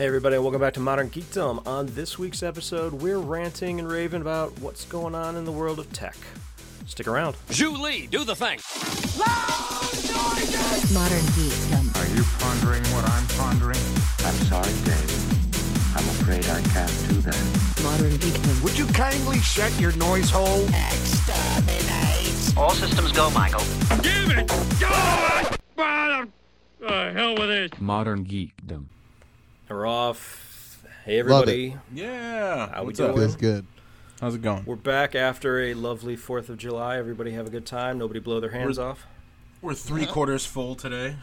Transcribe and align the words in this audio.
Hey, 0.00 0.06
everybody, 0.06 0.38
welcome 0.38 0.62
back 0.62 0.72
to 0.72 0.80
Modern 0.80 1.10
Geekdom. 1.10 1.66
On 1.66 1.84
this 1.88 2.18
week's 2.18 2.42
episode, 2.42 2.94
we're 2.94 3.18
ranting 3.18 3.78
and 3.78 3.86
raving 3.86 4.22
about 4.22 4.58
what's 4.60 4.86
going 4.86 5.14
on 5.14 5.36
in 5.36 5.44
the 5.44 5.52
world 5.52 5.78
of 5.78 5.92
tech. 5.92 6.16
Stick 6.86 7.06
around. 7.06 7.36
Zhu 7.50 7.78
Li, 7.78 8.06
do 8.06 8.24
the 8.24 8.34
thing. 8.34 8.58
Modern 10.94 11.20
Geekdom. 11.36 11.94
Are 12.00 12.16
you 12.16 12.24
pondering 12.38 12.82
what 12.94 13.04
I'm 13.10 13.26
pondering? 13.36 13.76
I'm 14.24 14.34
sorry, 14.48 14.72
Dave. 14.86 15.94
I'm 15.94 16.08
afraid 16.16 16.48
I 16.48 16.62
can't 16.72 17.08
do 17.10 17.20
that. 17.20 17.82
Modern 17.82 18.12
Geekdom. 18.12 18.64
Would 18.64 18.78
you 18.78 18.86
kindly 18.86 19.38
shut 19.40 19.78
your 19.78 19.92
noise 19.96 20.30
hole? 20.30 20.66
All 22.56 22.70
systems 22.70 23.12
go, 23.12 23.28
Michael. 23.32 23.66
Give 24.00 24.30
it! 24.30 24.48
Go! 24.80 24.88
Oh, 25.76 26.24
the 26.78 27.12
hell 27.12 27.34
with 27.34 27.50
it. 27.50 27.78
Modern 27.78 28.24
Geekdom. 28.24 28.86
We're 29.70 29.86
off. 29.86 30.82
Hey, 31.04 31.20
everybody. 31.20 31.76
Yeah. 31.94 32.70
How 32.70 32.80
we 32.80 32.86
What's 32.86 32.98
doing? 32.98 33.10
up? 33.10 33.16
Good, 33.16 33.38
good. 33.38 33.66
How's 34.20 34.34
it 34.34 34.42
going? 34.42 34.64
We're 34.64 34.74
back 34.74 35.14
after 35.14 35.60
a 35.60 35.74
lovely 35.74 36.16
4th 36.16 36.48
of 36.48 36.58
July. 36.58 36.98
Everybody 36.98 37.30
have 37.30 37.46
a 37.46 37.50
good 37.50 37.66
time. 37.66 37.96
Nobody 37.96 38.18
blow 38.18 38.40
their 38.40 38.50
hands 38.50 38.80
off. 38.80 39.06
We're 39.62 39.74
three 39.74 40.06
quarters 40.06 40.44
full 40.44 40.74
today. 40.74 41.14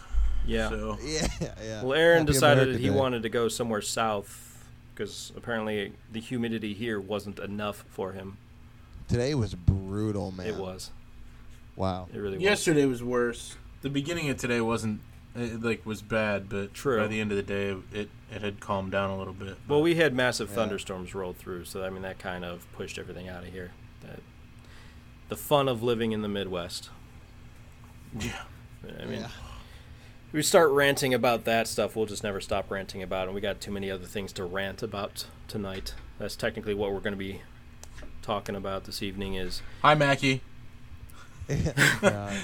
Yeah. 0.45 0.69
So 0.69 0.97
Yeah, 1.03 1.27
yeah. 1.61 1.83
Well, 1.83 1.93
Aaron 1.93 2.19
Happy 2.19 2.31
decided 2.31 2.63
America 2.63 2.81
he 2.83 2.87
Day. 2.89 2.95
wanted 2.95 3.23
to 3.23 3.29
go 3.29 3.49
somewhere 3.49 3.81
south 3.81 4.65
because 4.95 5.33
apparently 5.35 5.91
the 6.09 6.21
humidity 6.21 6.73
here 6.73 7.01
wasn't 7.01 7.39
enough 7.39 7.83
for 7.89 8.13
him. 8.13 8.37
Today 9.09 9.35
was 9.35 9.55
brutal, 9.55 10.31
man. 10.31 10.47
It 10.47 10.55
was. 10.55 10.91
Wow. 11.75 12.07
It 12.13 12.17
really 12.17 12.37
was. 12.37 12.43
yesterday 12.43 12.85
was 12.85 13.03
worse. 13.03 13.57
The 13.81 13.89
beginning 13.89 14.29
of 14.29 14.37
today 14.37 14.61
wasn't 14.61 15.01
it, 15.37 15.61
like 15.61 15.85
was 15.85 16.01
bad, 16.01 16.49
but 16.49 16.73
True. 16.73 16.99
by 16.99 17.07
the 17.07 17.19
end 17.21 17.31
of 17.31 17.37
the 17.37 17.43
day, 17.43 17.75
it 17.93 18.09
it 18.31 18.41
had 18.41 18.59
calmed 18.59 18.91
down 18.91 19.09
a 19.09 19.17
little 19.17 19.33
bit. 19.33 19.57
Well, 19.67 19.81
we 19.81 19.95
had 19.95 20.13
massive 20.13 20.49
Yeah. 20.49 20.55
thunderstorms 20.55 21.15
roll 21.15 21.33
through, 21.33 21.65
so 21.65 21.83
I 21.83 21.89
mean 21.89 22.01
that 22.01 22.19
kind 22.19 22.43
of 22.43 22.65
pushed 22.73 22.97
everything 22.99 23.29
out 23.29 23.43
of 23.43 23.51
here. 23.53 23.71
That 24.01 24.19
the 25.29 25.35
fun 25.37 25.67
of 25.67 25.81
living 25.83 26.11
in 26.11 26.21
the 26.21 26.27
Midwest. 26.27 26.89
yeah. 28.19 28.43
I 29.01 29.05
mean, 29.05 29.21
Yeah. 29.21 29.27
we 30.31 30.41
start 30.41 30.71
ranting 30.71 31.13
about 31.13 31.43
that 31.45 31.67
stuff, 31.67 31.95
we'll 31.95 32.05
just 32.05 32.23
never 32.23 32.39
stop 32.41 32.69
ranting 32.71 33.01
about, 33.03 33.23
it. 33.23 33.27
and 33.27 33.35
we 33.35 33.41
got 33.41 33.59
too 33.61 33.71
many 33.71 33.89
other 33.91 34.05
things 34.05 34.31
to 34.33 34.43
rant 34.45 34.81
about 34.83 35.25
tonight. 35.47 35.93
That's 36.19 36.35
technically 36.35 36.73
what 36.73 36.91
we're 36.93 36.99
going 36.99 37.13
to 37.13 37.17
be 37.17 37.41
talking 38.21 38.55
about 38.55 38.85
this 38.85 39.01
evening. 39.03 39.35
Is 39.35 39.61
Hi, 39.81 39.95
Mackie. 39.95 40.41
Uh, 41.49 42.35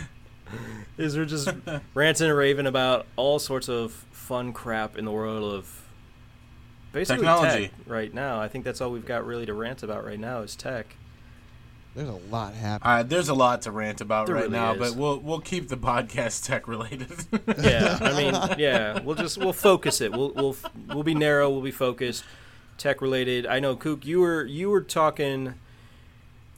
is 0.97 1.17
we're 1.17 1.25
just 1.25 1.49
ranting 1.93 2.27
and 2.29 2.37
raving 2.37 2.67
about 2.67 3.05
all 3.15 3.39
sorts 3.39 3.69
of 3.69 3.91
fun 4.11 4.53
crap 4.53 4.97
in 4.97 5.05
the 5.05 5.11
world 5.11 5.53
of 5.53 5.85
basically 6.91 7.17
Technology. 7.25 7.67
tech 7.67 7.71
right 7.87 8.13
now. 8.13 8.39
I 8.39 8.47
think 8.47 8.63
that's 8.65 8.81
all 8.81 8.91
we've 8.91 9.05
got 9.05 9.25
really 9.25 9.45
to 9.45 9.53
rant 9.53 9.83
about 9.83 10.05
right 10.05 10.19
now 10.19 10.39
is 10.41 10.55
tech. 10.55 10.95
there's 11.95 12.09
a 12.09 12.13
lot 12.31 12.53
happening. 12.53 12.93
Uh, 12.93 13.03
there's 13.03 13.29
a 13.29 13.33
lot 13.33 13.63
to 13.63 13.71
rant 13.71 14.01
about 14.01 14.27
There 14.27 14.35
right 14.35 14.43
really 14.45 14.53
now, 14.57 14.73
is. 14.73 14.79
but 14.79 14.95
we'll 14.95 15.19
we'll 15.19 15.39
keep 15.41 15.67
the 15.69 15.77
podcast 15.77 16.43
tech 16.47 16.67
related. 16.67 17.11
yeah, 17.59 17.97
I 18.01 18.15
mean, 18.15 18.59
yeah, 18.59 18.99
we'll 19.01 19.15
just 19.15 19.37
we'll 19.37 19.53
focus 19.53 20.01
it. 20.01 20.11
We'll 20.11 20.31
we'll 20.33 20.55
we'll 20.89 21.03
be 21.03 21.15
narrow. 21.15 21.49
We'll 21.49 21.61
be 21.61 21.71
focused, 21.71 22.23
tech 22.77 23.01
related. 23.01 23.45
I 23.45 23.59
know, 23.59 23.75
Kook, 23.75 24.05
you 24.05 24.19
were 24.21 24.45
you 24.45 24.69
were 24.69 24.81
talking 24.81 25.55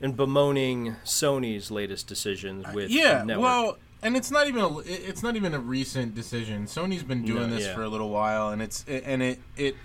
and 0.01 0.15
bemoaning 0.17 0.97
Sony's 1.05 1.71
latest 1.71 2.05
decisions 2.07 2.65
with 2.73 2.89
yeah, 2.91 3.23
network. 3.23 3.43
well, 3.43 3.77
and 4.05 4.15
it's 4.15 4.29
not 4.31 4.47
even 4.47 4.61
a 4.61 4.77
it's 4.79 5.23
not 5.23 5.35
even 5.35 5.53
a 5.53 5.59
recent 5.59 6.13
decision. 6.15 6.65
Sony's 6.65 7.03
been 7.03 7.23
doing 7.23 7.49
No, 7.49 7.55
this 7.55 7.65
yeah. 7.65 7.73
for 7.75 7.83
a 7.83 7.89
little 7.89 8.09
while, 8.09 8.49
and 8.49 8.61
it's 8.61 8.85
and 8.87 9.21
it 9.23 9.39
it 9.57 9.75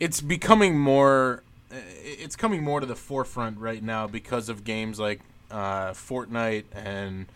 it's 0.00 0.20
becoming 0.20 0.78
more 0.78 1.42
it's 1.70 2.34
coming 2.36 2.62
more 2.64 2.80
to 2.80 2.86
the 2.86 2.96
forefront 2.96 3.58
right 3.58 3.82
now 3.82 4.06
because 4.06 4.48
of 4.48 4.64
games 4.64 4.98
like 4.98 5.20
uh, 5.50 5.90
Fortnite 5.90 6.64
and 6.74 7.26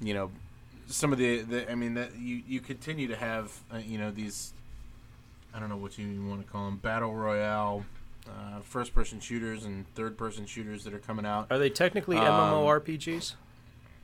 you 0.00 0.14
know 0.14 0.30
some 0.86 1.12
of 1.12 1.18
the, 1.18 1.42
the 1.42 1.70
I 1.70 1.74
mean 1.74 1.94
that 1.94 2.16
you 2.18 2.42
you 2.48 2.60
continue 2.60 3.08
to 3.08 3.16
have 3.16 3.52
uh, 3.72 3.76
you 3.78 3.98
know 3.98 4.10
these 4.10 4.52
I 5.54 5.60
don't 5.60 5.68
know 5.68 5.76
what 5.76 5.98
you 5.98 6.24
want 6.26 6.44
to 6.46 6.50
call 6.50 6.64
them 6.66 6.76
battle 6.78 7.14
royale. 7.14 7.84
Uh, 8.26 8.60
first-person 8.60 9.20
shooters 9.20 9.64
and 9.64 9.86
third-person 9.94 10.44
shooters 10.44 10.84
that 10.84 10.92
are 10.92 10.98
coming 10.98 11.24
out. 11.24 11.46
are 11.50 11.58
they 11.58 11.70
technically 11.70 12.18
Um, 12.18 12.24
MMORPGs? 12.52 13.34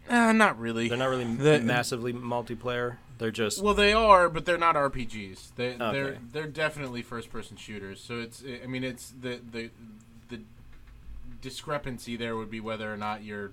Uh, 0.08 0.32
not 0.32 0.58
really. 0.58 0.88
They're 0.88 0.98
not 0.98 1.08
really 1.08 1.24
The- 1.24 1.60
massively 1.60 2.12
multiplayer. 2.12 2.96
They're 3.18 3.30
just 3.30 3.62
Well, 3.62 3.74
they 3.74 3.92
are, 3.92 4.28
but 4.28 4.44
they're 4.44 4.58
not 4.58 4.74
RPGs. 4.74 5.54
They, 5.54 5.76
They're 5.76 6.18
they're 6.32 6.46
definitely 6.48 7.02
first 7.02 7.30
person 7.30 7.56
shooters. 7.56 8.00
So 8.00 8.18
it's 8.18 8.42
I 8.62 8.66
mean 8.66 8.82
it's 8.84 9.10
the 9.10 9.40
the 9.50 9.70
the 10.28 10.40
discrepancy 11.40 12.16
there 12.16 12.36
would 12.36 12.50
be 12.50 12.60
whether 12.60 12.92
or 12.92 12.96
not 12.96 13.22
you're 13.22 13.52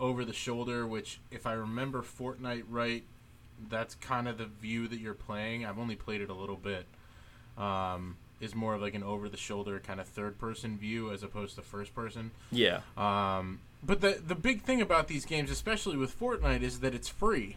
over 0.00 0.24
the 0.24 0.32
shoulder. 0.32 0.86
Which, 0.86 1.20
if 1.30 1.46
I 1.46 1.52
remember 1.52 2.02
Fortnite 2.02 2.64
right, 2.68 3.04
that's 3.68 3.94
kind 3.96 4.28
of 4.28 4.38
the 4.38 4.46
view 4.46 4.88
that 4.88 4.98
you're 4.98 5.14
playing. 5.14 5.64
I've 5.66 5.78
only 5.78 5.96
played 5.96 6.20
it 6.20 6.30
a 6.30 6.34
little 6.34 6.56
bit. 6.56 6.86
Um, 7.58 8.16
is 8.38 8.54
more 8.54 8.74
of 8.74 8.82
like 8.82 8.94
an 8.94 9.02
over 9.02 9.28
the 9.30 9.36
shoulder 9.38 9.80
kind 9.80 9.98
of 9.98 10.06
third 10.06 10.38
person 10.38 10.76
view 10.76 11.10
as 11.10 11.22
opposed 11.22 11.56
to 11.56 11.62
first 11.62 11.94
person. 11.94 12.30
yeah, 12.52 12.80
Um, 12.96 13.60
but 13.82 14.00
the 14.00 14.20
the 14.24 14.34
big 14.34 14.62
thing 14.62 14.80
about 14.80 15.08
these 15.08 15.24
games, 15.24 15.50
especially 15.50 15.96
with 15.96 16.18
Fortnite, 16.18 16.62
is 16.62 16.80
that 16.80 16.94
it's 16.94 17.08
free. 17.08 17.56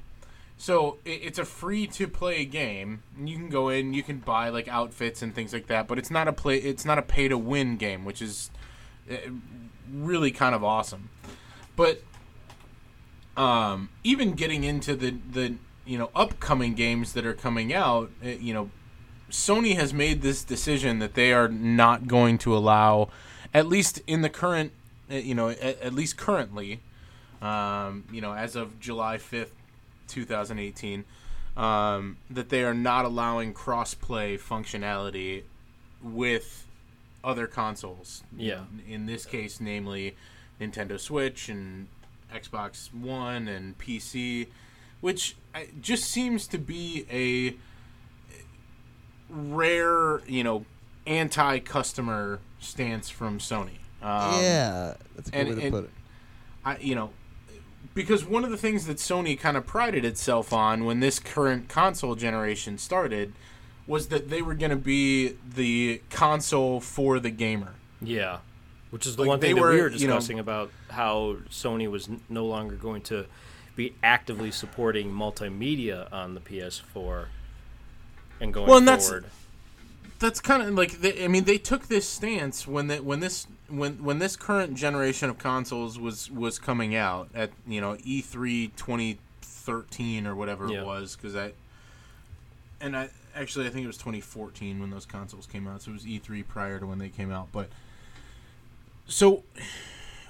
So 0.57 0.97
it, 1.05 1.21
it's 1.23 1.39
a 1.39 1.45
free 1.45 1.87
to 1.87 2.07
play 2.07 2.45
game. 2.45 3.01
You 3.17 3.37
can 3.37 3.49
go 3.49 3.69
in, 3.69 3.93
you 3.93 4.03
can 4.03 4.19
buy 4.19 4.49
like 4.49 4.67
outfits 4.67 5.21
and 5.21 5.33
things 5.33 5.53
like 5.53 5.67
that, 5.67 5.87
but 5.87 5.97
it's 5.97 6.11
not 6.11 6.27
a 6.27 6.33
play. 6.33 6.57
It's 6.57 6.85
not 6.85 6.97
a 6.97 7.01
pay 7.01 7.27
to 7.29 7.37
win 7.37 7.77
game, 7.77 8.05
which 8.05 8.21
is 8.21 8.51
uh, 9.09 9.15
really 9.91 10.31
kind 10.31 10.53
of 10.53 10.63
awesome. 10.63 11.09
But 11.75 12.01
um, 13.37 13.89
even 14.03 14.33
getting 14.33 14.65
into 14.65 14.95
the 14.95 15.15
the 15.31 15.55
you 15.85 15.97
know 15.97 16.11
upcoming 16.13 16.75
games 16.75 17.13
that 17.13 17.25
are 17.25 17.33
coming 17.33 17.73
out, 17.73 18.11
uh, 18.23 18.27
you 18.27 18.53
know, 18.53 18.69
Sony 19.31 19.75
has 19.75 19.93
made 19.93 20.21
this 20.21 20.43
decision 20.43 20.99
that 20.99 21.13
they 21.13 21.31
are 21.31 21.47
not 21.47 22.07
going 22.07 22.37
to 22.39 22.55
allow, 22.55 23.09
at 23.53 23.65
least 23.65 24.01
in 24.07 24.21
the 24.21 24.29
current, 24.29 24.73
you 25.09 25.35
know, 25.35 25.49
at, 25.49 25.81
at 25.81 25.93
least 25.93 26.17
currently, 26.17 26.81
um, 27.41 28.05
you 28.11 28.21
know, 28.21 28.33
as 28.33 28.55
of 28.55 28.79
July 28.79 29.17
fifth, 29.17 29.53
two 30.07 30.25
thousand 30.25 30.59
eighteen, 30.59 31.05
um, 31.57 32.17
that 32.29 32.49
they 32.49 32.63
are 32.63 32.73
not 32.73 33.05
allowing 33.05 33.53
cross-play 33.53 34.37
functionality 34.37 35.43
with 36.01 36.65
other 37.23 37.47
consoles. 37.47 38.23
Yeah. 38.37 38.61
In 38.87 39.05
this 39.05 39.25
case, 39.25 39.59
namely 39.59 40.15
Nintendo 40.59 40.99
Switch 40.99 41.49
and 41.49 41.87
Xbox 42.33 42.93
One 42.93 43.47
and 43.47 43.77
PC, 43.77 44.47
which 45.01 45.35
just 45.81 46.05
seems 46.05 46.47
to 46.47 46.57
be 46.57 47.05
a 47.11 47.55
rare, 49.29 50.21
you 50.27 50.43
know, 50.43 50.65
anti-customer 51.05 52.39
stance 52.59 53.09
from 53.09 53.39
Sony. 53.39 53.79
Um, 54.01 54.41
yeah, 54.41 54.93
that's 55.15 55.29
a 55.29 55.31
good 55.31 55.39
and- 55.39 55.49
way 55.49 55.55
to 55.55 55.61
and- 55.61 55.71
put 55.73 55.83
it. 55.85 55.89
I, 56.65 56.77
you 56.77 56.93
know, 56.95 57.11
because 57.95 58.25
one 58.25 58.43
of 58.43 58.51
the 58.51 58.57
things 58.57 58.85
that 58.87 58.97
Sony 58.97 59.39
kind 59.39 59.55
of 59.57 59.65
prided 59.65 60.03
itself 60.05 60.51
on 60.53 60.85
when 60.85 60.99
this 60.99 61.19
current 61.19 61.69
console 61.69 62.15
generation 62.15 62.77
started 62.77 63.33
was 63.87 64.07
that 64.09 64.29
they 64.29 64.41
were 64.41 64.53
going 64.53 64.69
to 64.69 64.75
be 64.75 65.35
the 65.55 66.01
console 66.09 66.79
for 66.79 67.19
the 67.19 67.29
gamer. 67.31 67.73
yeah. 68.01 68.39
Which 68.91 69.05
is 69.05 69.15
the 69.17 69.21
Like, 69.21 69.27
one 69.29 69.39
thing 69.39 69.53
they 69.55 69.61
that 69.61 69.67
we 69.67 69.75
were, 69.77 69.83
were 69.83 69.89
you 69.91 70.07
know- 70.07 70.15
discussing 70.15 70.39
about 70.39 70.71
how 70.89 71.37
Sony 71.51 71.89
was 71.89 72.07
n- 72.09 72.21
no 72.27 72.45
longer 72.45 72.75
going 72.75 73.01
to 73.03 73.25
be 73.75 73.93
actively 74.01 74.49
supporting 74.49 75.11
multimedia 75.11 76.11
on 76.11 76.33
the 76.33 76.39
PS4 76.41 77.27
and 78.41 78.51
going 78.53 78.67
Well, 78.67 78.77
and 78.79 78.87
that's- 78.87 79.07
forward. 79.07 79.25
That's 80.17 80.39
kind 80.41 80.63
of 80.63 80.73
like 80.73 80.99
they, 81.01 81.23
I 81.23 81.27
mean 81.27 81.43
they 81.45 81.57
took 81.59 81.87
this 81.87 82.07
stance 82.09 82.67
when 82.67 82.87
they, 82.87 82.99
when 82.99 83.19
this 83.21 83.45
when 83.69 84.03
when 84.03 84.19
this 84.19 84.35
current 84.35 84.75
generation 84.75 85.29
of 85.29 85.37
consoles 85.37 85.99
was 85.99 86.29
was 86.31 86.59
coming 86.59 86.95
out 86.95 87.29
at 87.33 87.51
you 87.67 87.79
know 87.81 87.95
E 88.03 88.21
E3 88.21 88.71
2013 88.75 90.25
or 90.27 90.35
whatever 90.35 90.67
Yeah. 90.67 90.81
it 90.81 90.85
was 90.85 91.15
because 91.15 91.35
I 91.35 91.51
and 92.81 92.95
I 92.97 93.09
actually 93.35 93.67
I 93.67 93.69
think 93.69 93.83
it 93.83 93.87
was 93.87 93.97
2014 93.97 94.79
when 94.79 94.89
those 94.89 95.05
consoles 95.05 95.45
came 95.45 95.67
out 95.67 95.81
so 95.81 95.91
it 95.91 95.93
was 95.93 96.03
E3 96.05 96.47
prior 96.47 96.79
to 96.79 96.85
when 96.87 96.97
they 96.99 97.09
came 97.09 97.31
out 97.31 97.49
but 97.51 97.69
so 99.07 99.43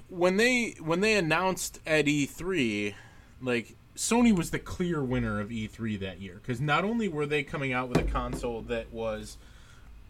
when 0.10 0.38
they 0.38 0.76
when 0.80 1.02
they 1.02 1.16
announced 1.16 1.80
at 1.86 2.06
E3 2.06 2.94
like 3.42 3.76
Sony 3.96 4.36
was 4.36 4.52
the 4.52 4.60
clear 4.60 5.04
winner 5.04 5.40
of 5.42 5.50
E3 5.50 6.00
that 6.00 6.22
year 6.22 6.36
because 6.42 6.60
not 6.62 6.84
only 6.86 7.08
were 7.08 7.26
they 7.26 7.44
coming 7.44 7.74
out 7.74 7.90
with 7.90 7.98
a 7.98 8.04
console 8.04 8.62
that 8.64 8.92
was 8.94 9.38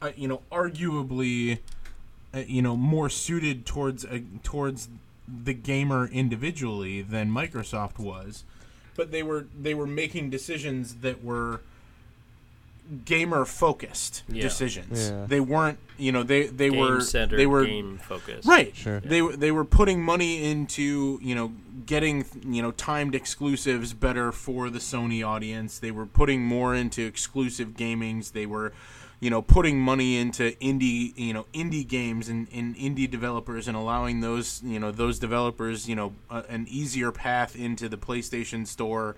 uh, 0.01 0.11
you 0.15 0.27
know 0.27 0.41
arguably 0.51 1.59
uh, 2.33 2.39
you 2.47 2.61
know 2.61 2.75
more 2.77 3.09
suited 3.09 3.65
towards 3.65 4.05
uh, 4.05 4.19
towards 4.43 4.89
the 5.27 5.53
gamer 5.53 6.07
individually 6.07 7.01
than 7.01 7.29
Microsoft 7.31 7.99
was 7.99 8.43
but 8.95 9.11
they 9.11 9.23
were 9.23 9.45
they 9.59 9.73
were 9.73 9.87
making 9.87 10.29
decisions 10.29 10.95
that 10.95 11.23
were 11.23 11.61
gamer 13.05 13.45
focused 13.45 14.23
Yeah. 14.27 14.41
decisions. 14.41 15.09
Yeah. 15.11 15.25
They 15.27 15.39
weren't, 15.39 15.77
you 15.97 16.11
know, 16.11 16.23
they 16.23 16.47
they 16.47 16.69
game 16.71 16.79
were 16.79 17.01
center, 17.01 17.37
they 17.37 17.45
were 17.45 17.65
game 17.65 17.99
focus. 17.99 18.45
right. 18.45 18.75
Sure. 18.75 18.99
They 18.99 19.21
were 19.21 19.35
they 19.35 19.51
were 19.51 19.63
putting 19.65 20.01
money 20.01 20.43
into 20.43 21.19
you 21.21 21.35
know 21.35 21.51
getting 21.85 22.25
you 22.45 22.61
know 22.63 22.71
timed 22.71 23.13
exclusives 23.13 23.93
better 23.93 24.31
for 24.31 24.69
the 24.71 24.79
Sony 24.79 25.23
audience. 25.25 25.77
They 25.77 25.91
were 25.91 26.07
putting 26.07 26.43
more 26.43 26.73
into 26.73 27.05
exclusive 27.05 27.69
gamings. 27.77 28.31
They 28.31 28.47
were 28.47 28.73
you 29.19 29.29
know 29.29 29.41
putting 29.41 29.79
money 29.79 30.17
into 30.17 30.51
indie 30.61 31.13
you 31.17 31.33
know 31.33 31.45
indie 31.53 31.87
games 31.87 32.29
and, 32.29 32.47
and 32.53 32.75
indie 32.75 33.09
developers 33.09 33.67
and 33.67 33.75
allowing 33.75 34.21
those 34.21 34.61
you 34.63 34.79
know 34.79 34.91
those 34.91 35.19
developers 35.19 35.89
you 35.89 35.95
know 35.95 36.13
a, 36.29 36.43
an 36.49 36.65
easier 36.69 37.11
path 37.11 37.55
into 37.55 37.89
the 37.89 37.97
PlayStation 37.97 38.65
store. 38.65 39.15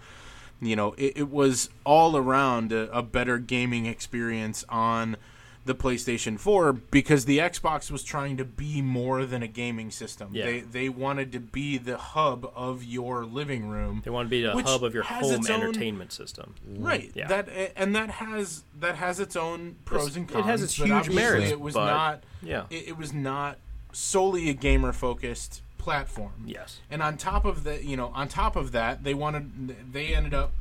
You 0.60 0.76
know 0.76 0.94
it, 0.98 1.14
it 1.16 1.30
was 1.30 1.70
all 1.84 2.16
around 2.16 2.72
a, 2.72 2.92
a 2.96 3.02
better 3.02 3.38
gaming 3.38 3.86
experience 3.86 4.64
on 4.70 5.18
the 5.64 5.76
PlayStation 5.76 6.40
4 6.40 6.74
because 6.74 7.26
the 7.26 7.38
Xbox 7.38 7.92
was 7.92 8.04
trying 8.04 8.36
to 8.38 8.46
be 8.46 8.82
more 8.82 9.26
than 9.26 9.44
a 9.44 9.48
gaming 9.48 9.92
system. 9.92 10.30
Yeah. 10.34 10.46
They 10.46 10.60
they 10.62 10.90
wanted 10.90 11.32
to 11.34 11.40
be 11.40 11.78
the 11.78 11.98
hub 11.98 12.52
of 12.56 12.84
your 12.84 13.26
living 13.26 13.70
room. 13.70 14.02
They 14.04 14.10
want 14.10 14.26
to 14.26 14.30
be 14.32 14.42
the 14.42 14.54
hub 14.64 14.84
of 14.84 14.94
your 14.94 15.04
home 15.04 15.34
its 15.34 15.50
own- 15.50 15.62
entertainment 15.62 16.12
system. 16.14 16.56
Right. 16.68 17.12
Yeah. 17.14 17.28
That 17.28 17.50
and 17.76 17.96
that 17.96 18.10
has 18.10 18.64
that 18.80 18.96
has 18.96 19.20
its 19.20 19.36
own 19.36 19.76
pros 19.86 20.02
It's- 20.04 20.18
and 20.18 20.28
cons. 20.28 20.46
it 20.46 20.50
has 20.50 20.64
its 20.64 20.74
huge 20.76 21.10
merits, 21.10 21.52
It 21.52 21.60
was 21.62 21.76
but- 21.76 21.86
not 21.86 22.24
Yeah. 22.42 22.64
it, 22.72 22.88
it 22.90 22.98
was 22.98 23.14
not 23.14 23.58
solely 23.92 24.50
a 24.50 24.54
gamer 24.54 24.94
focused 24.94 25.62
platform. 25.78 26.44
Yes. 26.46 26.80
And 26.90 27.02
on 27.04 27.18
top 27.18 27.44
of 27.46 27.64
that, 27.66 27.84
you 27.84 27.98
know, 27.98 28.08
on 28.16 28.28
top 28.28 28.56
of 28.56 28.72
that, 28.72 29.04
they 29.04 29.14
wanted 29.14 29.94
they 29.94 30.16
ended 30.16 30.34
up 30.34 30.54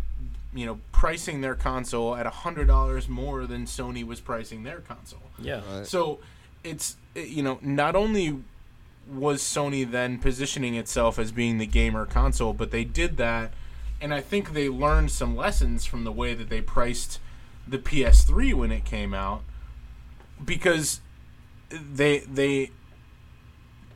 you 0.54 0.66
know 0.66 0.78
pricing 0.92 1.40
their 1.40 1.54
console 1.54 2.16
at 2.16 2.26
a 2.26 2.30
hundred 2.30 2.66
dollars 2.66 3.08
more 3.08 3.46
than 3.46 3.64
Sony 3.66 4.04
was 4.04 4.20
pricing 4.20 4.62
their 4.64 4.80
console. 4.80 5.22
Yeah. 5.38 5.60
Right. 5.70 5.86
So 5.86 6.18
it's 6.64 6.96
it- 7.14 7.28
you 7.28 7.42
know 7.42 7.58
not 7.62 7.94
only 7.96 8.38
was 9.10 9.42
Sony 9.42 9.90
then 9.90 10.18
positioning 10.18 10.74
itself 10.74 11.18
as 11.18 11.32
being 11.32 11.58
the 11.58 11.66
gamer 11.66 12.06
console, 12.06 12.52
but 12.52 12.70
they 12.70 12.84
did 12.84 13.16
that, 13.16 13.52
and 14.00 14.12
I 14.14 14.20
think 14.20 14.52
they 14.52 14.68
learned 14.68 15.10
some 15.10 15.34
lessons 15.36 15.84
from 15.84 16.04
the 16.04 16.12
way 16.12 16.34
that 16.34 16.48
they 16.48 16.60
priced 16.60 17.18
the 17.66 17.78
PS3 17.78 18.52
when 18.54 18.70
it 18.72 18.84
came 18.84 19.14
out, 19.14 19.42
because 20.44 21.00
they 21.70 22.20
they 22.20 22.70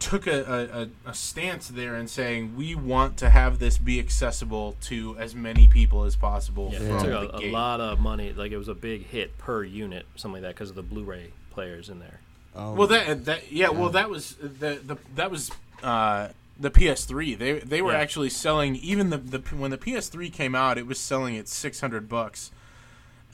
took 0.05 0.27
a, 0.27 0.89
a, 1.07 1.11
a 1.11 1.15
stance 1.15 1.69
there 1.69 1.95
and 1.95 2.09
saying 2.11 2.55
we 2.57 2.75
want 2.75 3.17
to 3.19 3.31
have 3.31 3.59
this 3.59 3.79
be 3.79 3.99
accessible 3.99 4.77
to 4.83 5.17
as 5.19 5.35
many 5.35 5.67
people 5.69 6.05
as 6.05 6.17
possible 6.17 6.71
Yeah, 6.73 6.79
from 6.79 6.87
it 6.89 7.01
the 7.03 7.21
took 7.29 7.43
a, 7.43 7.47
a 7.47 7.51
lot 7.51 7.81
of 7.81 7.99
money. 8.01 8.33
Like 8.33 8.53
it 8.53 8.59
was 8.59 8.69
a 8.69 8.75
big 8.75 9.07
hit 9.07 9.37
per 9.39 9.65
unit, 9.65 10.07
something 10.17 10.43
like 10.43 10.49
that, 10.51 10.55
because 10.57 10.71
of 10.71 10.77
the 10.77 10.83
Blu-ray 10.83 11.33
players 11.51 11.89
in 11.89 11.99
there. 12.01 12.21
Oh, 12.55 12.75
Well, 12.75 12.87
that 12.89 13.25
that 13.25 13.51
yeah, 13.51 13.71
well 13.71 13.91
that 13.91 14.11
was 14.11 14.35
the 14.37 14.81
the 14.85 14.97
that 15.17 15.31
was 15.31 15.51
uh, 15.83 16.29
the 16.61 16.71
PS3. 16.71 17.37
They 17.39 17.53
they 17.61 17.83
were 17.83 17.93
Yeah. 17.93 17.99
actually 17.99 18.31
selling 18.31 18.77
even 18.77 19.11
the, 19.11 19.19
the 19.19 19.39
when 19.57 19.71
the 19.71 19.79
PS3 19.79 20.33
came 20.33 20.55
out, 20.55 20.79
it 20.79 20.87
was 20.87 20.99
selling 21.01 21.37
at 21.37 21.49
600 21.49 22.09
bucks, 22.09 22.53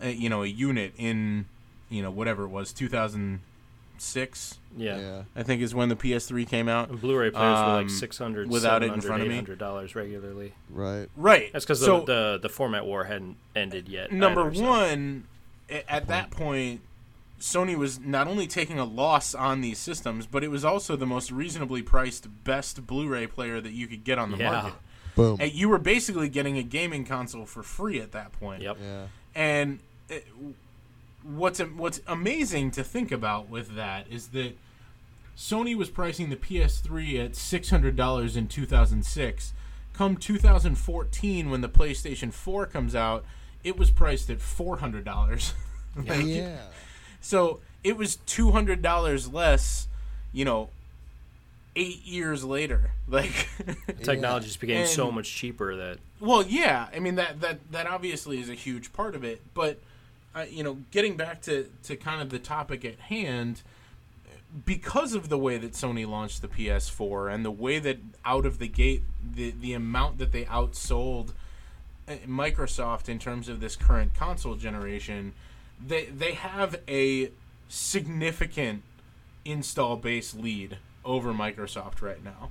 uh, 0.03 0.09
you 0.09 0.29
know, 0.29 0.43
a 0.43 0.47
unit 0.47 0.95
in 0.97 1.47
you 1.91 2.03
know 2.03 2.11
whatever 2.11 2.45
it 2.45 2.49
was 2.49 2.73
2006. 4.01 4.59
Yeah. 4.77 4.99
yeah. 4.99 5.23
I 5.37 5.43
think 5.43 5.63
is 5.63 5.75
when 5.75 5.89
the 5.89 5.97
PS3 5.97 6.49
came 6.49 6.69
out. 6.69 6.91
And 6.91 7.01
Blu-ray 7.01 7.31
players 7.31 7.59
were 7.59 7.65
Um, 7.65 7.83
like 7.83 7.91
600 7.91 8.49
without 8.49 8.83
it 8.83 8.87
in 8.93 9.01
700, 9.01 9.07
front 9.07 9.23
of 9.23 9.29
me. 9.29 9.35
800 9.35 9.59
dollars 9.59 9.95
regularly. 9.95 10.55
Right. 10.71 11.09
Right. 11.17 11.53
That's 11.53 11.65
because 11.65 11.85
so 11.85 12.01
the, 12.01 12.07
the 12.07 12.39
the 12.43 12.49
format 12.49 12.87
war 12.87 13.05
hadn't 13.05 13.37
ended 13.55 13.89
yet. 13.89 14.13
number 14.13 14.43
either, 14.47 14.55
so- 14.55 14.63
one, 14.65 15.25
a- 15.69 15.93
at 15.93 16.07
that 16.09 16.31
point, 16.31 16.81
Sony 17.41 17.77
was 17.77 17.99
not 18.01 18.27
only 18.29 18.47
taking 18.47 18.79
a 18.79 18.85
loss 18.85 19.35
on 19.35 19.61
these 19.61 19.79
systems, 19.79 20.27
but 20.27 20.45
it 20.45 20.49
was 20.49 20.65
also 20.65 20.95
the 20.97 21.07
most 21.07 21.31
reasonably 21.33 21.83
priced 21.83 22.29
best 22.45 22.87
Blu-ray 22.87 23.27
player 23.27 23.61
that 23.61 23.73
you 23.73 23.87
could 23.87 24.05
get 24.05 24.19
on 24.19 24.31
the 24.31 24.37
Yeah. 24.39 24.51
market. 24.53 24.75
Boom. 25.17 25.39
And 25.41 25.53
you 25.53 25.69
were 25.69 25.79
basically 25.79 26.29
getting 26.29 26.57
a 26.59 26.63
gaming 26.63 27.05
console 27.05 27.45
for 27.47 27.63
free 27.63 28.01
at 28.01 28.13
that 28.13 28.33
point. 28.33 28.63
Yep. 28.63 28.77
Yeah. 28.81 29.07
And 29.35 29.81
it, 30.09 30.27
what's 31.23 31.61
what's 31.61 32.01
amazing 32.07 32.71
to 32.73 32.85
think 32.85 33.13
about 33.13 33.49
with 33.49 33.75
that 33.77 34.07
is 34.11 34.29
that 34.29 34.57
Sony 35.37 35.77
was 35.77 35.89
pricing 35.89 36.31
the 36.31 36.37
PS3 36.37 37.25
at 37.25 37.37
six 37.37 37.71
hundred 37.71 37.97
dollars 37.97 38.37
in 38.37 38.49
two 38.49 38.67
thousand 38.67 39.05
six. 39.05 39.53
Come 39.93 40.17
2014, 40.17 41.51
when 41.51 41.61
the 41.61 41.69
PlayStation 41.69 42.33
4 42.33 42.65
comes 42.67 42.95
out, 42.95 43.25
it 43.63 43.77
was 43.77 43.91
priced 43.91 44.31
at 44.31 44.41
four 44.41 44.79
hundred 44.79 45.05
dollars. 45.05 45.53
yeah. 46.05 46.59
So 47.21 47.61
it 47.85 47.97
was 47.97 48.17
two 48.17 48.53
hundred 48.53 48.83
dollars 48.83 49.33
less, 49.33 49.89
you 50.33 50.45
know, 50.45 50.71
eight 51.77 52.05
years 52.05 52.45
later. 52.45 52.93
Like, 53.11 53.49
Technology 54.05 54.47
just 54.47 54.61
became 54.61 54.87
so 54.87 55.11
much 55.11 55.35
cheaper 55.35 55.75
that 55.75 55.99
well, 56.21 56.47
yeah. 56.47 56.87
I 56.95 57.01
mean 57.01 57.17
that 57.17 57.41
that 57.41 57.59
that 57.73 57.89
obviously 57.89 58.39
is 58.39 58.49
a 58.49 58.55
huge 58.55 58.93
part 58.93 59.17
of 59.17 59.25
it. 59.25 59.43
But 59.53 59.81
uh, 60.35 60.47
you 60.49 60.63
know, 60.63 60.79
getting 60.91 61.17
back 61.17 61.43
to 61.43 61.69
to 61.85 61.97
kind 61.97 62.23
of 62.23 62.31
the 62.31 62.39
topic 62.39 62.85
at 62.85 62.99
hand, 63.01 63.63
because 64.65 65.15
of 65.15 65.29
the 65.29 65.39
way 65.39 65.59
that 65.59 65.73
Sony 65.73 66.07
launched 66.07 66.43
the 66.43 66.49
PS4 66.49 67.33
and 67.33 67.45
the 67.45 67.51
way 67.51 67.79
that 67.79 67.99
out 68.25 68.47
of 68.47 68.59
the 68.59 68.69
gate 68.69 69.03
the 69.23 69.51
the 69.51 69.73
amount 69.73 70.19
that 70.19 70.33
they 70.33 70.45
outsold 70.45 71.33
uh, 72.09 72.15
Microsoft 72.27 73.09
in 73.09 73.19
terms 73.19 73.49
of 73.49 73.61
this 73.61 73.77
current 73.77 74.15
console 74.15 74.57
generation, 74.57 75.33
they 75.85 76.07
they 76.07 76.33
have 76.33 76.81
a 76.89 77.31
significant 77.69 78.83
install 79.45 79.97
base 79.97 80.35
lead 80.35 80.79
over 81.05 81.33
Microsoft 81.33 82.03
right 82.03 82.23
now. 82.23 82.51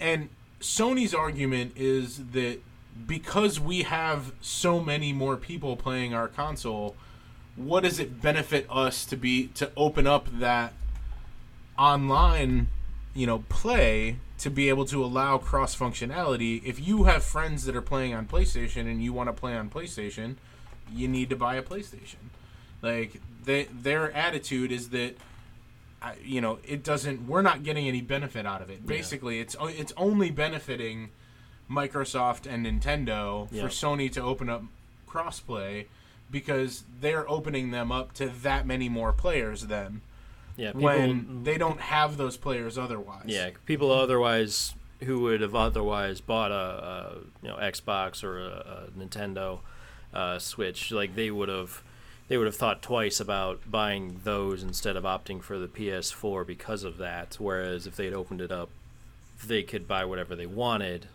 And 0.00 0.30
Sony's 0.60 1.14
argument 1.14 1.72
is 1.76 2.18
that 2.32 2.60
because 3.06 3.58
we 3.58 3.82
have 3.82 4.32
so 4.40 4.80
many 4.80 5.12
more 5.12 5.36
people 5.36 5.76
playing 5.76 6.14
our 6.14 6.28
console, 6.28 6.94
what 7.56 7.82
does 7.82 7.98
it 7.98 8.20
benefit 8.22 8.66
us 8.70 9.04
to 9.06 9.16
be 9.16 9.48
to 9.48 9.70
open 9.76 10.06
up 10.06 10.26
that 10.38 10.72
online, 11.78 12.68
you 13.14 13.26
know, 13.26 13.44
play 13.48 14.16
to 14.38 14.50
be 14.50 14.68
able 14.68 14.84
to 14.86 15.04
allow 15.04 15.38
cross 15.38 15.76
functionality? 15.76 16.62
If 16.64 16.86
you 16.86 17.04
have 17.04 17.22
friends 17.22 17.64
that 17.64 17.76
are 17.76 17.82
playing 17.82 18.14
on 18.14 18.26
PlayStation 18.26 18.82
and 18.82 19.02
you 19.02 19.12
want 19.12 19.28
to 19.28 19.32
play 19.32 19.54
on 19.54 19.70
PlayStation, 19.70 20.36
you 20.92 21.08
need 21.08 21.30
to 21.30 21.36
buy 21.36 21.56
a 21.56 21.62
PlayStation. 21.62 22.30
Like 22.80 23.20
they, 23.44 23.64
their 23.64 24.12
attitude 24.12 24.72
is 24.72 24.90
that 24.90 25.16
you 26.24 26.40
know, 26.40 26.58
it 26.64 26.82
doesn't. 26.82 27.26
We're 27.26 27.42
not 27.42 27.62
getting 27.62 27.86
any 27.86 28.00
benefit 28.00 28.46
out 28.46 28.62
of 28.62 28.70
it. 28.70 28.86
Basically, 28.86 29.40
it's 29.40 29.56
it's 29.60 29.92
only 29.96 30.30
benefiting 30.30 31.10
Microsoft 31.70 32.46
and 32.52 32.66
Nintendo 32.66 33.48
Yeah. 33.50 33.62
for 33.62 33.68
Sony 33.68 34.10
to 34.12 34.22
open 34.22 34.48
up 34.48 34.62
crossplay 35.08 35.86
because 36.30 36.84
they're 37.00 37.28
opening 37.28 37.70
them 37.70 37.92
up 37.92 38.14
to 38.14 38.28
that 38.28 38.66
many 38.66 38.88
more 38.88 39.12
players 39.12 39.66
then 39.66 40.00
yeah, 40.56 40.68
people, 40.68 40.82
when 40.82 41.44
they 41.44 41.58
don't 41.58 41.80
have 41.80 42.16
those 42.16 42.36
players 42.36 42.78
otherwise. 42.78 43.24
yeah, 43.26 43.50
people 43.66 43.90
otherwise 43.90 44.74
who 45.02 45.20
would 45.20 45.40
have 45.40 45.54
otherwise 45.54 46.20
bought 46.20 46.50
a, 46.50 46.54
a 46.54 47.18
you 47.42 47.48
know 47.48 47.56
Xbox 47.56 48.22
or 48.22 48.38
a, 48.38 48.88
a 48.96 48.98
Nintendo 48.98 49.60
uh, 50.14 50.38
Switch, 50.38 50.90
like 50.92 51.14
they 51.14 51.30
would 51.30 51.48
have 51.48 51.82
they 52.28 52.36
would 52.38 52.46
have 52.46 52.56
thought 52.56 52.82
twice 52.82 53.20
about 53.20 53.70
buying 53.70 54.20
those 54.24 54.62
instead 54.62 54.96
of 54.96 55.04
opting 55.04 55.42
for 55.42 55.58
the 55.58 55.66
PS4 55.68 56.46
because 56.46 56.84
of 56.84 56.98
that. 56.98 57.36
Whereas 57.38 57.86
if 57.86 57.96
they'd 57.96 58.14
opened 58.14 58.40
it 58.40 58.52
up, 58.52 58.70
they 59.44 59.62
could 59.62 59.88
buy 59.88 60.04
whatever 60.04 60.34
they 60.36 60.46
wanted. 60.46 61.08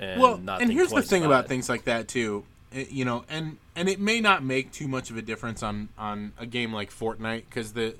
And 0.00 0.20
well, 0.20 0.38
not 0.38 0.62
and 0.62 0.72
here's 0.72 0.90
the 0.90 1.02
thing 1.02 1.24
about 1.24 1.48
things 1.48 1.68
like 1.68 1.84
that 1.84 2.08
too. 2.08 2.44
It- 2.72 2.90
you 2.90 3.04
know, 3.04 3.24
and 3.28 3.58
and 3.76 3.88
it 3.88 4.00
may 4.00 4.20
not 4.20 4.42
make 4.42 4.72
too 4.72 4.88
much 4.88 5.10
of 5.10 5.16
a 5.16 5.22
difference 5.22 5.62
on 5.62 5.88
on 5.98 6.32
a 6.38 6.46
game 6.46 6.72
like 6.72 6.90
Fortnite 6.90 7.44
because 7.48 7.72
the 7.72 7.94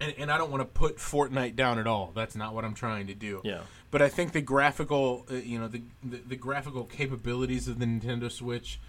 and, 0.00 0.14
and 0.18 0.32
I 0.32 0.38
don't 0.38 0.50
want 0.50 0.60
to 0.62 0.64
put 0.66 0.96
Fortnite 0.98 1.54
down 1.54 1.78
at 1.78 1.86
all. 1.86 2.10
That's 2.14 2.34
not 2.34 2.54
what 2.54 2.64
I'm 2.64 2.74
trying 2.74 3.06
to 3.06 3.14
do. 3.14 3.40
Yeah. 3.44 3.60
But 3.92 4.02
I 4.02 4.08
think 4.08 4.32
the 4.32 4.40
graphical, 4.40 5.24
uh, 5.30 5.34
you 5.34 5.58
know, 5.60 5.68
the, 5.68 5.82
the 6.02 6.16
the 6.28 6.36
graphical 6.36 6.84
capabilities 6.84 7.68
of 7.68 7.78
the 7.78 7.84
Nintendo 7.86 8.30
Switch, 8.30 8.80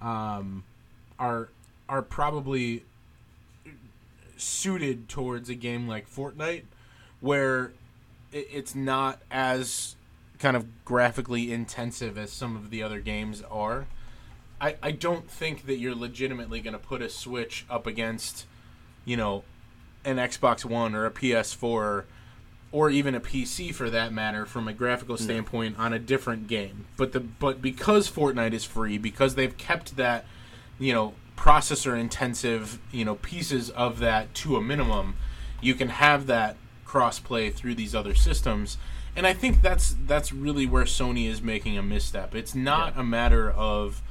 um, 0.00 0.64
are 1.18 1.48
are 1.88 2.02
probably 2.02 2.84
suited 4.36 5.08
towards 5.08 5.48
a 5.48 5.54
game 5.54 5.86
like 5.86 6.08
Fortnite, 6.10 6.62
where 7.20 7.72
it, 8.32 8.48
it's 8.52 8.74
not 8.74 9.20
as 9.30 9.96
kind 10.44 10.58
of 10.58 10.84
graphically 10.84 11.50
intensive 11.50 12.18
as 12.18 12.30
some 12.30 12.54
of 12.54 12.68
the 12.68 12.82
other 12.82 13.00
games 13.00 13.42
are. 13.50 13.86
I, 14.60 14.76
I 14.82 14.90
don't 14.90 15.26
think 15.30 15.64
that 15.64 15.76
you're 15.76 15.94
legitimately 15.94 16.60
going 16.60 16.74
to 16.74 16.78
put 16.78 17.00
a 17.00 17.08
Switch 17.08 17.64
up 17.70 17.86
against, 17.86 18.44
you 19.06 19.16
know, 19.16 19.42
an 20.04 20.16
Xbox 20.18 20.62
One 20.62 20.94
or 20.94 21.06
a 21.06 21.10
PS4 21.10 22.04
or 22.72 22.90
even 22.90 23.14
a 23.14 23.20
PC 23.20 23.74
for 23.74 23.88
that 23.88 24.12
matter 24.12 24.44
from 24.44 24.68
a 24.68 24.74
graphical 24.74 25.16
standpoint 25.16 25.78
on 25.78 25.94
a 25.94 25.98
different 25.98 26.46
game. 26.46 26.84
But 26.98 27.12
the 27.12 27.20
but 27.20 27.62
because 27.62 28.10
Fortnite 28.10 28.52
is 28.52 28.66
free, 28.66 28.98
because 28.98 29.36
they've 29.36 29.56
kept 29.56 29.96
that, 29.96 30.26
you 30.78 30.92
know, 30.92 31.14
processor 31.38 31.98
intensive 31.98 32.78
you 32.92 33.06
know 33.06 33.14
pieces 33.14 33.70
of 33.70 33.98
that 34.00 34.34
to 34.34 34.56
a 34.56 34.60
minimum, 34.60 35.16
you 35.62 35.74
can 35.74 35.88
have 35.88 36.26
that 36.26 36.58
crossplay 36.86 37.50
through 37.50 37.76
these 37.76 37.94
other 37.94 38.14
systems. 38.14 38.76
And 39.16 39.26
I 39.26 39.32
think 39.32 39.62
that's 39.62 39.94
that's 40.06 40.32
really 40.32 40.66
where 40.66 40.84
Sony 40.84 41.28
is 41.28 41.40
making 41.40 41.78
a 41.78 41.82
misstep. 41.82 42.34
It's 42.34 42.54
not 42.54 42.94
Yeah. 42.94 43.00
a 43.00 43.04
matter 43.04 43.50
of 43.50 44.02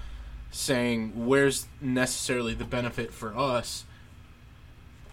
saying 0.52 1.26
where's 1.26 1.68
necessarily 1.82 2.54
the 2.54 2.64
benefit 2.66 3.12
for 3.12 3.36
us 3.36 3.86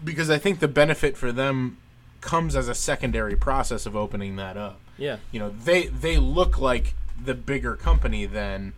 because 0.04 0.30
I 0.30 0.38
think 0.38 0.60
the 0.60 0.68
benefit 0.68 1.16
for 1.16 1.32
them 1.32 1.78
comes 2.20 2.54
as 2.54 2.68
a 2.68 2.74
secondary 2.74 3.34
process 3.36 3.86
of 3.86 3.96
opening 3.96 4.36
that 4.36 4.56
up. 4.56 4.78
Yeah. 4.98 5.16
You 5.32 5.40
know, 5.40 5.50
they 5.64 5.86
they 5.86 6.18
look 6.18 6.58
like 6.58 6.94
the 7.22 7.34
bigger 7.34 7.74
company 7.76 8.26
than 8.26 8.72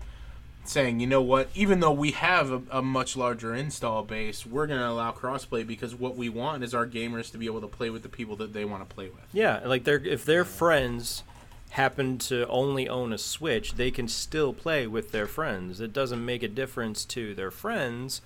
saying, 0.64 1.00
you 1.00 1.06
know 1.06 1.22
what, 1.22 1.48
even 1.54 1.80
though 1.80 1.92
we 1.92 2.12
have 2.12 2.50
a, 2.50 2.62
a 2.70 2.82
much 2.82 3.16
larger 3.16 3.54
install 3.54 4.02
base, 4.02 4.46
we're 4.46 4.66
going 4.66 4.80
to 4.80 4.88
allow 4.88 5.12
crossplay 5.12 5.66
because 5.66 5.94
what 5.94 6.16
we 6.16 6.28
want 6.28 6.62
is 6.62 6.74
our 6.74 6.86
gamers 6.86 7.30
to 7.32 7.38
be 7.38 7.46
able 7.46 7.60
to 7.60 7.68
play 7.68 7.90
with 7.90 8.02
the 8.02 8.08
people 8.08 8.36
that 8.36 8.52
they 8.52 8.64
want 8.64 8.88
to 8.88 8.94
play 8.94 9.08
with. 9.08 9.24
Yeah, 9.32 9.60
like 9.64 9.84
they're 9.84 10.04
if 10.04 10.24
their 10.24 10.44
friends 10.44 11.24
happen 11.70 12.18
to 12.18 12.46
only 12.48 12.88
own 12.88 13.12
a 13.12 13.18
Switch, 13.18 13.74
they 13.74 13.90
can 13.90 14.06
still 14.06 14.52
play 14.52 14.86
with 14.86 15.10
their 15.10 15.26
friends. 15.26 15.80
It 15.80 15.92
doesn't 15.92 16.24
make 16.24 16.42
a 16.42 16.48
difference 16.48 17.04
to 17.06 17.34
their 17.34 17.50
friends, 17.50 18.20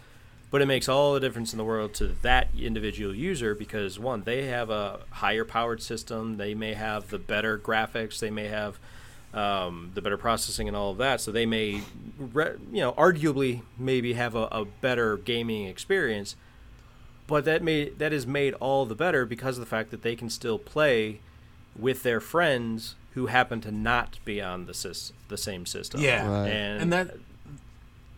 but 0.50 0.61
it 0.61 0.66
makes 0.66 0.88
all 0.88 1.14
the 1.14 1.21
difference 1.21 1.52
in 1.52 1.57
the 1.57 1.64
world 1.64 1.95
to 1.95 2.09
that 2.23 2.49
individual 2.59 3.14
user 3.14 3.55
because 3.55 3.99
one, 4.00 4.23
they 4.25 4.47
have 4.47 4.69
a 4.69 5.00
higher 5.11 5.45
powered 5.45 5.81
system, 5.81 6.38
they 6.38 6.55
may 6.55 6.75
have 6.75 7.09
the 7.11 7.19
better 7.21 7.57
graphics, 7.57 8.19
they 8.19 8.31
may 8.31 8.49
have 8.49 8.81
um, 9.37 9.93
the 9.95 10.02
better 10.02 10.16
processing 10.16 10.66
and 10.66 10.76
all 10.76 10.90
of 10.90 10.99
that, 10.99 11.21
so 11.21 11.31
they 11.31 11.47
may, 11.47 11.83
re- 12.19 12.57
you 12.73 12.81
know, 12.81 12.93
arguably 12.93 13.62
maybe 13.78 14.14
have 14.14 14.35
a, 14.35 14.49
a 14.50 14.64
better 14.64 15.16
gaming 15.16 15.66
experience 15.66 16.35
but 17.26 17.45
that 17.45 17.62
made 17.62 17.99
that 17.99 18.12
is 18.12 18.26
made 18.26 18.55
all 18.55 18.87
the 18.87 18.95
better 18.95 19.26
because 19.26 19.57
of 19.57 19.61
the 19.61 19.69
fact 19.69 19.90
that 19.90 20.02
they 20.02 20.14
can 20.14 20.31
still 20.31 20.59
play 20.59 21.21
with 21.76 22.02
their 22.02 22.21
friends 22.21 22.95
who 23.14 23.26
happen 23.26 23.61
to 23.62 23.73
not 23.73 24.19
be 24.25 24.40
on 24.40 24.66
the 24.66 24.73
sys- 24.73 25.12
the 25.28 25.37
same 25.37 25.66
system. 25.66 26.00
Yeah. 26.00 26.28
Right. 26.28 26.49
and, 26.49 26.83
and 26.83 26.93
that 26.93 27.16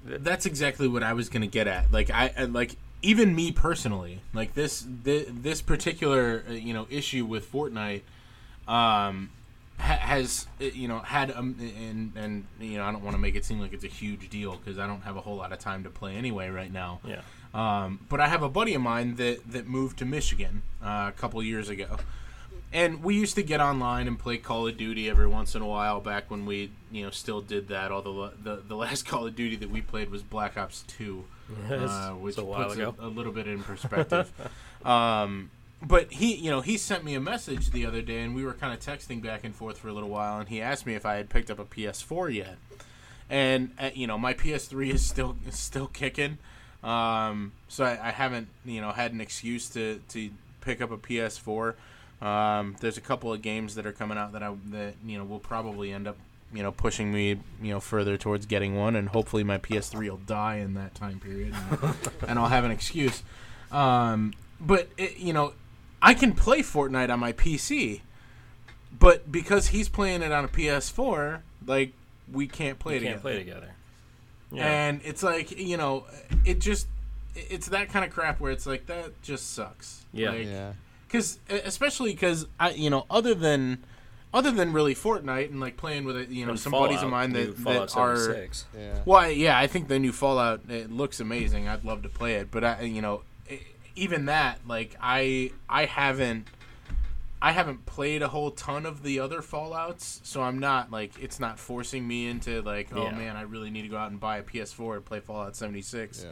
that's 0.05 0.47
exactly 0.47 0.89
what 0.89 1.03
I 1.03 1.13
was 1.13 1.29
gonna 1.29 1.47
get 1.47 1.67
at. 1.67 1.91
Like 1.93 2.11
I 2.11 2.45
like 2.45 2.77
even 3.01 3.35
me 3.35 3.53
personally, 3.53 4.21
like 4.35 4.55
this 4.55 4.85
this, 4.87 5.27
this 5.31 5.63
particular 5.63 6.45
uh, 6.49 6.53
you 6.53 6.75
know 6.75 6.87
issue 6.91 7.25
with 7.25 7.51
Fortnite, 7.51 8.03
um, 8.67 9.31
ha- 9.79 9.99
has 9.99 10.47
uh, 10.61 10.65
you 10.65 10.89
know 10.89 10.99
had 11.01 11.31
um 11.33 11.57
and 11.61 12.13
and 12.17 12.45
you 12.61 12.79
know 12.79 12.85
I 12.85 12.93
don't 12.93 13.03
want 13.03 13.15
to 13.15 13.21
make 13.21 13.35
it 13.35 13.45
seem 13.45 13.61
like 13.61 13.73
it's 13.73 13.85
a 13.85 13.89
huge 13.89 14.29
deal 14.31 14.57
because 14.57 14.79
I 14.79 14.87
don't 14.87 15.03
have 15.03 15.17
a 15.17 15.21
whole 15.21 15.37
lot 15.37 15.53
of 15.53 15.59
time 15.59 15.85
to 15.85 15.91
play 15.91 16.15
anyway 16.17 16.49
right 16.49 16.73
now. 16.73 17.01
yeah, 17.05 17.21
Um, 17.55 18.01
but 18.09 18.21
I 18.21 18.29
have 18.29 18.43
a 18.43 18.49
buddy 18.49 18.75
of 18.75 18.83
mine 18.83 19.17
that 19.17 19.51
that 19.51 19.67
moved 19.67 19.99
to 19.99 20.05
Michigan 20.05 20.63
uh, 20.83 21.07
a 21.09 21.13
couple 21.17 21.43
years 21.43 21.69
ago, 21.69 21.99
and 22.73 23.03
we 23.03 23.15
used 23.15 23.35
to 23.37 23.43
get 23.43 23.61
online 23.61 24.07
and 24.09 24.19
play 24.19 24.37
Call 24.39 24.67
of 24.69 24.77
Duty 24.77 25.09
every 25.09 25.27
once 25.27 25.55
in 25.55 25.63
a 25.63 25.67
while. 25.67 26.01
Back 26.01 26.31
when 26.31 26.45
we 26.47 26.71
you 26.91 27.05
know 27.05 27.11
still 27.11 27.41
did 27.41 27.69
that. 27.69 27.91
Although 27.93 28.31
the 28.43 28.57
the 28.67 28.77
last 28.77 29.07
Call 29.11 29.27
of 29.27 29.35
Duty 29.37 29.57
that 29.57 29.71
we 29.71 29.81
played 29.81 30.11
was 30.11 30.23
Black 30.23 30.57
Ops 30.59 30.85
Two, 30.87 31.25
Yes, 31.71 31.89
uh, 31.91 32.11
which 32.13 32.37
a 32.39 32.43
puts 32.43 32.75
ago. 32.75 32.95
it 32.99 33.03
a 33.05 33.09
little 33.09 33.33
bit 33.33 33.47
in 33.47 33.63
perspective. 33.63 34.31
um, 34.85 35.51
but 35.83 36.13
he 36.13 36.35
you 36.35 36.51
know 36.51 36.61
he 36.61 36.77
sent 36.77 37.05
me 37.05 37.15
a 37.15 37.21
message 37.21 37.71
the 37.71 37.87
other 37.87 38.03
day, 38.03 38.23
and 38.23 38.35
we 38.35 38.45
were 38.45 38.55
kind 38.55 38.73
of 38.73 38.81
texting 38.81 39.23
back 39.23 39.45
and 39.45 39.55
forth 39.55 39.79
for 39.79 39.89
a 39.89 39.93
little 39.93 40.09
while, 40.09 40.39
and 40.39 40.49
he 40.49 40.61
asked 40.61 40.87
me 40.87 40.95
if 40.95 41.07
I 41.07 41.15
had 41.17 41.29
picked 41.29 41.51
up 41.51 41.59
a 41.59 41.65
PS4 41.65 42.35
yet 42.35 42.57
and 43.31 43.71
uh, 43.79 43.91
you 43.95 44.07
know 44.07 44.19
my 44.19 44.35
PS3 44.35 44.93
is 44.95 45.07
still 45.07 45.37
is 45.47 45.59
still 45.59 45.87
kicking, 45.87 46.39
um, 46.83 47.53
so 47.69 47.85
I, 47.85 48.09
I 48.09 48.11
haven't 48.11 48.49
you 48.65 48.81
know 48.81 48.93
had 48.93 49.13
an 49.13 49.21
excuse 49.21 49.69
to 49.71 50.01
to 50.11 50.31
pick 50.61 50.81
up 50.81 50.91
a 50.91 50.97
PS4. 50.97 51.75
Um, 52.21 52.77
there's 52.81 52.97
a 52.97 53.01
couple 53.01 53.33
of 53.33 53.43
games 53.43 53.77
that 53.77 53.87
are 53.87 53.93
coming 53.93 54.19
out 54.19 54.33
that 54.33 54.43
I 54.43 54.55
that 54.71 54.95
you 55.05 55.19
know 55.19 55.25
will 55.25 55.39
probably 55.39 55.93
end 55.93 56.09
up 56.09 56.17
you 56.53 56.63
know 56.63 56.73
pushing 56.73 57.13
me 57.13 57.41
you 57.63 57.73
know 57.73 57.81
further 57.81 58.17
towards 58.17 58.47
getting 58.47 58.77
one, 58.77 58.97
and 58.97 59.09
hopefully 59.09 59.45
my 59.45 59.59
PS3 59.59 60.09
will 60.09 60.17
die 60.17 60.57
in 60.57 60.75
that 60.75 60.95
time 60.95 61.21
period, 61.21 61.55
and, 61.71 61.95
and 62.29 62.39
I'll 62.39 62.49
have 62.49 62.65
an 62.65 62.71
excuse. 62.71 63.23
Um, 63.71 64.33
but 64.61 64.89
it, 64.97 65.19
you 65.19 65.33
know, 65.33 65.53
I 66.01 66.15
can 66.15 66.33
play 66.33 66.61
Fortnite 66.61 67.11
on 67.13 67.19
my 67.21 67.33
PC, 67.33 68.01
but 68.99 69.31
because 69.31 69.69
he's 69.69 69.89
playing 69.89 70.23
it 70.23 70.33
on 70.33 70.45
a 70.45 70.49
PS4, 70.49 71.41
like 71.67 71.93
we 72.33 72.47
can't 72.47 72.79
play 72.79 72.95
you 72.95 73.01
together. 73.01 73.13
can't 73.15 73.23
play 73.23 73.39
together. 73.39 73.69
Yeah, 74.51 74.67
And 74.67 75.01
it's 75.05 75.23
like 75.23 75.59
you 75.59 75.77
know, 75.77 76.05
it 76.45 76.59
just 76.61 76.87
it's 77.35 77.69
that 77.69 77.89
kind 77.91 78.05
of 78.05 78.11
crap 78.11 78.41
where 78.41 78.51
it's 78.53 78.67
like 78.67 78.87
that 78.87 79.21
just 79.23 79.55
sucks. 79.55 80.05
Yeah. 80.13 80.31
Like, 80.31 80.47
Yeah. 80.47 80.73
because 81.07 81.39
especially 81.51 82.13
because 82.13 82.47
I 82.59 82.71
you 82.71 82.91
know 82.91 83.05
other 83.11 83.35
than 83.35 83.85
other 84.33 84.51
than 84.51 84.73
really 84.73 84.95
Fortnite 84.95 85.51
and 85.51 85.61
like 85.61 85.77
playing 85.77 86.05
with 86.05 86.17
it, 86.17 86.29
you 86.31 86.45
know 86.47 86.53
And 86.53 86.61
some 86.61 86.73
buddies 86.73 87.03
of 87.03 87.11
mine 87.11 87.33
that, 87.33 87.57
Fallout 87.59 87.89
that 87.91 87.97
are 87.99 88.17
76. 88.17 88.67
Yeah. 88.77 88.99
well 89.05 89.21
I- 89.21 89.29
yeah 89.29 89.59
I 89.59 89.67
think 89.67 89.89
the 89.89 89.99
new 89.99 90.13
Fallout 90.13 90.61
it 90.71 90.91
looks 90.91 91.21
amazing 91.21 91.69
I'd 91.69 91.85
love 91.85 92.03
to 92.03 92.09
play 92.09 92.35
it 92.37 92.51
but 92.51 92.63
I 92.65 92.83
you 92.83 93.01
know 93.03 93.23
e- 93.51 93.61
even 93.99 94.27
that 94.27 94.61
like 94.67 94.97
I 95.01 95.51
I 95.69 95.85
haven't 95.87 96.47
I 97.41 97.53
haven't 97.53 97.87
played 97.87 98.23
a 98.23 98.29
whole 98.29 98.51
ton 98.51 98.85
of 98.87 99.03
the 99.03 99.21
other 99.21 99.43
Fallout's 99.43 100.21
so 100.25 100.43
I'm 100.43 100.59
not 100.59 100.91
like 100.91 101.13
it's 101.21 101.39
not 101.39 101.59
forcing 101.59 102.07
me 102.07 102.27
into 102.29 102.63
like 102.63 102.89
oh 102.95 103.05
Yeah. 103.05 103.15
man 103.17 103.37
I 103.37 103.43
really 103.43 103.71
need 103.71 103.83
to 103.83 103.89
go 103.89 103.97
out 103.97 104.11
and 104.11 104.19
buy 104.19 104.39
a 104.39 104.43
PS4 104.43 104.97
and 104.97 105.05
play 105.05 105.21
Fallout 105.21 105.55
76 105.57 106.25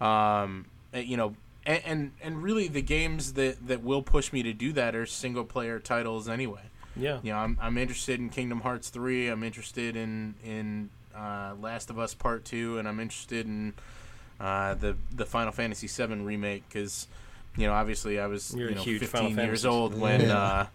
Yeah. 0.00 0.44
um, 0.44 0.66
you 0.94 1.16
know, 1.16 1.34
and, 1.64 1.82
and 1.84 2.12
and 2.22 2.42
really 2.42 2.68
the 2.68 2.82
games 2.82 3.34
that 3.34 3.66
that 3.68 3.82
will 3.82 4.02
push 4.02 4.32
me 4.32 4.42
to 4.42 4.52
do 4.52 4.72
that 4.72 4.94
are 4.94 5.06
single 5.06 5.44
player 5.44 5.78
titles 5.78 6.28
anyway. 6.28 6.62
yeah, 6.96 7.20
You 7.22 7.32
know, 7.32 7.38
I'm 7.38 7.56
I'm 7.60 7.78
interested 7.78 8.18
in 8.20 8.28
Kingdom 8.28 8.60
Hearts 8.62 8.90
three. 8.90 9.28
I'm 9.28 9.42
interested 9.44 9.96
in 9.96 10.34
in 10.44 10.90
uh, 11.16 11.54
Last 11.60 11.88
of 11.90 11.98
Us 11.98 12.14
Part 12.14 12.44
two, 12.44 12.78
and 12.78 12.88
I'm 12.88 12.98
interested 12.98 13.46
in 13.46 13.74
uh, 14.42 14.74
the 14.74 14.96
the 15.14 15.24
Final 15.24 15.52
Fantasy 15.52 15.86
VII 15.86 16.16
remake 16.16 16.64
because 16.68 17.06
you 17.56 17.66
know 17.66 17.72
obviously 17.72 18.18
I 18.20 18.26
was 18.26 18.54
You're 18.54 18.70
you 18.70 18.74
know 18.74 18.82
huge 18.82 19.04
Final 19.06 19.28
15 19.30 19.44
years 19.46 19.62
Fantasy- 19.62 19.68
old 19.68 19.98
when 19.98 20.20
Yeah. 20.22 20.36
uh, 20.38 20.66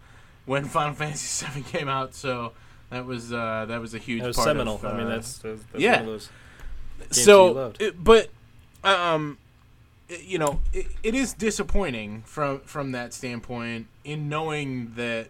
when 0.46 0.66
Final 0.66 0.94
Fantasy 1.02 1.46
VII 1.46 1.62
came 1.64 1.88
out, 1.90 2.16
so. 2.16 2.54
That 2.90 3.06
was 3.06 3.34
uh, 3.34 3.66
that 3.68 3.82
was 3.82 3.94
a 3.94 3.98
huge 3.98 4.22
That 4.22 4.28
was 4.28 4.38
part 4.38 4.46
seminal. 4.48 4.76
of. 4.76 4.86
I 4.86 4.98
mean, 4.98 5.08
uh, 5.08 5.10
that's, 5.10 5.40
that's, 5.40 5.62
that's 5.74 5.84
yeah. 5.84 5.92
one 5.98 6.00
of 6.00 6.06
those. 6.06 6.30
games 7.00 7.22
so 7.22 7.48
you 7.48 7.54
loved. 7.54 7.82
it- 7.82 8.02
but 8.02 8.30
um 8.86 9.38
it- 10.08 10.24
you 10.24 10.38
know 10.40 10.62
it, 10.72 10.86
it 11.04 11.14
is 11.14 11.34
disappointing 11.34 12.22
from 12.26 12.62
from 12.62 12.94
that 12.94 13.14
standpoint 13.14 13.88
in 14.06 14.30
knowing 14.30 14.94
that 14.96 15.28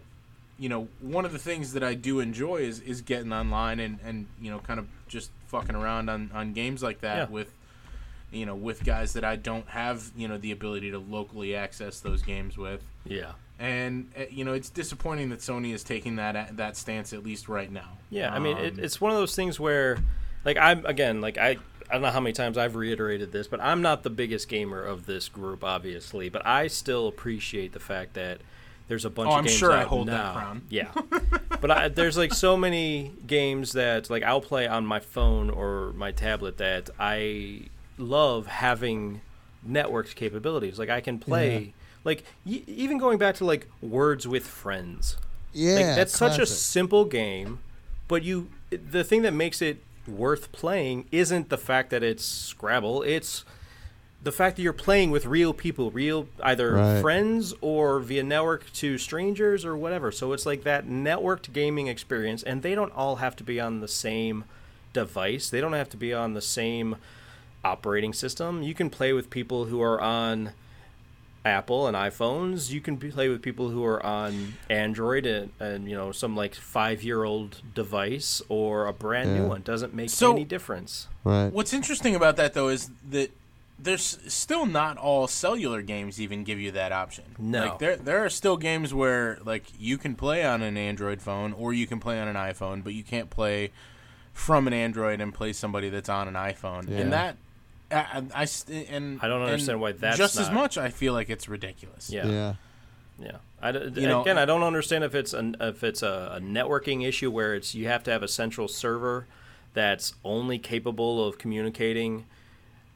you 0.56 0.68
know 0.68 0.86
one 1.00 1.24
of 1.24 1.32
the 1.32 1.38
things 1.40 1.72
that 1.72 1.82
I 1.82 1.94
do 1.94 2.20
enjoy 2.20 2.58
is 2.58 2.78
is 2.78 3.00
getting 3.02 3.32
online 3.32 3.80
and 3.80 3.98
and 4.04 4.26
you 4.40 4.52
know 4.52 4.60
kind 4.60 4.78
of 4.78 4.86
just 5.08 5.32
fucking 5.48 5.74
around 5.74 6.08
on 6.08 6.30
on 6.32 6.52
games 6.52 6.80
like 6.80 7.00
that 7.00 7.16
Yeah. 7.28 7.34
with 7.34 7.52
you 8.30 8.44
know 8.46 8.54
with 8.54 8.84
guys 8.84 9.12
that 9.14 9.24
I 9.24 9.36
don't 9.36 9.68
have 9.68 10.10
you 10.16 10.28
know 10.28 10.38
the 10.38 10.52
ability 10.52 10.90
to 10.90 10.98
locally 10.98 11.54
access 11.54 12.00
those 12.00 12.22
games 12.22 12.56
with 12.58 12.82
Yeah, 13.04 13.32
and 13.58 14.10
uh, 14.18 14.24
you 14.30 14.44
know 14.44 14.52
it's 14.52 14.70
disappointing 14.70 15.30
that 15.30 15.38
Sony 15.40 15.72
is 15.74 15.82
taking 15.82 16.16
that 16.16 16.56
that 16.56 16.76
stance 16.76 17.12
at 17.12 17.24
least 17.24 17.48
right 17.48 17.70
now 17.72 17.98
Yeah, 18.10 18.32
I 18.34 18.38
mean, 18.38 18.56
it, 18.58 18.74
Um, 18.74 18.80
it's 18.80 19.00
one 19.00 19.10
of 19.12 19.18
those 19.18 19.34
things 19.34 19.58
where, 19.58 19.98
like, 20.44 20.56
I'm 20.58 20.84
again, 20.86 21.20
like, 21.20 21.38
I, 21.38 21.56
I 21.90 21.92
don't 21.94 22.02
know 22.02 22.10
how 22.10 22.20
many 22.20 22.34
times 22.34 22.58
I've 22.58 22.76
reiterated 22.76 23.32
this, 23.32 23.46
but 23.48 23.60
I'm 23.62 23.80
not 23.80 24.02
the 24.02 24.10
biggest 24.10 24.48
gamer 24.48 24.82
of 24.82 25.06
this 25.06 25.28
group, 25.28 25.64
obviously, 25.64 26.28
but 26.28 26.44
I 26.46 26.66
still 26.66 27.08
appreciate 27.08 27.72
the 27.72 27.80
fact 27.80 28.12
that 28.14 28.40
there's 28.88 29.04
a 29.06 29.10
bunch 29.10 29.28
Oh, 29.28 29.32
of 29.32 29.38
I'm 29.38 29.44
games 29.44 29.56
sure 29.56 29.72
I 29.72 29.84
hold 29.84 30.08
that 30.08 30.12
now. 30.12 30.32
crown. 30.34 30.62
Yeah, 30.68 30.92
but 31.60 31.70
I, 31.70 31.88
there's 31.88 32.16
like 32.18 32.32
so 32.34 32.56
many 32.58 33.12
games 33.26 33.72
that 33.72 34.08
like 34.10 34.22
I'll 34.22 34.40
play 34.42 34.66
on 34.66 34.84
my 34.86 35.00
phone 35.00 35.48
or 35.50 35.92
my 35.94 36.10
tablet 36.12 36.56
that 36.58 36.88
I 36.98 37.62
love 37.98 38.46
having 38.46 39.20
networked 39.68 40.14
capabilities. 40.14 40.78
Like 40.78 40.88
I 40.90 41.00
can 41.00 41.18
play. 41.18 41.74
Like 42.04 42.24
y- 42.46 42.62
even 42.66 42.98
going 42.98 43.18
back 43.18 43.34
to 43.36 43.44
like 43.44 43.66
Words 43.82 44.26
with 44.26 44.46
Friends, 44.46 45.16
Yeah. 45.52 45.74
like 45.74 45.84
that's 45.96 46.16
such 46.16 46.38
a 46.38 46.46
simple 46.46 47.04
game, 47.04 47.58
but 48.06 48.22
you 48.22 48.48
the 48.70 49.02
thing 49.04 49.22
that 49.22 49.32
makes 49.34 49.60
it 49.60 49.82
worth 50.06 50.52
playing 50.52 51.06
isn't 51.12 51.48
the 51.50 51.58
fact 51.58 51.90
that 51.90 52.02
it's 52.02 52.24
Scrabble, 52.24 53.02
it's 53.02 53.44
the 54.22 54.32
fact 54.32 54.56
that 54.56 54.62
you're 54.62 54.72
playing 54.72 55.10
with 55.10 55.26
real 55.26 55.52
people, 55.52 55.90
real 55.90 56.28
either 56.42 56.72
Right. 56.74 57.00
friends 57.00 57.54
or 57.60 58.00
via 58.00 58.22
network 58.22 58.72
to 58.74 58.96
strangers 58.98 59.64
or 59.64 59.76
whatever. 59.76 60.10
So 60.10 60.32
it's 60.32 60.44
like 60.46 60.64
that 60.64 60.86
networked 60.88 61.52
gaming 61.52 61.86
experience 61.88 62.42
and 62.42 62.62
they 62.62 62.74
don't 62.74 62.92
all 62.96 63.16
have 63.16 63.36
to 63.36 63.44
be 63.44 63.60
on 63.60 63.80
the 63.80 63.86
same 63.88 64.44
device. 64.92 65.50
They 65.50 65.60
don't 65.60 65.72
have 65.74 65.88
to 65.90 65.96
be 65.96 66.12
on 66.14 66.34
the 66.34 66.40
same 66.40 66.96
operating 67.64 68.12
system. 68.12 68.62
You 68.62 68.74
can 68.74 68.90
play 68.90 69.12
with 69.12 69.30
people 69.30 69.66
who 69.66 69.82
are 69.82 70.00
on 70.00 70.52
Apple 71.44 71.86
and 71.86 71.96
iPhones. 71.96 72.70
You 72.70 72.80
can 72.80 72.96
play 72.98 73.28
with 73.28 73.42
people 73.42 73.70
who 73.70 73.84
are 73.84 74.04
on 74.04 74.54
Android 74.68 75.24
and, 75.26 75.50
and 75.60 75.88
you 75.88 75.96
know 75.96 76.12
some 76.12 76.36
like 76.36 76.54
five 76.54 77.02
year 77.02 77.24
old 77.24 77.62
device 77.74 78.42
or 78.48 78.86
a 78.86 78.92
brand 78.92 79.34
new 79.34 79.46
one. 79.46 79.62
Doesn't 79.62 79.94
make 79.94 80.10
So- 80.10 80.32
any 80.32 80.44
difference. 80.44 81.08
Right. 81.24 81.48
What's 81.52 81.72
interesting 81.72 82.14
about 82.14 82.36
that 82.36 82.54
though 82.54 82.68
is 82.68 82.90
that 83.10 83.30
there's 83.80 84.18
still 84.26 84.66
not 84.66 84.96
all 84.96 85.28
cellular 85.28 85.82
games 85.82 86.20
even 86.20 86.42
give 86.42 86.58
you 86.58 86.72
that 86.72 86.90
option. 86.90 87.24
No. 87.38 87.60
Like 87.60 87.78
there 87.78 87.96
there 87.96 88.24
are 88.24 88.30
still 88.30 88.56
games 88.56 88.92
where 88.92 89.38
like 89.44 89.64
you 89.78 89.98
can 89.98 90.16
play 90.16 90.44
on 90.44 90.62
an 90.62 90.76
Android 90.76 91.22
phone 91.22 91.52
or 91.52 91.72
you 91.72 91.86
can 91.86 92.00
play 92.00 92.20
on 92.20 92.28
an 92.28 92.36
iPhone, 92.36 92.82
but 92.82 92.94
you 92.94 93.04
can't 93.04 93.30
play 93.30 93.70
from 94.32 94.66
an 94.66 94.72
Android 94.72 95.20
and 95.20 95.32
play 95.32 95.52
somebody 95.52 95.88
that's 95.88 96.08
on 96.08 96.28
an 96.28 96.34
iPhone. 96.34 96.88
Yeah. 96.88 96.98
And 96.98 97.12
that 97.12 97.36
I, 97.90 97.96
I- 98.34 98.42
I 98.42 98.46
and 98.90 99.18
I 99.22 99.28
don't 99.28 99.40
and 99.42 99.50
understand 99.50 99.80
why 99.80 99.92
that's 99.92 100.18
just 100.18 100.36
as 100.38 100.50
much. 100.50 100.76
I 100.78 100.90
feel 100.90 101.12
like 101.12 101.30
it's 101.30 101.48
ridiculous. 101.48 102.10
Yeah. 102.10 102.26
Yeah. 102.26 102.54
Yeah, 103.20 103.32
I 103.60 103.72
d- 103.72 104.00
You 104.00 104.06
know- 104.06 104.22
again, 104.22 104.38
I 104.38 104.44
don't 104.44 104.62
understand 104.62 105.02
if 105.02 105.12
it's 105.14 105.32
an 105.32 105.56
if 105.60 105.82
it's 105.82 106.02
a, 106.02 106.34
a 106.36 106.40
networking 106.40 107.04
issue 107.04 107.30
where 107.32 107.54
it's 107.56 107.74
you 107.74 107.88
have 107.88 108.04
to 108.04 108.12
have 108.12 108.22
a 108.22 108.28
central 108.28 108.68
server 108.68 109.26
that's 109.74 110.14
only 110.24 110.56
capable 110.58 111.26
of 111.26 111.36
communicating 111.36 112.26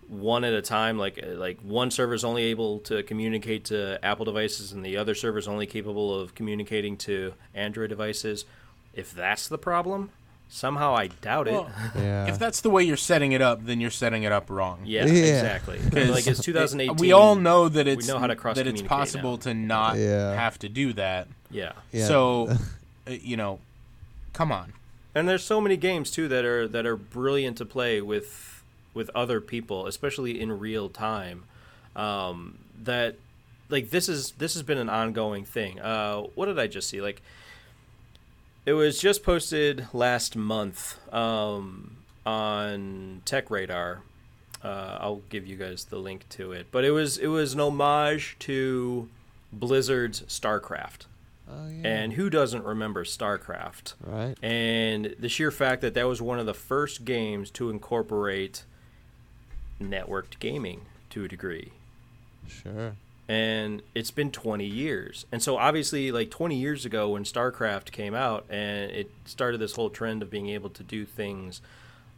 one 0.08 0.44
at 0.44 0.52
a 0.52 0.62
time. 0.62 0.96
Like 0.98 1.18
like 1.26 1.58
one 1.62 1.90
server 1.90 2.14
is 2.14 2.22
only 2.22 2.44
able 2.44 2.78
to 2.80 3.02
communicate 3.02 3.64
to 3.66 3.98
Apple 4.04 4.24
devices, 4.24 4.70
and 4.72 4.84
the 4.84 4.96
other 4.96 5.14
server 5.16 5.38
is 5.38 5.48
only 5.48 5.66
capable 5.66 6.14
of 6.20 6.36
communicating 6.36 6.96
to 6.98 7.34
Android 7.54 7.88
devices. 7.88 8.44
If 8.94 9.12
that's 9.12 9.48
the 9.48 9.58
problem, 9.58 10.10
somehow 10.54 10.94
I 10.94 11.06
doubt 11.06 11.48
it. 11.48 11.52
Well, 11.54 11.70
Yeah. 11.96 12.26
If 12.26 12.38
that's 12.38 12.60
the 12.60 12.68
way 12.68 12.82
you're 12.84 12.98
setting 12.98 13.32
it 13.32 13.40
up, 13.40 13.64
then 13.64 13.80
you're 13.80 13.90
setting 13.90 14.22
it 14.24 14.32
up 14.32 14.50
wrong. 14.50 14.80
yeah, 14.84 15.06
Yeah. 15.06 15.12
exactly. 15.24 15.78
like 16.10 16.26
it's 16.26 16.40
2018. 16.44 16.96
We 16.98 17.12
all 17.12 17.34
know 17.36 17.70
that 17.70 17.88
it's 17.88 18.06
know 18.06 18.18
how 18.18 18.26
to 18.26 18.34
that 18.54 18.66
it's 18.66 18.82
possible 18.82 19.32
now. 19.32 19.36
to 19.38 19.54
not 19.54 19.96
Yeah. 19.96 20.34
have 20.34 20.58
to 20.58 20.68
do 20.68 20.92
that. 20.92 21.28
Yeah. 21.50 21.72
Yeah. 21.90 22.06
So, 22.06 22.50
uh, 23.06 23.10
you 23.10 23.36
know, 23.38 23.60
come 24.34 24.52
on. 24.52 24.74
And 25.14 25.26
there's 25.28 25.42
so 25.44 25.58
many 25.60 25.76
games 25.78 26.10
too 26.10 26.28
that 26.28 26.44
are 26.44 26.68
that 26.68 26.84
are 26.86 26.96
brilliant 26.96 27.56
to 27.58 27.64
play 27.64 28.00
with 28.02 28.62
with 28.94 29.10
other 29.14 29.40
people, 29.40 29.86
especially 29.86 30.38
in 30.38 30.58
real 30.58 30.88
time. 30.90 31.44
Um, 31.96 32.58
that 32.84 33.16
like 33.70 33.88
this 33.90 34.08
is 34.08 34.32
this 34.32 34.52
has 34.54 34.62
been 34.62 34.78
an 34.78 34.88
ongoing 34.90 35.44
thing. 35.46 35.80
Uh, 35.80 36.22
what 36.34 36.46
did 36.46 36.58
I 36.58 36.66
just 36.66 36.88
see? 36.90 37.00
Like 37.00 37.22
it 38.64 38.72
was 38.74 39.00
just 39.00 39.22
posted 39.22 39.86
last 39.92 40.36
month 40.36 40.98
um, 41.12 41.96
on 42.24 43.22
Tech 43.24 43.50
Radar. 43.50 44.02
Uh, 44.62 44.98
I'll 45.00 45.22
give 45.28 45.46
you 45.46 45.56
guys 45.56 45.84
the 45.84 45.98
link 45.98 46.28
to 46.30 46.52
it, 46.52 46.68
but 46.70 46.84
it 46.84 46.92
was 46.92 47.18
it 47.18 47.26
was 47.26 47.54
an 47.54 47.60
homage 47.60 48.36
to 48.40 49.08
Blizzard's 49.52 50.22
StarCraft. 50.22 51.06
oh, 51.50 51.68
yeah. 51.68 51.88
And 51.88 52.12
who 52.12 52.30
doesn't 52.30 52.64
remember 52.64 53.04
StarCraft? 53.04 53.94
right. 54.00 54.36
And 54.42 55.16
the 55.18 55.28
sheer 55.28 55.50
fact 55.50 55.80
that 55.82 55.94
that 55.94 56.06
was 56.06 56.22
one 56.22 56.38
of 56.38 56.46
the 56.46 56.54
first 56.54 57.04
games 57.04 57.50
to 57.52 57.70
incorporate 57.70 58.62
networked 59.80 60.38
gaming 60.38 60.82
to 61.10 61.24
a 61.24 61.28
degree. 61.28 61.72
Sure. 62.46 62.94
And 63.28 63.82
it's 63.94 64.10
been 64.10 64.30
20 64.30 64.66
years. 64.66 65.26
And 65.30 65.42
so, 65.42 65.56
obviously, 65.56 66.10
like 66.10 66.30
20 66.30 66.56
years 66.56 66.84
ago 66.84 67.10
when 67.10 67.24
StarCraft 67.24 67.92
came 67.92 68.14
out 68.14 68.44
and 68.50 68.90
it 68.90 69.10
started 69.24 69.58
this 69.58 69.74
whole 69.74 69.90
trend 69.90 70.22
of 70.22 70.30
being 70.30 70.48
able 70.48 70.70
to 70.70 70.82
do 70.82 71.06
things 71.06 71.60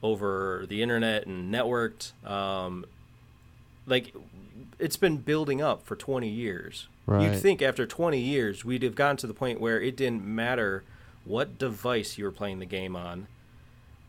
over 0.03 0.65
the 0.69 0.83
internet 0.83 1.27
and 1.27 1.53
networked, 1.53 2.13
um, 2.29 2.85
like 3.87 4.15
it's 4.79 4.97
been 4.97 5.19
building 5.19 5.61
up 5.61 5.85
for 5.85 5.97
20 5.97 6.29
years. 6.29 6.89
Right. 7.07 7.23
You'd 7.23 7.41
think 7.41 7.63
after 7.63 7.87
20 7.87 8.19
years, 8.19 8.65
we'd 8.65 8.83
have 8.83 8.95
gotten 8.95 9.17
to 9.19 9.27
the 9.27 9.35
point 9.35 9.61
where 9.61 9.81
it 9.81 9.97
didn't 9.97 10.25
matter 10.25 10.85
what 11.25 11.59
device 11.59 12.19
you 12.19 12.25
were 12.25 12.33
playing 12.33 12.59
the 12.59 12.67
game 12.67 12.97
on, 12.97 13.27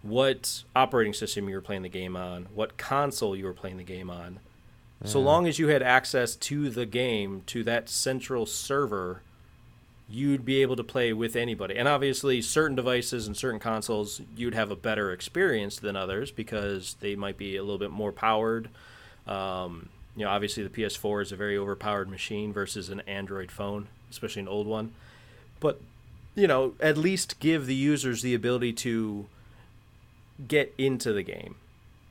what 0.01 0.63
operating 0.75 1.13
system 1.13 1.49
you 1.49 1.55
were 1.55 1.61
playing 1.61 1.81
the 1.81 1.89
game 1.89 2.15
on, 2.15 2.47
what 2.53 2.77
console 2.77 3.35
you 3.35 3.45
were 3.45 3.53
playing 3.53 3.77
the 3.77 3.83
game 3.83 4.09
on. 4.09 4.39
So 5.03 5.19
long 5.19 5.45
as 5.47 5.59
you 5.59 5.67
had 5.67 5.83
access 5.83 6.35
to 6.35 6.69
the 6.69 6.85
game, 6.85 7.43
to 7.47 7.63
that 7.65 7.89
central 7.89 8.45
server, 8.45 9.21
you'd 10.07 10.45
be 10.45 10.61
able 10.61 10.75
to 10.75 10.83
play 10.83 11.13
with 11.13 11.35
anybody. 11.35 11.75
And 11.77 11.87
obviously, 11.87 12.41
certain 12.41 12.75
devices 12.75 13.27
and 13.27 13.35
certain 13.35 13.59
consoles, 13.59 14.21
you'd 14.35 14.53
have 14.53 14.71
a 14.71 14.75
better 14.75 15.11
experience 15.11 15.77
than 15.77 15.95
others 15.95 16.31
because 16.31 16.95
they 16.99 17.15
might 17.15 17.37
be 17.37 17.55
a 17.55 17.63
little 17.63 17.77
bit 17.77 17.91
more 17.91 18.11
powered. 18.11 18.69
Um, 19.27 19.89
you 20.15 20.23
know, 20.23 20.31
obviously, 20.31 20.63
the 20.63 20.69
PS4 20.69 21.23
is 21.23 21.31
a 21.31 21.35
very 21.35 21.57
overpowered 21.57 22.09
machine 22.09 22.53
versus 22.53 22.89
an 22.89 23.01
Android 23.01 23.51
phone, 23.51 23.87
especially 24.09 24.43
an 24.43 24.47
old 24.47 24.67
one. 24.67 24.93
But, 25.59 25.81
you 26.35 26.47
know, 26.47 26.73
at 26.79 26.97
least 26.97 27.39
give 27.39 27.65
the 27.65 27.75
users 27.75 28.21
the 28.21 28.33
ability 28.33 28.73
to 28.73 29.27
get 30.47 30.73
into 30.77 31.13
the 31.13 31.23
game. 31.23 31.55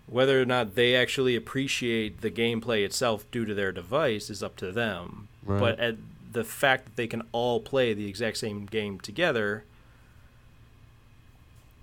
Whether 0.07 0.41
or 0.41 0.45
not 0.45 0.75
they 0.75 0.95
actually 0.95 1.35
appreciate 1.35 2.21
the 2.21 2.31
gameplay 2.31 2.85
itself 2.85 3.25
due 3.31 3.45
to 3.45 3.55
their 3.55 3.73
device 3.73 4.29
is 4.29 4.43
up 4.43 4.57
to 4.57 4.71
them. 4.71 5.29
Right. 5.45 5.59
But 5.59 5.81
at 5.81 5.97
the 6.31 6.45
fact 6.45 6.85
that 6.85 6.97
they 6.97 7.07
can 7.07 7.23
all 7.33 7.61
play 7.61 7.95
the 7.95 8.09
exact 8.09 8.37
same 8.37 8.67
game 8.67 9.01
together, 9.01 9.65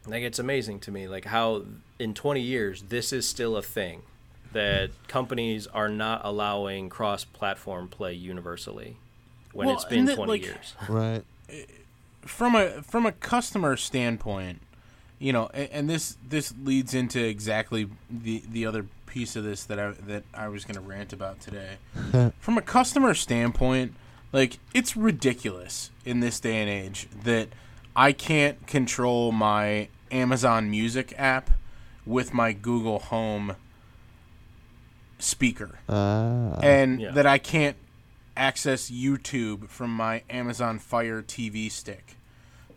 like 0.06 0.24
it's 0.24 0.40
amazing 0.40 0.80
to 0.82 0.92
me, 0.92 1.08
like 1.08 1.26
how 1.26 1.64
in 2.00 2.14
20 2.14 2.42
years 2.42 2.84
this 2.90 3.12
is 3.12 3.28
still 3.28 3.58
a 3.58 3.62
thing 3.62 4.04
that 4.54 4.92
companies 5.08 5.68
are 5.68 5.90
not 5.90 6.22
allowing 6.24 6.90
cross-platform 6.90 7.88
play 7.88 8.14
universally 8.14 8.98
when 9.54 9.68
Well, 9.68 9.76
it's 9.76 9.86
been 9.86 10.00
and 10.00 10.08
that, 10.10 10.16
20 10.16 10.32
like, 10.32 10.44
years. 10.44 10.76
Right. 10.90 11.24
from 12.22 12.56
a 12.56 12.82
from 12.82 13.06
a 13.06 13.12
customer 13.12 13.78
standpoint, 13.78 14.62
you 15.22 15.32
know, 15.32 15.50
and, 15.54 15.70
and 15.72 15.90
this 15.90 16.18
this 16.28 16.54
leads 16.64 16.94
into 16.94 17.24
exactly 17.24 17.88
the 18.10 18.44
the 18.52 18.66
other 18.66 18.86
piece 19.06 19.36
of 19.36 19.44
this 19.44 19.64
that 19.66 19.80
I 19.80 19.92
that 20.08 20.24
I 20.34 20.48
was 20.48 20.66
going 20.66 20.76
to 20.76 20.82
rant 20.82 21.14
about 21.14 21.40
today. 21.40 21.78
from 22.40 22.58
a 22.58 22.62
customer 22.62 23.14
standpoint, 23.14 23.94
like 24.34 24.58
it's 24.74 24.98
ridiculous 24.98 25.92
in 26.06 26.20
this 26.22 26.40
day 26.40 26.58
and 26.62 26.70
age 26.70 27.08
that 27.24 27.50
I 27.96 28.12
can't 28.14 28.66
control 28.68 29.32
my 29.32 29.90
Amazon 30.12 30.70
Music 30.72 31.14
app 31.18 31.52
with 32.06 32.34
my 32.34 32.52
Google 32.52 33.00
Home 33.00 33.56
speaker 35.20 35.78
Ah. 35.88 36.60
and 36.64 37.00
Yeah. 37.00 37.12
that 37.12 37.26
I 37.28 37.38
can't 37.38 37.78
access 38.36 38.90
YouTube 38.90 39.68
from 39.70 39.94
my 39.96 40.24
Amazon 40.30 40.80
Fire 40.80 41.22
TV 41.22 41.70
stick. 41.70 42.16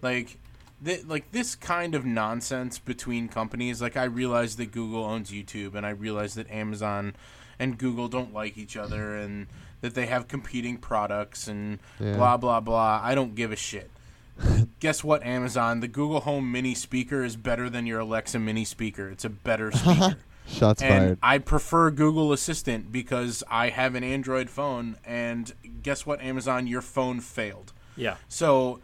Like 0.02 0.36
th- 0.84 1.04
like 1.06 1.30
this 1.32 1.54
kind 1.54 1.94
of 1.94 2.04
nonsense 2.04 2.78
between 2.78 3.28
companies. 3.28 3.80
Like 3.82 3.96
I 3.96 4.04
realize 4.04 4.56
that 4.56 4.72
Google 4.72 5.04
owns 5.04 5.30
YouTube 5.30 5.74
and 5.74 5.84
I 5.86 5.90
realize 5.90 6.34
that 6.34 6.50
Amazon 6.50 7.14
and 7.58 7.78
Google 7.78 8.08
don't 8.08 8.32
like 8.34 8.58
each 8.58 8.76
other 8.76 9.16
and 9.16 9.46
that 9.80 9.94
they 9.94 10.06
have 10.06 10.28
competing 10.28 10.76
products 10.78 11.46
and 11.48 11.78
Yeah. 12.00 12.14
blah 12.16 12.36
blah 12.36 12.60
blah. 12.60 13.00
I 13.02 13.14
don't 13.14 13.34
give 13.34 13.52
a 13.52 13.56
shit. 13.56 13.90
Guess 14.80 15.04
what, 15.04 15.22
Amazon? 15.22 15.80
The 15.80 15.88
Google 15.88 16.20
Home 16.20 16.50
Mini 16.50 16.74
speaker 16.74 17.22
is 17.22 17.36
better 17.36 17.70
than 17.70 17.86
your 17.86 18.00
Alexa 18.00 18.38
Mini 18.38 18.64
speaker. 18.64 19.08
It's 19.08 19.24
a 19.24 19.28
better 19.30 19.70
speaker. 19.72 20.16
Shots 20.46 20.82
And 20.82 21.04
fired. 21.04 21.18
I 21.22 21.38
prefer 21.38 21.90
Google 21.90 22.32
Assistant 22.32 22.92
because 22.92 23.42
I 23.50 23.70
have 23.70 23.94
an 23.94 24.04
Android 24.04 24.50
phone, 24.50 24.96
and 25.04 25.50
guess 25.82 26.04
what, 26.04 26.20
Amazon? 26.20 26.66
Your 26.66 26.82
phone 26.82 27.20
failed. 27.20 27.72
Yeah. 27.96 28.16
So 28.28 28.80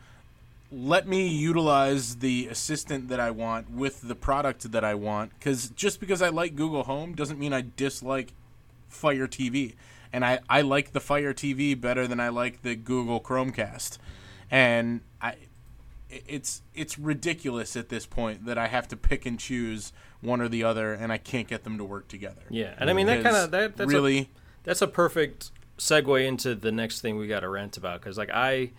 let 0.72 1.08
me 1.08 1.26
utilize 1.26 2.16
the 2.16 2.46
assistant 2.48 3.08
that 3.08 3.18
I 3.20 3.30
want 3.30 3.70
with 3.70 4.06
the 4.06 4.14
product 4.14 4.70
that 4.72 4.84
I 4.84 4.94
want. 4.94 5.32
Because 5.38 5.70
just 5.70 6.00
because 6.00 6.22
I 6.22 6.28
like 6.28 6.54
Google 6.54 6.84
Home 6.84 7.14
doesn't 7.14 7.38
mean 7.38 7.52
I 7.52 7.64
dislike 7.76 8.32
Fire 8.88 9.26
TV. 9.26 9.74
And 10.12 10.24
I, 10.24 10.40
I 10.48 10.62
like 10.62 10.92
the 10.92 11.00
Fire 11.00 11.32
TV 11.32 11.80
better 11.80 12.06
than 12.06 12.20
I 12.20 12.28
like 12.28 12.62
the 12.62 12.76
Google 12.76 13.20
Chromecast. 13.20 13.98
And 14.50 15.00
I 15.20 15.34
it's 16.08 16.62
it's 16.74 16.98
ridiculous 16.98 17.76
at 17.76 17.88
this 17.88 18.04
point 18.04 18.44
that 18.46 18.58
I 18.58 18.66
have 18.66 18.88
to 18.88 18.96
pick 18.96 19.26
and 19.26 19.38
choose 19.38 19.92
one 20.20 20.40
or 20.40 20.48
the 20.48 20.64
other 20.64 20.92
and 20.92 21.12
I 21.12 21.18
can't 21.18 21.46
get 21.46 21.62
them 21.62 21.78
to 21.78 21.84
work 21.84 22.08
together. 22.08 22.42
Yeah. 22.50 22.74
And 22.78 22.90
I 22.90 22.92
mean, 22.92 23.06
that 23.06 23.22
kind 23.22 23.36
of, 23.36 23.52
that, 23.52 23.76
that's 23.76 23.90
a- 23.90 23.94
really 23.94 24.30
that's 24.64 24.82
a 24.82 24.88
perfect 24.88 25.52
segue 25.78 26.26
into 26.26 26.54
the 26.54 26.70
next 26.72 27.00
thing 27.00 27.16
we 27.16 27.26
got 27.26 27.40
to 27.40 27.48
rant 27.48 27.78
about 27.78 28.00
because 28.00 28.18
like 28.18 28.28
i 28.34 28.70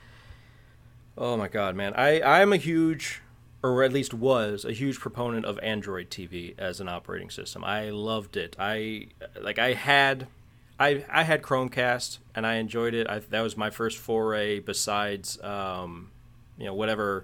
oh 1.22 1.38
my 1.38 1.48
god 1.48 1.76
man 1.76 1.94
i 1.94 2.20
i'm 2.42 2.52
a 2.52 2.58
huge 2.58 3.22
or 3.62 3.84
at 3.84 3.94
least 3.94 4.12
was 4.12 4.66
a 4.66 4.74
huge 4.74 5.00
proponent 5.00 5.46
of 5.46 5.60
android 5.60 6.10
tv 6.10 6.58
as 6.58 6.82
an 6.82 6.90
operating 6.90 7.30
system 7.30 7.64
i 7.64 7.92
loved 7.92 8.36
it 8.36 8.56
i 8.58 9.06
like 9.40 9.60
i 9.60 9.74
had 9.74 10.26
i 10.80 11.06
i 11.12 11.22
had 11.22 11.44
chromecast 11.44 12.18
and 12.34 12.48
i 12.48 12.56
enjoyed 12.56 12.96
it 12.96 13.08
I, 13.08 13.20
that 13.20 13.42
was 13.42 13.56
my 13.56 13.70
first 13.70 14.00
foray 14.00 14.60
besides 14.60 15.40
um 15.44 16.10
you 16.58 16.66
know 16.66 16.74
whatever 16.74 17.24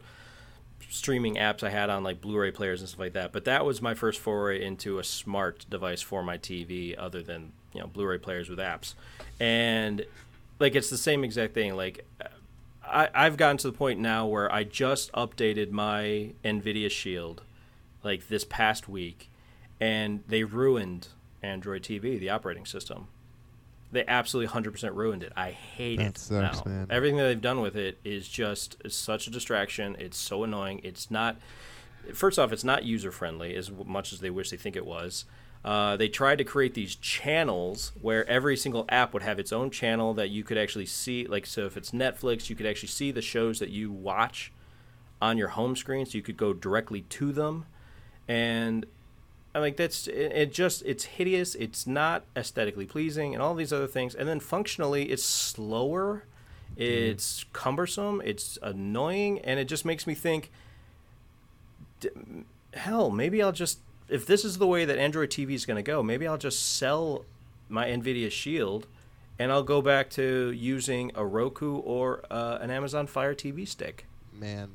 streaming 0.89 1.35
apps 1.35 1.63
I 1.63 1.69
had 1.69 1.89
on 1.89 2.03
like 2.03 2.21
Blu-ray 2.21 2.51
players 2.51 2.79
and 2.79 2.87
stuff 2.87 2.99
like 2.99 3.13
that. 3.13 3.33
But 3.33 3.43
that 3.43 3.65
was 3.65 3.81
my 3.81 3.93
first 3.93 4.19
foray 4.19 4.63
into 4.63 4.99
a 4.99 5.03
smart 5.03 5.65
device 5.69 6.01
for 6.01 6.23
my 6.23 6.37
TV, 6.37 6.95
other 6.97 7.21
than 7.21 7.51
you 7.73 7.81
know 7.81 7.87
Blu-ray 7.87 8.19
players 8.19 8.49
with 8.49 8.59
apps. 8.59 8.93
And 9.37 10.05
like 10.59 10.75
it's 10.75 10.89
the 10.89 10.97
same 10.97 11.23
exact 11.23 11.53
thing. 11.53 11.75
Like 11.75 12.05
I, 12.89 13.09
I've 13.13 13.37
gotten 13.37 13.57
to 13.57 13.67
the 13.71 13.77
point 13.77 13.99
now 13.99 14.25
where 14.27 14.51
I 14.51 14.63
just 14.63 15.11
updated 15.13 15.71
my 15.71 16.31
Nvidia 16.43 16.89
Shield 16.89 17.43
like 18.03 18.27
this 18.27 18.43
past 18.43 18.87
week, 18.87 19.29
and 19.79 20.23
they 20.27 20.43
ruined 20.43 21.09
Android 21.43 21.83
TV, 21.83 22.19
the 22.19 22.29
operating 22.29 22.65
system. 22.65 23.07
They 23.91 24.03
absolutely 24.07 24.51
100% 24.53 24.95
ruined 24.95 25.23
it. 25.23 25.31
I 25.37 25.51
hate 25.51 25.97
That 25.99 26.07
it 26.07 26.17
sucks, 26.17 26.65
now. 26.65 26.71
man. 26.71 26.87
Everything 26.89 27.17
that 27.17 27.23
they've 27.23 27.41
done 27.41 27.61
with 27.61 27.75
it 27.75 27.97
is 28.03 28.27
just 28.27 28.75
is 28.83 28.93
such 28.93 29.27
a 29.27 29.29
distraction. 29.29 29.95
It's 29.99 30.17
so 30.17 30.43
annoying. 30.43 30.81
It's 30.83 31.09
not. 31.09 31.37
First 32.13 32.37
off, 32.39 32.51
it's 32.51 32.63
not 32.65 32.83
user 32.83 33.11
friendly 33.11 33.55
as 33.55 33.71
much 33.71 34.11
as 34.13 34.19
they 34.19 34.29
wish 34.29 34.49
they 34.49 34.57
think 34.57 34.75
it 34.75 34.85
was. 34.85 35.25
Uh, 35.65 35.97
they 35.97 36.07
tried 36.07 36.37
to 36.37 36.43
create 36.43 36.73
these 36.73 36.95
channels 36.95 37.91
where 38.01 38.25
every 38.29 38.55
single 38.55 38.85
app 38.87 39.13
would 39.13 39.23
have 39.23 39.37
its 39.39 39.51
own 39.51 39.69
channel 39.69 40.13
that 40.13 40.29
you 40.29 40.43
could 40.43 40.57
actually 40.57 40.85
see. 40.85 41.25
Like, 41.27 41.45
so 41.45 41.65
if 41.65 41.75
it's 41.75 41.91
Netflix, 41.91 42.49
you 42.49 42.55
could 42.55 42.65
actually 42.65 42.87
see 42.89 43.11
the 43.11 43.21
shows 43.21 43.59
that 43.59 43.69
you 43.69 43.91
watch 43.91 44.53
on 45.21 45.37
your 45.37 45.49
home 45.49 45.75
screen, 45.75 46.05
so 46.05 46.17
you 46.17 46.21
could 46.21 46.37
go 46.37 46.53
directly 46.53 47.01
to 47.01 47.33
them. 47.33 47.65
And 48.27 48.85
I 49.55 49.59
like 49.59 49.75
that's 49.75 50.07
it, 50.07 50.31
it. 50.31 50.53
Just 50.53 50.83
it's 50.85 51.05
hideous. 51.05 51.55
It's 51.55 51.87
not 51.87 52.23
aesthetically 52.35 52.85
pleasing, 52.85 53.33
and 53.33 53.41
all 53.41 53.55
these 53.55 53.73
other 53.73 53.87
things. 53.87 54.13
And 54.15 54.29
then 54.29 54.39
functionally, 54.39 55.05
it's 55.09 55.23
slower. 55.23 56.23
It's 56.75 57.45
cumbersome. 57.53 58.21
It's 58.23 58.59
annoying, 58.61 59.39
and 59.39 59.59
it 59.59 59.65
just 59.65 59.83
makes 59.83 60.05
me 60.05 60.13
think. 60.13 60.51
d- 61.99 62.09
Hell, 62.73 63.09
maybe 63.09 63.41
I'll 63.41 63.51
just 63.51 63.79
if 64.09 64.25
this 64.25 64.43
is 64.45 64.57
the 64.57 64.67
way 64.67 64.85
that 64.85 64.97
Android 64.97 65.29
TV 65.29 65.51
is 65.51 65.65
going 65.65 65.77
to 65.77 65.83
go, 65.83 66.01
maybe 66.03 66.27
I'll 66.27 66.37
just 66.37 66.77
sell 66.77 67.25
my 67.69 67.87
Nvidia 67.87 68.31
Shield, 68.31 68.87
and 69.39 69.51
I'll 69.51 69.63
go 69.63 69.81
back 69.81 70.09
to 70.11 70.51
using 70.51 71.11
a 71.15 71.25
Roku 71.25 71.77
or 71.77 72.23
uh, 72.31 72.57
an 72.61 72.71
Amazon 72.71 73.07
Fire 73.07 73.35
TV 73.35 73.67
stick 73.67 74.05
Man, 74.33 74.71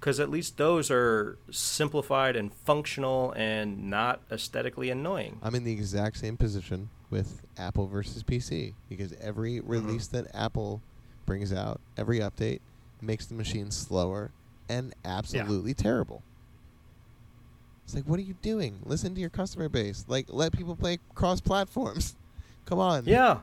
because 0.00 0.18
at 0.20 0.30
least 0.30 0.56
those 0.56 0.90
are 0.90 1.36
simplified 1.50 2.36
and 2.36 2.52
functional 2.54 3.32
and 3.36 3.90
not 3.90 4.20
aesthetically 4.30 4.88
annoying. 4.90 5.38
I'm 5.42 5.54
in 5.54 5.64
the 5.64 5.72
exact 5.72 6.16
same 6.18 6.36
position 6.36 6.88
with 7.10 7.42
Apple 7.58 7.86
versus 7.86 8.22
PC 8.22 8.74
because 8.88 9.12
every 9.20 9.54
Mm-hmm. 9.58 9.68
release 9.70 10.06
that 10.08 10.26
Apple 10.34 10.80
brings 11.26 11.52
out, 11.52 11.80
every 11.96 12.20
update 12.20 12.60
makes 13.02 13.26
the 13.26 13.34
machine 13.34 13.70
slower 13.70 14.30
and 14.68 14.94
absolutely 15.04 15.74
terrible. 15.74 16.22
It's 17.84 17.94
like, 17.94 18.04
what 18.04 18.18
are 18.18 18.22
you 18.22 18.34
doing? 18.42 18.78
Listen 18.84 19.14
to 19.14 19.20
your 19.20 19.30
customer 19.30 19.68
base. 19.68 20.04
Like, 20.08 20.26
let 20.28 20.52
people 20.52 20.74
play 20.74 20.98
cross 21.14 21.40
platforms. 21.40 22.16
Come 22.64 22.78
on. 22.78 23.04
Yeah, 23.04 23.40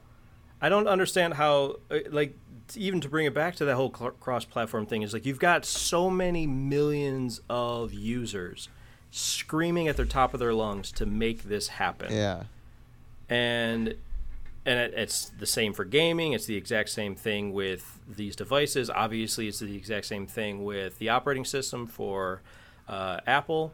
I 0.62 0.70
don't 0.70 0.88
understand 0.88 1.36
how 1.36 1.76
uh, 1.92 2.00
like 2.10 2.36
even 2.76 3.02
to 3.02 3.10
bring 3.10 3.26
it 3.26 3.34
back 3.34 3.56
to 3.58 3.66
that 3.66 3.76
whole 3.76 3.94
cl- 3.94 4.12
cross-platform 4.12 4.86
thing 4.86 5.02
is 5.02 5.14
like 5.14 5.26
you've 5.26 5.40
got 5.40 5.66
so 5.66 6.10
many 6.10 6.48
millions 6.48 7.42
of 7.50 7.94
users 7.94 8.70
screaming 9.12 9.88
at 9.88 9.98
the 9.98 10.06
top 10.06 10.34
of 10.34 10.40
their 10.40 10.54
lungs 10.54 10.92
to 10.94 11.06
make 11.06 11.44
this 11.44 11.68
happen. 11.68 12.12
Yeah. 12.14 12.44
and 13.30 13.96
and 14.66 14.80
it, 14.80 14.94
it's 14.96 15.30
the 15.30 15.46
same 15.46 15.74
for 15.74 15.84
gaming. 15.86 16.34
It's 16.34 16.46
the 16.46 16.56
exact 16.56 16.90
same 16.90 17.16
thing 17.16 17.52
with 17.52 18.00
these 18.08 18.36
devices. 18.36 18.90
Obviously, 18.90 19.48
it's 19.48 19.60
the 19.60 19.76
exact 19.76 20.06
same 20.06 20.28
thing 20.28 20.64
with 20.64 21.00
the 21.00 21.10
operating 21.10 21.46
system 21.46 21.88
for 21.88 22.42
uh, 22.88 23.20
Apple, 23.26 23.74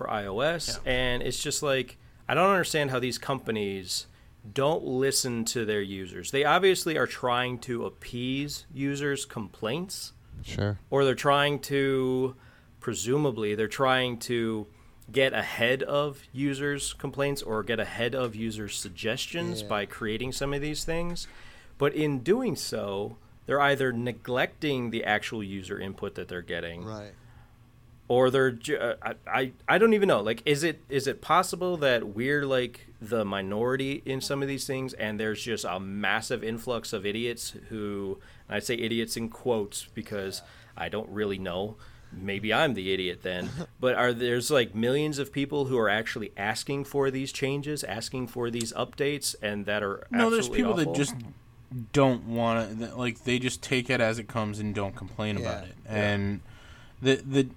for 0.00 0.06
iOS, 0.06 0.78
and 0.86 1.22
it's 1.22 1.42
just 1.42 1.62
like 1.62 1.98
I 2.26 2.32
don't 2.32 2.48
understand 2.48 2.90
how 2.90 2.98
these 2.98 3.18
companies 3.18 4.06
don't 4.54 4.82
listen 4.82 5.44
to 5.44 5.66
their 5.66 5.82
users. 5.82 6.30
They 6.30 6.44
obviously 6.44 6.96
are 6.96 7.06
trying 7.06 7.58
to 7.60 7.84
appease 7.84 8.64
users' 8.72 9.26
complaints 9.26 10.14
Sure. 10.42 10.78
or 10.88 11.04
they're 11.04 11.14
trying 11.14 11.58
to 11.68 12.34
presumably 12.80 13.54
they're 13.54 13.68
trying 13.68 14.16
to 14.20 14.66
get 15.12 15.34
ahead 15.34 15.82
of 15.82 16.22
users 16.32 16.94
complaints 16.94 17.42
or 17.42 17.62
get 17.62 17.78
ahead 17.78 18.14
of 18.14 18.34
users 18.34 18.74
suggestions 18.78 19.60
Yeah. 19.60 19.68
by 19.68 19.84
creating 19.84 20.32
some 20.32 20.54
of 20.54 20.62
these 20.62 20.82
things 20.84 21.26
but 21.76 21.92
in 21.94 22.20
doing 22.20 22.56
so 22.56 23.18
they're 23.44 23.60
either 23.60 23.92
neglecting 23.92 24.88
the 24.90 25.04
actual 25.04 25.42
user 25.44 25.78
input 25.78 26.14
that 26.14 26.28
they're 26.28 26.40
getting 26.40 26.84
Right. 26.86 27.12
Or 28.10 28.28
they're 28.28 28.50
ju- 28.50 28.76
uh, 28.76 28.96
I, 29.00 29.14
I 29.40 29.52
I 29.68 29.78
don't 29.78 29.94
even 29.94 30.08
know. 30.08 30.20
Like 30.20 30.42
is 30.44 30.64
it 30.64 30.82
is 30.88 31.06
it 31.06 31.20
possible 31.22 31.76
that 31.76 32.08
we're 32.08 32.44
like 32.44 32.88
the 33.00 33.24
minority 33.24 34.02
in 34.04 34.20
some 34.20 34.42
of 34.42 34.48
these 34.48 34.66
things 34.66 34.92
and 34.94 35.18
there's 35.20 35.40
just 35.44 35.64
a 35.64 35.78
massive 35.78 36.42
influx 36.42 36.92
of 36.92 37.06
idiots 37.06 37.54
who 37.68 38.18
and 38.48 38.56
I 38.56 38.58
say 38.58 38.74
idiots 38.74 39.16
in 39.16 39.28
quotes 39.28 39.86
because 39.94 40.42
I 40.76 40.88
don't 40.88 41.08
really 41.08 41.38
know. 41.38 41.76
Maybe 42.12 42.52
I'm 42.52 42.74
the 42.74 42.92
idiot 42.92 43.20
then. 43.22 43.48
But 43.80 43.94
are 43.94 44.12
there's 44.12 44.50
like 44.50 44.74
millions 44.74 45.20
of 45.20 45.32
people 45.32 45.66
who 45.66 45.78
are 45.78 45.88
actually 45.88 46.32
asking 46.36 46.86
for 46.86 47.12
these 47.12 47.30
changes 47.30 47.84
asking 47.84 48.26
for 48.26 48.50
these 48.50 48.72
updates 48.72 49.36
and 49.40 49.66
that 49.66 49.84
are 49.84 50.04
No, 50.10 50.30
there's 50.30 50.48
people 50.48 50.72
awful? 50.72 50.92
that 50.92 50.98
just 50.98 51.14
don't 51.92 52.26
want 52.26 52.80
to 52.80 52.96
like 52.96 53.22
they 53.22 53.38
just 53.38 53.62
take 53.62 53.88
it 53.88 54.00
as 54.00 54.18
it 54.18 54.26
comes 54.26 54.58
and 54.58 54.74
don't 54.74 54.96
complain 54.96 55.36
about 55.36 55.62
it. 55.62 55.76
And 55.86 56.40
the 57.00 57.22
the 57.24 57.48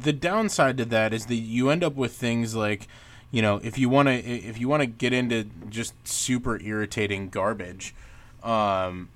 the 0.00 0.12
downside 0.12 0.76
to 0.78 0.84
that 0.86 1.12
is 1.12 1.26
that 1.26 1.34
you 1.36 1.70
end 1.70 1.84
up 1.84 1.94
with 1.94 2.14
things 2.14 2.54
like 2.54 2.88
you 3.30 3.42
know 3.42 3.60
if 3.62 3.78
you 3.78 3.88
want 3.88 4.08
to 4.08 4.14
if 4.14 4.58
you 4.58 4.68
want 4.68 4.80
to 4.80 4.86
get 4.86 5.12
into 5.12 5.44
just 5.68 5.94
super 6.06 6.60
irritating 6.60 7.28
garbage 7.28 7.94
um 8.42 9.08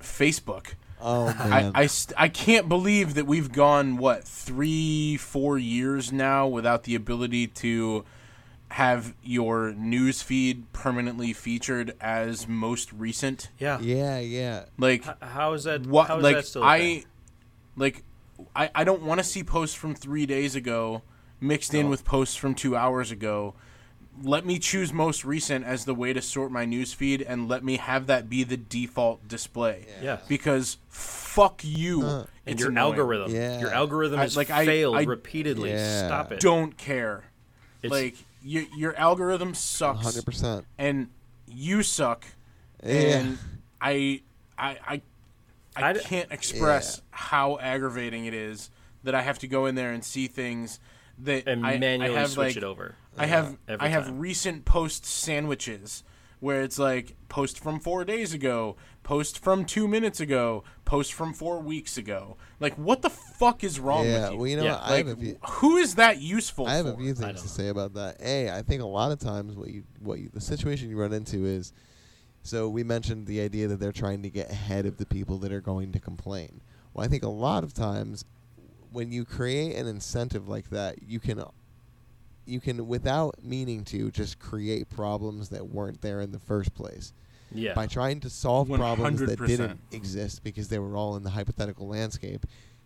Facebook 0.00 0.74
Oh, 1.04 1.26
I, 1.38 1.62
man. 1.62 1.72
I, 1.74 1.86
st- 1.86 2.14
I 2.20 2.28
can't 2.28 2.68
believe 2.68 3.14
that 3.14 3.26
we've 3.26 3.50
gone 3.50 3.96
what 3.96 4.22
three 4.24 5.16
four 5.16 5.58
years 5.58 6.12
now 6.12 6.46
without 6.46 6.84
the 6.84 6.94
ability 6.94 7.48
to 7.48 8.04
have 8.70 9.14
your 9.22 9.72
news 9.72 10.22
feed 10.22 10.72
permanently 10.72 11.32
featured 11.32 11.94
as 12.00 12.46
most 12.48 12.90
recent 12.92 13.48
yeah, 13.58 13.78
yeah, 13.80 14.18
yeah. 14.20 14.64
like 14.78 15.06
H- 15.06 15.14
how 15.20 15.52
is 15.54 15.64
that 15.64 15.86
what 15.86 16.06
how 16.08 16.18
is 16.18 16.22
like 16.22 16.36
that 16.36 16.46
still 16.46 16.62
a 16.62 16.66
I 16.66 16.78
thing? 16.78 17.04
like 17.76 18.02
I, 18.54 18.70
I 18.74 18.84
don't 18.84 19.02
want 19.02 19.18
to 19.18 19.24
see 19.24 19.42
posts 19.44 19.74
from 19.76 19.94
three 19.94 20.26
days 20.26 20.54
ago 20.56 21.02
mixed 21.40 21.74
in 21.74 21.88
with 21.88 22.04
posts 22.04 22.36
from 22.36 22.54
two 22.54 22.76
hours 22.76 23.10
ago. 23.10 23.54
Let 24.22 24.44
me 24.44 24.58
choose 24.58 24.92
most 24.92 25.24
recent 25.24 25.64
as 25.64 25.84
the 25.86 25.94
way 25.94 26.12
to 26.12 26.20
sort 26.20 26.52
my 26.52 26.64
news 26.66 26.92
feed 26.92 27.22
and 27.22 27.48
let 27.48 27.64
me 27.64 27.78
have 27.78 28.06
that 28.08 28.28
be 28.28 28.44
the 28.44 28.56
default 28.58 29.26
display. 29.26 29.86
Yeah. 30.02 30.18
Because 30.28 30.76
fuck 30.88 31.62
you. 31.64 32.02
Uh, 32.02 32.18
and 32.46 32.54
It's 32.54 32.60
your 32.60 32.70
annoying. 32.70 32.92
algorithm 32.92 33.34
Yeah. 33.34 33.58
your 33.60 33.72
algorithm 33.72 34.20
I- 34.20 34.22
has 34.24 34.36
like, 34.36 34.50
I- 34.50 34.66
failed 34.66 34.96
I- 34.96 35.02
repeatedly 35.04 35.70
Yeah. 35.70 36.06
stop 36.06 36.30
it 36.32 36.40
Don't 36.40 36.76
care. 36.76 37.24
It's- 37.82 37.90
like 37.90 38.16
your 38.44 38.64
your 38.76 38.94
algorithm 38.96 39.54
sucks 39.54 40.04
100%. 40.04 40.64
and 40.78 41.08
you 41.46 41.82
suck 41.82 42.24
Yeah. 42.84 42.92
and 42.92 43.38
I 43.80 44.20
I 44.58 44.78
I 44.86 45.02
I 45.76 45.94
can't 45.94 46.30
express 46.30 47.00
how 47.10 47.58
aggravating 47.58 48.26
it 48.26 48.34
is 48.34 48.70
that 49.04 49.14
I 49.14 49.22
have 49.22 49.38
to 49.40 49.48
go 49.48 49.66
in 49.66 49.74
there 49.74 49.92
and 49.92 50.04
see 50.04 50.26
things 50.28 50.78
that 51.18 51.46
and 51.46 51.66
I, 51.66 51.78
manually 51.78 52.16
I 52.16 52.20
have 52.20 52.30
switch 52.30 52.48
like, 52.48 52.56
it 52.56 52.64
over. 52.64 52.94
I 53.16 53.26
have 53.26 53.56
every 53.68 53.86
I 53.86 53.90
have 53.90 54.06
time. 54.06 54.18
recent 54.18 54.64
post 54.64 55.04
sandwiches 55.04 56.04
where 56.40 56.62
it's 56.62 56.78
like 56.78 57.14
post 57.28 57.60
from 57.60 57.78
four 57.78 58.04
days 58.04 58.34
ago, 58.34 58.76
post 59.04 59.38
from 59.38 59.64
two 59.64 59.86
minutes 59.86 60.18
ago, 60.18 60.64
post 60.84 61.12
from 61.12 61.32
four 61.32 61.60
weeks 61.60 61.96
ago. 61.96 62.36
Like 62.58 62.74
what 62.76 63.02
the 63.02 63.10
fuck 63.10 63.62
is 63.62 63.78
wrong 63.78 64.06
yeah, 64.06 64.22
with 64.24 64.32
you? 64.32 64.38
well, 64.38 64.46
you 64.48 64.56
know 64.56 64.64
Yeah. 64.64 64.72
what? 64.72 64.82
I 64.82 64.90
like 64.90 65.06
have 65.06 65.18
a 65.18 65.20
few, 65.20 65.38
who 65.48 65.76
is 65.76 65.94
that 65.96 66.20
useful 66.20 66.66
I 66.66 66.74
have 66.74 66.86
for? 66.86 66.94
a 66.94 66.96
few 66.96 67.14
things 67.14 67.42
to 67.42 67.48
say 67.48 67.68
about 67.68 67.94
that. 67.94 68.16
A, 68.20 68.50
I 68.50 68.62
think 68.62 68.82
a 68.82 68.86
lot 68.86 69.12
of 69.12 69.20
times 69.20 69.54
what 69.54 69.68
you 69.68 69.84
what 70.00 70.18
you, 70.18 70.30
the 70.32 70.40
situation 70.40 70.90
you 70.90 70.98
run 70.98 71.12
into 71.12 71.44
is 71.46 71.72
so 72.42 72.68
we 72.68 72.82
mentioned 72.82 73.26
the 73.26 73.40
idea 73.40 73.68
that 73.68 73.78
they're 73.80 73.92
trying 73.92 74.22
to 74.22 74.30
get 74.30 74.50
ahead 74.50 74.86
of 74.86 74.96
the 74.96 75.06
people 75.06 75.38
that 75.38 75.52
are 75.52 75.60
going 75.60 75.92
to 75.92 75.98
complain. 76.00 76.60
Well, 76.94 77.04
I 77.04 77.08
think 77.08 77.22
a 77.22 77.28
lot 77.28 77.64
of 77.64 77.72
times 77.72 78.24
when 78.92 79.10
you 79.12 79.24
create 79.24 79.76
an 79.76 79.86
incentive 79.86 80.48
like 80.48 80.70
that, 80.70 81.02
you 81.02 81.18
can 81.20 81.42
you 82.44 82.60
can 82.60 82.88
without 82.88 83.36
meaning 83.42 83.84
to 83.84 84.10
just 84.10 84.38
create 84.40 84.90
problems 84.90 85.48
that 85.50 85.68
weren't 85.68 86.00
there 86.00 86.20
in 86.20 86.32
the 86.32 86.40
first 86.40 86.74
place 86.74 87.12
Yeah. 87.52 87.72
by 87.72 87.86
trying 87.86 88.18
to 88.20 88.30
solve 88.30 88.68
problems 88.68 89.20
that 89.20 89.38
didn't 89.46 89.80
exist 89.92 90.42
because 90.42 90.66
they 90.68 90.80
were 90.80 90.96
all 90.96 91.14
in 91.16 91.22
the 91.22 91.30
hypothetical 91.30 91.86
landscape. 91.86 92.44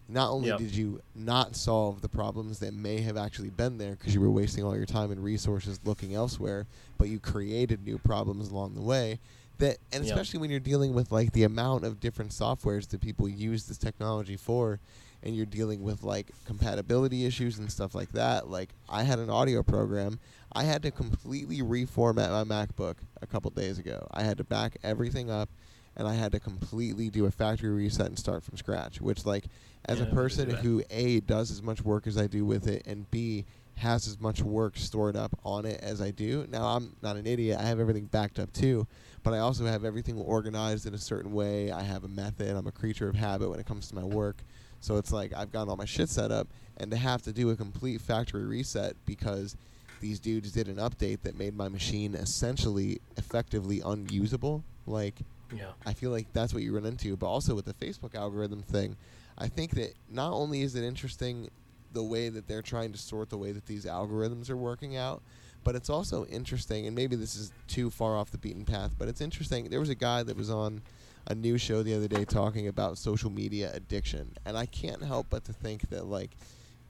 Not 0.08 0.30
only 0.30 0.48
Yep. 0.48 0.58
did 0.58 0.74
you 0.76 1.00
not 1.14 1.56
solve 1.56 2.02
the 2.02 2.08
problems 2.08 2.58
that 2.60 2.74
may 2.74 3.00
have 3.00 3.16
actually 3.16 3.48
been 3.50 3.78
there 3.78 3.96
because 3.96 4.14
you 4.14 4.20
were 4.20 4.30
wasting 4.30 4.62
all 4.62 4.76
your 4.76 4.86
time 4.86 5.10
and 5.10 5.24
resources 5.24 5.80
looking 5.84 6.14
elsewhere, 6.14 6.66
but 6.98 7.08
you 7.08 7.18
created 7.18 7.82
new 7.84 7.96
problems 7.98 8.50
along 8.50 8.74
the 8.74 8.82
way. 8.82 9.18
That 9.58 9.78
and 9.92 10.04
especially 10.04 10.40
when 10.40 10.50
you're 10.50 10.60
dealing 10.60 10.94
with 10.94 11.10
like 11.10 11.32
the 11.32 11.44
amount 11.44 11.84
of 11.84 11.98
different 11.98 12.30
softwares 12.32 12.88
that 12.88 13.00
people 13.00 13.28
use 13.28 13.64
this 13.64 13.78
technology 13.78 14.36
for, 14.36 14.80
and 15.22 15.34
you're 15.34 15.46
dealing 15.46 15.82
with 15.82 16.02
like 16.02 16.30
compatibility 16.44 17.24
issues 17.24 17.58
and 17.58 17.70
stuff 17.72 17.94
like 17.94 18.12
that. 18.12 18.48
Like 18.50 18.70
I 18.88 19.02
had 19.02 19.18
an 19.18 19.30
audio 19.30 19.62
program, 19.62 20.18
I 20.52 20.64
had 20.64 20.82
to 20.82 20.90
completely 20.90 21.58
reformat 21.58 22.30
my 22.30 22.44
MacBook 22.44 22.96
a 23.22 23.26
couple 23.26 23.50
days 23.50 23.78
ago. 23.78 24.06
I 24.10 24.22
had 24.22 24.38
to 24.38 24.44
back 24.44 24.76
everything 24.82 25.30
up, 25.30 25.48
and 25.96 26.06
I 26.06 26.14
had 26.14 26.32
to 26.32 26.40
completely 26.40 27.08
do 27.08 27.24
a 27.24 27.30
factory 27.30 27.70
reset 27.70 28.06
and 28.06 28.18
start 28.18 28.44
from 28.44 28.58
scratch. 28.58 29.00
Which 29.00 29.24
like, 29.24 29.46
as 29.86 30.00
Yeah, 30.00 30.04
a 30.04 30.06
I 30.06 30.10
had 30.10 30.10
to 30.10 30.10
do 30.10 30.16
person 30.22 30.50
who 30.50 30.82
a 30.90 31.20
does 31.20 31.50
as 31.50 31.62
much 31.62 31.82
work 31.82 32.06
as 32.06 32.18
I 32.18 32.26
do 32.26 32.44
with 32.44 32.66
it, 32.66 32.82
and 32.86 33.10
b 33.10 33.46
has 33.76 34.08
as 34.08 34.18
much 34.18 34.42
work 34.42 34.76
stored 34.76 35.16
up 35.16 35.38
on 35.44 35.66
it 35.66 35.80
as 35.82 36.00
I 36.00 36.10
do. 36.10 36.46
Now 36.50 36.64
I'm 36.64 36.96
not 37.02 37.16
an 37.16 37.26
idiot. 37.26 37.58
I 37.60 37.64
have 37.64 37.78
everything 37.78 38.06
backed 38.06 38.38
up 38.38 38.52
too, 38.52 38.86
but 39.22 39.34
I 39.34 39.38
also 39.38 39.66
have 39.66 39.84
everything 39.84 40.18
organized 40.18 40.86
in 40.86 40.94
a 40.94 40.98
certain 40.98 41.32
way. 41.32 41.70
I 41.70 41.82
have 41.82 42.04
a 42.04 42.08
method. 42.08 42.56
I'm 42.56 42.66
a 42.66 42.72
creature 42.72 43.08
of 43.08 43.14
habit 43.14 43.50
when 43.50 43.60
it 43.60 43.66
comes 43.66 43.88
to 43.88 43.94
my 43.94 44.04
work. 44.04 44.36
So 44.80 44.96
it's 44.96 45.12
like 45.12 45.32
I've 45.34 45.52
got 45.52 45.68
all 45.68 45.76
my 45.76 45.84
shit 45.84 46.08
set 46.08 46.30
up 46.30 46.48
and 46.78 46.90
to 46.90 46.96
have 46.96 47.22
to 47.22 47.32
do 47.32 47.50
a 47.50 47.56
complete 47.56 48.00
factory 48.00 48.44
reset 48.44 48.96
because 49.04 49.56
these 50.00 50.20
dudes 50.20 50.52
did 50.52 50.68
an 50.68 50.76
update 50.76 51.22
that 51.22 51.38
made 51.38 51.54
my 51.56 51.68
machine 51.68 52.14
essentially 52.14 53.00
effectively 53.16 53.82
unusable. 53.84 54.64
Like 54.86 55.16
Yeah. 55.54 55.72
I 55.84 55.92
feel 55.92 56.10
like 56.10 56.32
that's 56.32 56.54
what 56.54 56.62
you 56.62 56.74
run 56.74 56.86
into. 56.86 57.16
But 57.16 57.26
also 57.26 57.54
with 57.54 57.66
the 57.66 57.74
Facebook 57.74 58.14
algorithm 58.14 58.62
thing, 58.62 58.96
I 59.36 59.48
think 59.48 59.72
that 59.72 59.92
not 60.10 60.32
only 60.32 60.62
is 60.62 60.76
it 60.76 60.84
interesting 60.84 61.50
the 61.92 62.02
way 62.02 62.28
that 62.28 62.46
they're 62.46 62.62
trying 62.62 62.92
to 62.92 62.98
sort 62.98 63.30
the 63.30 63.38
way 63.38 63.52
that 63.52 63.66
these 63.66 63.84
algorithms 63.84 64.50
are 64.50 64.56
working 64.56 64.96
out, 64.96 65.22
but 65.64 65.74
it's 65.74 65.90
also 65.90 66.26
interesting, 66.26 66.86
and 66.86 66.94
maybe 66.94 67.16
this 67.16 67.34
is 67.34 67.52
too 67.66 67.90
far 67.90 68.16
off 68.16 68.30
the 68.30 68.38
beaten 68.38 68.64
path, 68.64 68.92
but 68.98 69.08
it's 69.08 69.20
interesting. 69.20 69.68
There 69.68 69.80
was 69.80 69.90
a 69.90 69.94
guy 69.94 70.22
that 70.22 70.36
was 70.36 70.50
on 70.50 70.82
a 71.26 71.34
new 71.34 71.58
show 71.58 71.82
the 71.82 71.94
other 71.94 72.06
day 72.08 72.24
talking 72.24 72.68
about 72.68 72.98
social 72.98 73.30
media 73.30 73.70
addiction, 73.74 74.32
and 74.44 74.56
I 74.56 74.66
can't 74.66 75.02
help 75.02 75.26
but 75.30 75.44
to 75.44 75.52
think 75.52 75.88
that 75.90 76.06
like 76.06 76.36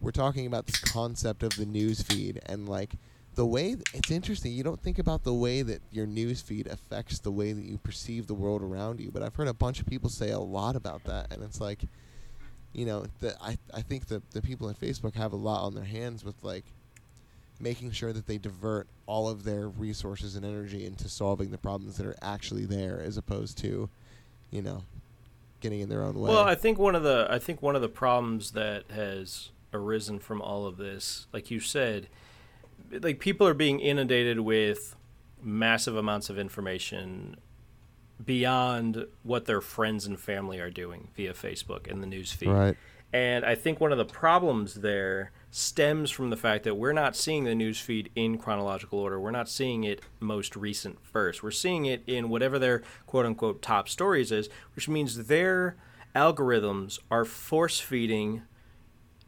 we're 0.01 0.11
talking 0.11 0.47
about 0.47 0.67
this 0.67 0.81
concept 0.81 1.43
of 1.43 1.57
the 1.57 1.67
news 1.67 2.03
feed 2.03 2.41
and 2.47 2.69
like 2.69 2.97
the 3.35 3.47
way 3.47 3.75
th- 3.75 3.83
it's 3.95 4.11
interesting 4.11 4.53
you 4.53 4.63
don't 4.63 4.81
think 4.81 4.99
about 4.99 5.23
the 5.23 5.33
way 5.33 5.63
that 5.63 5.81
your 5.91 6.07
news 6.07 6.41
feed 6.41 6.67
affects 6.67 7.19
the 7.19 7.31
way 7.31 7.53
that 7.53 7.65
you 7.65 7.79
perceive 7.79 8.27
the 8.27 8.35
world 8.35 8.63
around 8.63 9.01
you 9.01 9.11
but 9.11 9.23
i've 9.23 9.35
heard 9.35 9.49
a 9.49 9.55
bunch 9.55 9.81
of 9.81 9.87
people 9.87 10.09
say 10.09 10.31
a 10.31 10.39
lot 10.39 10.77
about 10.77 11.03
that 11.05 11.33
and 11.33 11.43
it's 11.43 11.61
like 11.61 11.83
you 12.77 12.85
know 12.85 13.07
that 13.21 13.37
i 13.41 13.57
i 13.73 13.81
think 13.81 14.07
that 14.07 14.31
the 14.33 14.43
people 14.43 14.69
at 14.69 14.79
facebook 14.79 15.15
have 15.15 15.33
a 15.33 15.37
lot 15.37 15.65
on 15.65 15.75
their 15.75 15.85
hands 15.85 16.25
with 16.25 16.35
like 16.43 16.65
making 17.59 17.91
sure 17.91 18.13
that 18.13 18.27
they 18.27 18.37
divert 18.37 18.87
all 19.07 19.29
of 19.29 19.45
their 19.45 19.67
resources 19.69 20.37
and 20.37 20.45
energy 20.45 20.85
into 20.85 21.09
solving 21.09 21.51
the 21.51 21.59
problems 21.59 21.97
that 21.97 22.07
are 22.07 22.17
actually 22.21 22.67
there 22.67 23.01
as 23.01 23.17
opposed 23.17 23.57
to 23.57 23.89
you 24.51 24.61
know 24.61 24.83
getting 25.61 25.81
in 25.81 25.89
their 25.89 26.03
own 26.03 26.15
way. 26.15 26.31
Well, 26.31 26.45
I 26.45 26.55
think 26.55 26.79
one 26.79 26.95
of 26.95 27.03
the 27.03 27.27
I 27.31 27.39
think 27.39 27.63
one 27.63 27.75
of 27.77 27.83
the 27.83 27.89
problems 27.89 28.53
that 28.53 28.85
has 28.91 29.51
arisen 29.73 30.19
from 30.19 30.41
all 30.41 30.67
of 30.67 30.77
this, 30.77 31.27
like 31.33 31.51
you 31.51 31.61
said, 31.61 32.09
like 32.91 33.19
people 33.19 33.47
are 33.47 33.55
being 33.55 33.81
inundated 33.81 34.41
with 34.41 34.97
massive 35.43 35.97
amounts 35.97 36.31
of 36.31 36.39
information 36.39 37.37
beyond 38.25 39.07
what 39.23 39.45
their 39.45 39.61
friends 39.61 40.07
and 40.07 40.19
family 40.19 40.59
are 40.59 40.71
doing 40.71 41.09
via 41.17 41.35
Facebook 41.35 41.91
and 41.91 42.03
the 42.03 42.07
news 42.07 42.33
feed. 42.33 42.49
right 42.49 42.77
And 43.13 43.45
I 43.45 43.55
think 43.55 43.81
one 43.81 43.93
of 43.93 43.99
the 43.99 44.05
problems 44.05 44.75
there 44.75 45.33
stems 45.51 46.11
from 46.11 46.31
the 46.31 46.37
fact 46.37 46.65
that 46.65 46.75
we're 46.75 46.93
not 46.93 47.17
seeing 47.17 47.45
the 47.45 47.55
news 47.55 47.79
feed 47.79 48.11
in 48.15 48.37
chronological 48.37 48.99
order. 48.99 49.19
We're 49.19 49.31
not 49.31 49.49
seeing 49.49 49.85
it 49.85 50.03
most 50.21 50.57
recent 50.57 50.99
first. 51.05 51.43
We're 51.43 51.51
seeing 51.51 51.87
it 51.87 52.03
in 52.07 52.29
whatever 52.29 52.59
their 52.59 52.83
quote 53.07 53.27
unquote 53.27 53.63
top 53.63 53.89
stories 53.89 54.33
is, 54.33 54.49
which 54.75 54.89
means 54.89 55.27
their 55.27 55.77
algorithms 56.15 56.99
are 57.11 57.25
force 57.25 57.81
feeding 57.81 58.43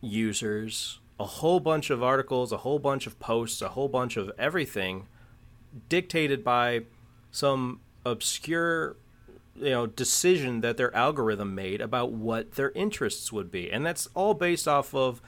users 0.00 1.00
a 1.20 1.24
whole 1.24 1.60
bunch 1.60 1.90
of 1.90 2.02
articles, 2.02 2.52
a 2.52 2.58
whole 2.58 2.78
bunch 2.78 3.06
of 3.06 3.18
posts, 3.18 3.60
a 3.60 3.70
whole 3.70 3.88
bunch 3.88 4.16
of 4.16 4.30
everything 4.38 5.06
dictated 5.88 6.44
by 6.44 6.82
some 7.30 7.80
obscure 8.04 8.96
you 9.56 9.70
know 9.70 9.86
decision 9.86 10.60
that 10.60 10.76
their 10.76 10.94
algorithm 10.94 11.54
made 11.54 11.80
about 11.80 12.12
what 12.12 12.52
their 12.52 12.70
interests 12.70 13.32
would 13.32 13.50
be. 13.50 13.70
And 13.70 13.84
that's 13.84 14.08
all 14.14 14.34
based 14.34 14.68
off 14.68 14.94
of 14.94 15.20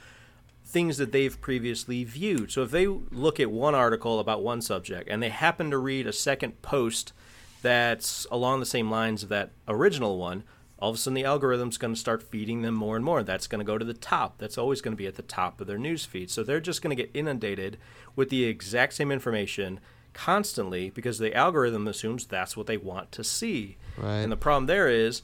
things 0.65 0.97
that 0.97 1.11
they've 1.11 1.39
previously 1.41 2.03
viewed. 2.03 2.51
So 2.51 2.63
if 2.63 2.71
they 2.71 2.87
look 2.87 3.39
at 3.39 3.51
one 3.51 3.75
article 3.75 4.19
about 4.19 4.41
one 4.41 4.61
subject 4.61 5.09
and 5.09 5.21
they 5.21 5.29
happen 5.29 5.69
to 5.71 5.77
read 5.77 6.07
a 6.07 6.13
second 6.13 6.61
post 6.61 7.13
that's 7.61 8.25
along 8.31 8.59
the 8.59 8.65
same 8.65 8.89
lines 8.89 9.21
of 9.21 9.29
that 9.29 9.51
original 9.67 10.17
one 10.17 10.43
all 10.81 10.89
of 10.89 10.95
a 10.95 10.97
sudden 10.97 11.13
the 11.13 11.23
algorithm's 11.23 11.77
going 11.77 11.93
to 11.93 11.99
start 11.99 12.23
feeding 12.23 12.63
them 12.63 12.73
more 12.73 12.95
and 12.95 13.05
more. 13.05 13.21
That's 13.21 13.45
going 13.45 13.59
to 13.59 13.65
go 13.65 13.77
to 13.77 13.85
the 13.85 13.93
top. 13.93 14.39
That's 14.39 14.57
always 14.57 14.81
going 14.81 14.93
to 14.93 14.97
be 14.97 15.05
at 15.05 15.15
the 15.15 15.21
top 15.21 15.61
of 15.61 15.67
their 15.67 15.77
news 15.77 16.05
feed 16.05 16.31
so 16.31 16.43
they're 16.43 16.59
just 16.59 16.81
going 16.81 16.95
to 16.95 17.01
get 17.01 17.11
inundated 17.13 17.77
with 18.15 18.29
the 18.29 18.45
exact 18.45 18.93
same 18.93 19.11
information 19.11 19.79
constantly 20.13 20.89
because 20.89 21.17
the 21.19 21.33
algorithm 21.35 21.87
assumes 21.87 22.25
that's 22.25 22.55
what 22.57 22.67
they 22.67 22.77
want 22.77 23.11
to 23.13 23.23
see 23.23 23.77
Right. 23.97 24.17
and 24.19 24.31
the 24.31 24.37
problem 24.37 24.65
there 24.67 24.87
is 24.89 25.21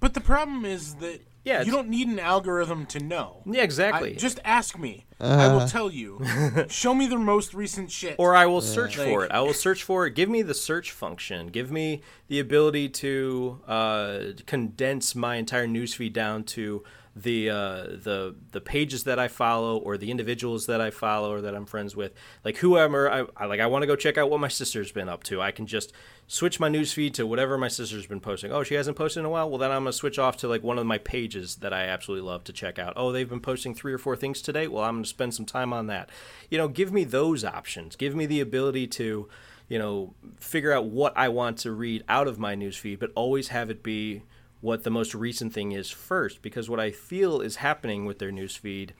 But 0.00 0.14
the 0.14 0.20
problem 0.20 0.64
is 0.64 0.94
that 0.96 1.20
Yeah, 1.44 1.62
you 1.62 1.72
don't 1.72 1.88
need 1.88 2.08
an 2.08 2.18
algorithm 2.18 2.86
to 2.86 3.00
know. 3.00 3.42
yeah 3.46 3.62
exactly 3.62 4.12
I, 4.12 4.16
just 4.16 4.38
ask 4.44 4.78
me. 4.78 5.06
I 5.22 5.48
will 5.52 5.68
tell 5.68 5.90
you. 5.90 6.20
Show 6.70 6.94
me 6.94 7.06
the 7.06 7.18
most 7.18 7.52
recent 7.52 7.90
shit. 7.90 8.16
or 8.18 8.34
I 8.34 8.46
will 8.46 8.62
search 8.62 8.96
Like- 8.96 9.08
for 9.08 9.24
it. 9.26 9.30
I 9.30 9.40
will 9.40 9.52
search 9.52 9.82
for 9.84 10.06
it. 10.06 10.14
Give 10.14 10.28
me 10.30 10.40
the 10.42 10.54
search 10.54 10.92
function. 10.92 11.48
Give 11.48 11.70
me 11.70 12.00
the 12.28 12.40
ability 12.40 12.88
to 13.04 13.60
uh, 13.68 14.18
condense 14.46 15.14
my 15.14 15.36
entire 15.36 15.66
newsfeed 15.66 16.14
down 16.14 16.44
to 16.56 16.82
the 17.16 17.50
uh, 17.50 17.82
the 17.82 18.36
the 18.52 18.60
pages 18.60 19.04
that 19.04 19.18
I 19.18 19.26
follow 19.28 19.78
or 19.78 19.96
the 19.96 20.10
individuals 20.10 20.66
that 20.66 20.80
I 20.80 20.90
follow 20.90 21.32
or 21.32 21.40
that 21.40 21.54
I'm 21.54 21.66
friends 21.66 21.96
with. 21.96 22.12
Like 22.44 22.58
whoever 22.58 23.10
I, 23.10 23.24
I 23.36 23.46
like, 23.46 23.60
I 23.60 23.66
want 23.66 23.82
to 23.82 23.86
go 23.86 23.96
check 23.96 24.16
out 24.16 24.30
what 24.30 24.38
my 24.38 24.48
sister's 24.48 24.92
been 24.92 25.08
up 25.08 25.24
to. 25.24 25.42
I 25.42 25.50
can 25.50 25.66
just 25.66 25.92
switch 26.28 26.60
my 26.60 26.68
newsfeed 26.68 27.14
to 27.14 27.26
whatever 27.26 27.58
my 27.58 27.66
sister's 27.66 28.06
been 28.06 28.20
posting. 28.20 28.52
Oh, 28.52 28.62
she 28.62 28.74
hasn't 28.74 28.96
posted 28.96 29.20
in 29.20 29.26
a 29.26 29.30
while. 29.30 29.50
Well, 29.50 29.58
then 29.58 29.72
I'm 29.72 29.82
gonna 29.82 29.92
switch 29.92 30.18
off 30.18 30.36
to 30.38 30.48
like 30.48 30.62
one 30.62 30.78
of 30.78 30.86
my 30.86 30.98
pages 30.98 31.56
that 31.56 31.72
I 31.72 31.86
absolutely 31.86 32.28
love 32.28 32.44
to 32.44 32.52
check 32.52 32.78
out. 32.78 32.92
Oh, 32.94 33.10
they've 33.10 33.28
been 33.28 33.40
posting 33.40 33.74
three 33.74 33.92
or 33.92 33.98
four 33.98 34.14
things 34.14 34.40
today. 34.40 34.68
Well, 34.68 34.84
I'm 34.84 34.96
gonna 34.96 35.06
spend 35.06 35.34
some 35.34 35.46
time 35.46 35.72
on 35.72 35.88
that. 35.88 36.10
You 36.48 36.58
know, 36.58 36.68
give 36.68 36.92
me 36.92 37.02
those 37.02 37.44
options. 37.44 37.96
Give 37.96 38.14
me 38.14 38.26
the 38.26 38.40
ability 38.40 38.86
to, 38.86 39.28
you 39.68 39.78
know, 39.80 40.14
figure 40.38 40.72
out 40.72 40.86
what 40.86 41.12
I 41.16 41.28
want 41.28 41.58
to 41.58 41.72
read 41.72 42.04
out 42.08 42.28
of 42.28 42.38
my 42.38 42.54
newsfeed, 42.54 43.00
but 43.00 43.10
always 43.16 43.48
have 43.48 43.68
it 43.68 43.82
be 43.82 44.22
what 44.60 44.84
the 44.84 44.90
most 44.90 45.14
recent 45.14 45.52
thing 45.52 45.72
is 45.72 45.90
first. 45.90 46.42
Because 46.42 46.68
what 46.68 46.80
I 46.80 46.90
feel 46.90 47.40
is 47.40 47.56
happening 47.56 48.04
with 48.04 48.18
their 48.18 48.32
newsfeed 48.32 48.90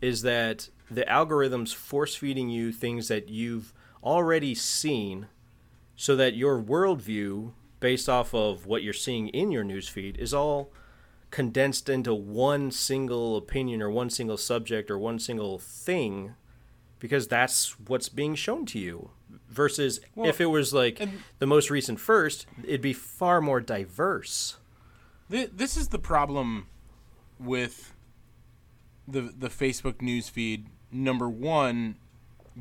is 0.00 0.22
that 0.22 0.68
the 0.90 1.02
algorithms 1.02 1.74
force 1.74 2.14
feeding 2.14 2.48
you 2.48 2.72
things 2.72 3.08
that 3.08 3.28
you've 3.28 3.72
already 4.02 4.54
seen 4.54 5.26
so 5.94 6.16
that 6.16 6.34
your 6.34 6.60
worldview 6.60 7.52
based 7.80 8.08
off 8.08 8.34
of 8.34 8.66
what 8.66 8.82
you're 8.82 8.92
seeing 8.92 9.28
in 9.28 9.50
your 9.50 9.64
newsfeed 9.64 10.16
is 10.16 10.32
all 10.34 10.72
condensed 11.30 11.88
into 11.88 12.14
one 12.14 12.70
single 12.70 13.36
opinion 13.36 13.80
or 13.80 13.90
one 13.90 14.10
single 14.10 14.36
subject 14.36 14.90
or 14.90 14.98
one 14.98 15.18
single 15.18 15.58
thing 15.58 16.34
because 16.98 17.28
that's 17.28 17.78
what's 17.80 18.08
being 18.08 18.34
shown 18.34 18.66
to 18.66 18.78
you 18.78 19.10
versus 19.48 20.00
if 20.16 20.40
it 20.40 20.46
was 20.46 20.74
like 20.74 21.00
and- 21.00 21.22
the 21.38 21.46
most 21.46 21.70
recent 21.70 22.00
first 22.00 22.46
it'd 22.64 22.80
be 22.80 22.92
far 22.92 23.40
more 23.40 23.60
diverse 23.60 24.56
Th- 25.30 25.50
this 25.52 25.76
is 25.76 25.88
the 25.88 25.98
problem 25.98 26.66
with 27.38 27.94
the 29.06 29.22
the 29.22 29.48
Facebook 29.48 30.00
news 30.00 30.28
feed. 30.28 30.66
Number 30.92 31.28
one, 31.28 31.96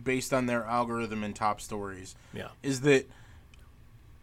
based 0.02 0.34
on 0.34 0.46
their 0.46 0.64
algorithm 0.66 1.24
and 1.24 1.36
top 1.36 1.62
stories, 1.62 2.16
yeah 2.34 2.50
is 2.62 2.82
that 2.82 3.10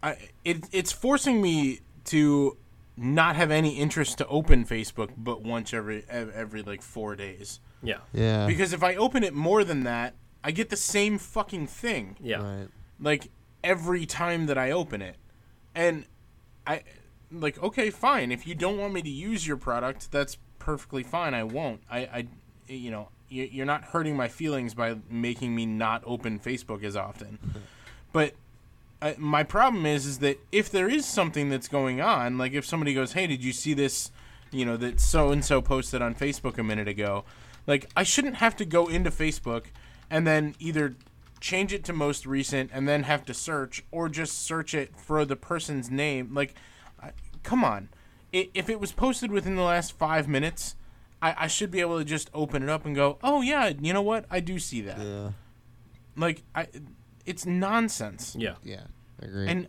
I 0.01 0.29
it, 0.45 0.65
it's 0.71 0.91
forcing 0.91 1.41
me 1.41 1.81
to 2.05 2.57
not 2.95 3.35
have 3.35 3.51
any 3.51 3.77
interest 3.77 4.17
to 4.19 4.27
open 4.27 4.65
Facebook, 4.65 5.11
but 5.17 5.41
once 5.41 5.73
every 5.73 6.03
every 6.09 6.63
like 6.63 6.81
four 6.81 7.15
days. 7.15 7.59
yeah 7.83 7.97
yeah 8.13 8.47
Because 8.47 8.73
if 8.73 8.83
I 8.83 8.95
open 8.95 9.23
it 9.23 9.33
more 9.33 9.63
than 9.63 9.83
that, 9.83 10.15
I 10.43 10.51
get 10.51 10.69
the 10.69 10.77
same 10.77 11.17
fucking 11.17 11.67
thing 11.67 12.15
yeah 12.21 12.41
right 12.41 12.67
like 12.99 13.29
every 13.63 14.05
time 14.05 14.45
that 14.47 14.57
I 14.57 14.71
open 14.71 15.01
it. 15.01 15.17
And 15.75 16.05
I 16.65 16.81
like 17.31 17.61
okay, 17.61 17.89
fine. 17.89 18.31
If 18.31 18.47
you 18.47 18.55
don't 18.55 18.77
want 18.77 18.93
me 18.93 19.01
to 19.01 19.09
use 19.09 19.45
your 19.47 19.57
product, 19.57 20.11
that's 20.11 20.37
perfectly 20.59 21.03
fine. 21.03 21.33
I 21.33 21.43
won't. 21.43 21.81
I 21.89 21.99
I 21.99 22.27
you 22.67 22.91
know, 22.91 23.09
you- 23.29 23.49
you're 23.51 23.65
not 23.65 23.85
hurting 23.85 24.15
my 24.17 24.27
feelings 24.27 24.73
by 24.73 24.97
making 25.09 25.55
me 25.55 25.65
not 25.65 26.03
open 26.05 26.39
Facebook 26.39 26.83
as 26.83 26.95
often. 26.95 27.39
but 28.11 28.33
I, 29.01 29.15
my 29.17 29.43
problem 29.43 29.85
is 29.85 30.05
is 30.05 30.19
that 30.19 30.39
if 30.51 30.69
there 30.71 30.89
is 30.89 31.05
something 31.05 31.49
that's 31.49 31.67
going 31.67 32.01
on, 32.01 32.37
like 32.37 32.53
if 32.53 32.65
somebody 32.65 32.93
goes, 32.93 33.13
"Hey, 33.13 33.27
did 33.27 33.43
you 33.43 33.53
see 33.53 33.73
this, 33.73 34.11
you 34.51 34.65
know, 34.65 34.75
that 34.77 34.99
so 34.99 35.31
and 35.31 35.43
so 35.45 35.61
posted 35.61 36.01
on 36.01 36.15
Facebook 36.15 36.57
a 36.57 36.63
minute 36.63 36.87
ago?" 36.87 37.23
Like 37.67 37.89
I 37.95 38.03
shouldn't 38.03 38.35
have 38.37 38.55
to 38.57 38.65
go 38.65 38.87
into 38.87 39.11
Facebook 39.11 39.65
and 40.09 40.25
then 40.25 40.55
either 40.59 40.95
change 41.39 41.71
it 41.73 41.83
to 41.83 41.93
most 41.93 42.25
recent 42.25 42.71
and 42.73 42.87
then 42.87 43.03
have 43.03 43.23
to 43.25 43.33
search 43.33 43.83
or 43.91 44.09
just 44.09 44.41
search 44.41 44.73
it 44.73 44.95
for 44.97 45.23
the 45.25 45.35
person's 45.35 45.91
name. 45.91 46.33
Like 46.33 46.55
come 47.47 47.63
on. 47.63 47.89
If 48.33 48.69
it 48.69 48.79
was 48.79 48.91
posted 48.91 49.31
within 49.31 49.55
the 49.55 49.61
last 49.63 49.93
5 49.93 50.27
minutes, 50.27 50.75
I, 51.21 51.33
I 51.45 51.47
should 51.47 51.71
be 51.71 51.79
able 51.79 51.97
to 51.97 52.03
just 52.05 52.29
open 52.33 52.61
it 52.61 52.69
up 52.69 52.85
and 52.85 52.93
go, 52.95 53.17
"Oh 53.23 53.41
yeah, 53.41 53.71
you 53.81 53.93
know 53.93 54.01
what? 54.01 54.25
I 54.29 54.39
do 54.41 54.59
see 54.59 54.81
that." 54.81 54.99
yeah 54.99 55.31
Like 56.15 56.43
I 56.53 56.67
it's 57.25 57.45
nonsense. 57.45 58.35
yeah 58.37 58.55
yeah 58.63 58.83
I 59.21 59.25
agree 59.25 59.47
And 59.49 59.67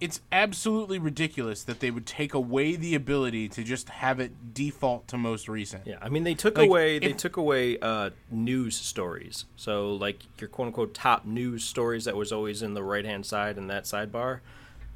it's 0.00 0.20
absolutely 0.30 0.98
ridiculous 0.98 1.62
that 1.64 1.80
they 1.80 1.90
would 1.90 2.04
take 2.06 2.34
away 2.34 2.76
the 2.76 2.94
ability 2.94 3.48
to 3.50 3.62
just 3.64 3.88
have 3.88 4.20
it 4.20 4.54
default 4.54 5.08
to 5.08 5.16
most 5.16 5.48
recent. 5.48 5.86
Yeah, 5.86 5.98
I 6.02 6.08
mean 6.08 6.24
they 6.24 6.34
took 6.34 6.56
Like, 6.58 6.68
away 6.68 6.98
they 6.98 7.10
if- 7.10 7.16
took 7.16 7.36
away 7.36 7.78
uh, 7.80 8.10
news 8.30 8.76
stories. 8.76 9.46
So 9.56 9.92
like 9.94 10.18
your 10.40 10.48
quote 10.48 10.66
unquote 10.68 10.94
top 10.94 11.24
news 11.26 11.64
stories 11.64 12.04
that 12.04 12.14
was 12.16 12.30
always 12.32 12.62
in 12.62 12.74
the 12.74 12.82
right 12.82 13.04
hand 13.04 13.26
side 13.26 13.58
in 13.58 13.66
that 13.68 13.84
sidebar, 13.84 14.40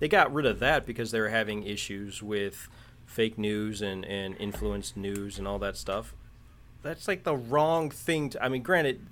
they 0.01 0.09
got 0.09 0.33
rid 0.33 0.47
of 0.47 0.59
that 0.59 0.85
because 0.87 1.13
they 1.13 1.21
were 1.21 1.29
having 1.29 1.63
issues 1.63 2.23
with 2.23 2.69
fake 3.07 3.39
news 3.39 3.81
and 3.81 4.05
and 4.05 4.37
influenced 4.39 4.97
news 4.97 5.39
and 5.39 5.47
all 5.47 5.59
that 5.61 5.77
stuff. 5.77 6.15
That's 6.83 7.07
like 7.07 7.23
the 7.23 7.37
wrong 7.37 7.91
thing. 7.91 8.31
To, 8.31 8.43
I 8.43 8.49
mean, 8.49 8.63
granted, 8.63 9.07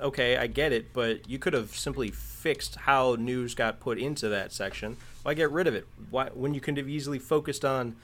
okay, 0.00 0.36
I 0.36 0.48
get 0.48 0.72
it, 0.72 0.92
but 0.92 1.28
you 1.28 1.38
could 1.38 1.52
have 1.52 1.70
simply 1.70 2.10
fixed 2.10 2.74
how 2.74 3.16
news 3.18 3.54
got 3.54 3.80
put 3.80 3.98
into 3.98 4.28
that 4.28 4.52
section. 4.52 4.96
Why 5.22 5.34
get 5.34 5.50
rid 5.50 5.66
of 5.66 5.74
it? 5.74 5.86
Why 6.10 6.28
when 6.34 6.52
you 6.52 6.60
could 6.60 6.76
have 6.76 6.88
easily 6.88 7.18
focused 7.18 7.64
on 7.64 7.96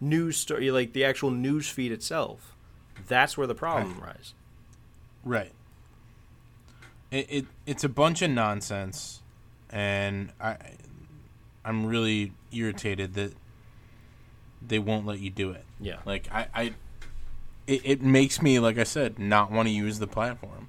news 0.00 0.36
story, 0.36 0.70
like 0.70 0.92
the 0.92 1.04
actual 1.04 1.30
news 1.30 1.68
feed 1.68 1.92
itself? 1.92 2.54
That's 3.08 3.36
where 3.36 3.48
the 3.48 3.54
problem 3.54 4.00
lies. 4.00 4.34
Right. 5.24 5.52
It, 7.10 7.26
it 7.28 7.46
it's 7.66 7.82
a 7.84 7.88
bunch 7.88 8.22
of 8.22 8.30
nonsense, 8.30 9.22
and 9.70 10.30
I 10.40 10.56
I'm 11.64 11.86
really 11.86 12.32
irritated 12.52 13.14
that 13.14 13.32
they 14.66 14.78
won't 14.78 15.06
let 15.06 15.18
you 15.20 15.30
do 15.30 15.50
it. 15.50 15.64
Yeah. 15.80 15.96
Like 16.04 16.28
I, 16.32 16.46
I 16.54 16.62
it, 17.66 17.80
it 17.84 18.02
makes 18.02 18.40
me 18.42 18.58
like 18.58 18.78
I 18.78 18.84
said 18.84 19.18
not 19.18 19.50
want 19.50 19.68
to 19.68 19.72
use 19.74 19.98
the 19.98 20.06
platform, 20.06 20.68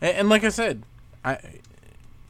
and, 0.00 0.16
and 0.16 0.28
like 0.28 0.44
I 0.44 0.48
said, 0.50 0.82
I 1.24 1.38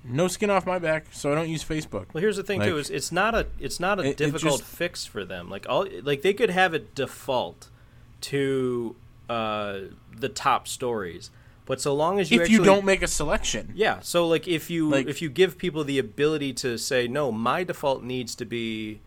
no 0.03 0.29
skin 0.29 0.49
off 0.51 0.65
my 0.65 0.79
back, 0.79 1.07
so 1.13 1.31
I 1.31 1.35
don't 1.35 1.49
use 1.51 1.63
Facebook. 1.63 2.07
Well, 2.15 2.23
here's 2.23 2.37
the 2.39 2.43
thing 2.43 2.63
too: 2.63 2.79
is 2.79 2.89
it's 2.91 3.13
not 3.13 3.35
a 3.35 3.47
it's 3.59 3.79
not 3.81 3.99
a 3.99 4.03
it- 4.03 4.09
it 4.13 4.17
difficult 4.17 4.61
just- 4.61 4.65
fix 4.65 5.05
for 5.05 5.25
them. 5.25 5.51
Like 5.51 5.67
all 5.69 5.87
like 6.03 6.23
they 6.23 6.33
could 6.35 6.51
have 6.51 6.73
it 6.75 6.95
default 6.95 7.69
to 8.23 8.97
uh, 9.29 9.79
the 10.17 10.29
top 10.29 10.67
stories, 10.67 11.31
but 11.71 11.81
so 11.81 11.95
long 11.95 12.19
as 12.19 12.31
you 12.33 12.37
if 12.39 12.43
actually, 12.43 12.57
you 12.57 12.65
don't 12.65 12.85
make 12.85 13.01
a 13.01 13.07
selection, 13.07 13.71
yeah. 13.77 14.01
So 14.01 14.27
like 14.27 14.49
if 14.49 14.71
you 14.71 14.89
Like- 14.91 15.07
if 15.07 15.23
you 15.23 15.31
give 15.31 15.57
people 15.57 15.85
the 15.85 15.99
ability 16.01 16.53
to 16.65 16.77
say 16.79 17.07
no, 17.07 17.31
my 17.31 17.63
default 17.63 18.03
needs 18.03 18.35
to 18.41 18.45
be 18.45 19.01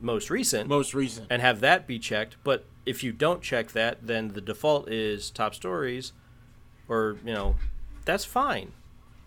most 0.00 0.30
recent, 0.30 0.68
most 0.68 0.94
recent. 0.94 1.26
and 1.28 1.42
have 1.42 1.60
that 1.60 1.86
be 1.86 1.98
checked. 1.98 2.36
But 2.44 2.64
if 2.86 3.04
you 3.04 3.12
don't 3.12 3.42
check 3.42 3.72
that, 3.72 4.06
then 4.06 4.28
the 4.28 4.40
default 4.40 4.88
is 4.90 5.30
top 5.30 5.54
stories, 5.54 6.12
or 6.88 7.18
you 7.24 7.34
know, 7.34 7.56
that's 8.06 8.24
fine. 8.24 8.72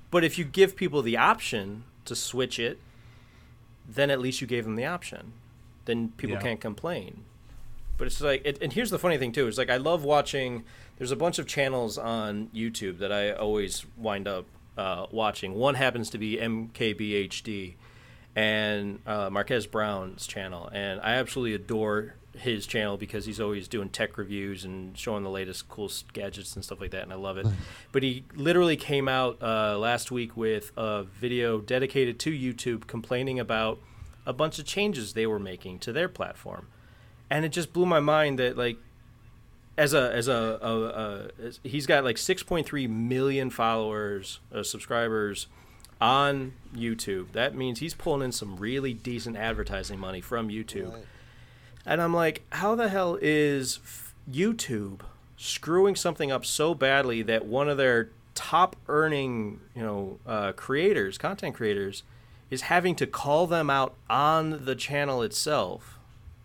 But 0.10 0.24
if 0.24 0.40
you 0.40 0.44
give 0.46 0.76
people 0.76 1.02
the 1.04 1.18
option 1.18 1.84
to 2.06 2.16
switch 2.16 2.58
it, 2.58 2.80
then 3.88 4.10
at 4.10 4.20
least 4.20 4.42
you 4.42 4.48
gave 4.48 4.64
them 4.66 4.76
the 4.76 4.86
option. 4.86 5.34
Then 5.86 6.14
people 6.18 6.38
Yeah. 6.38 6.42
can't 6.42 6.62
complain. 6.62 7.26
But 7.98 8.08
it's 8.08 8.22
like, 8.22 8.42
it, 8.46 8.58
and 8.62 8.72
here's 8.74 8.90
the 8.92 8.98
funny 9.00 9.18
thing 9.18 9.32
too: 9.34 9.48
is 9.48 9.58
like 9.58 9.70
I 9.70 9.78
love 9.78 10.04
watching. 10.04 10.64
There's 11.00 11.12
a 11.12 11.16
bunch 11.16 11.40
of 11.40 11.48
channels 11.48 11.98
on 11.98 12.50
YouTube 12.54 13.00
that 13.00 13.12
I 13.12 13.32
always 13.32 13.86
wind 13.98 14.28
up 14.28 14.46
uh, 14.78 15.08
watching. 15.12 15.56
One 15.56 15.76
happens 15.76 16.10
to 16.12 16.18
be 16.18 16.36
MKBHD 16.38 17.76
and 18.36 19.00
uh, 19.08 19.30
Marques 19.30 19.66
Brown's 19.66 20.28
channel, 20.28 20.70
and 20.72 21.00
I 21.02 21.16
absolutely 21.16 21.56
adore 21.56 22.16
his 22.38 22.68
channel 22.68 22.98
because 22.98 23.26
he's 23.26 23.40
always 23.40 23.68
doing 23.68 23.90
tech 23.90 24.18
reviews 24.18 24.66
and 24.66 24.98
showing 24.98 25.24
the 25.24 25.30
latest 25.30 25.68
cool 25.68 25.90
gadgets 26.14 26.56
and 26.56 26.64
stuff 26.64 26.80
like 26.80 26.92
that, 26.92 27.04
and 27.04 27.14
I 27.14 27.16
love 27.16 27.38
it. 27.38 27.48
but 27.92 28.04
he 28.04 28.26
literally 28.36 28.78
came 28.78 29.08
out 29.08 29.42
uh, 29.42 29.78
last 29.80 30.12
week 30.12 30.36
with 30.38 30.72
a 30.78 31.04
video 31.04 31.60
dedicated 31.60 32.20
to 32.20 32.32
YouTube 32.32 32.88
complaining 32.88 33.40
about 33.40 33.80
a 34.26 34.34
bunch 34.34 34.60
of 34.60 34.66
changes 34.66 35.14
they 35.14 35.26
were 35.26 35.40
making 35.40 35.80
to 35.80 35.94
their 35.94 36.10
platform, 36.10 36.68
and 37.30 37.46
it 37.46 37.50
just 37.50 37.72
blew 37.74 37.86
my 37.86 38.00
mind 38.02 38.38
that 38.40 38.58
like 38.58 38.78
as 39.80 39.94
a 39.94 40.14
as 40.14 40.28
a, 40.28 40.60
a, 40.62 41.42
a 41.48 41.52
he's 41.64 41.88
got 41.88 42.04
like 42.04 42.18
6.3 42.18 42.90
million 42.90 43.50
followers 43.50 44.42
uh, 44.54 44.62
subscribers 44.62 45.48
on 46.02 46.54
YouTube. 46.76 47.32
That 47.32 47.56
means 47.56 47.80
he's 47.80 47.94
pulling 47.94 48.22
in 48.22 48.32
some 48.34 48.58
really 48.58 48.94
decent 48.94 49.38
advertising 49.38 49.98
money 49.98 50.22
from 50.22 50.50
YouTube. 50.50 50.94
And 51.86 52.02
I'm 52.02 52.14
like, 52.14 52.44
how 52.52 52.76
the 52.76 52.90
hell 52.90 53.18
is 53.22 53.80
YouTube 54.30 55.00
screwing 55.38 55.96
something 55.96 56.32
up 56.32 56.46
so 56.46 56.74
badly 56.74 57.22
that 57.24 57.46
one 57.46 57.70
of 57.70 57.78
their 57.78 58.10
top 58.36 58.76
earning, 58.90 59.62
you 59.74 59.82
know, 59.82 60.20
uh, 60.28 60.52
creators, 60.52 61.18
content 61.18 61.56
creators, 61.56 62.04
is 62.50 62.64
having 62.64 62.96
to 62.96 63.08
call 63.08 63.48
them 63.48 63.70
out 63.70 63.96
on 64.10 64.66
the 64.66 64.76
channel 64.76 65.22
itself, 65.22 65.98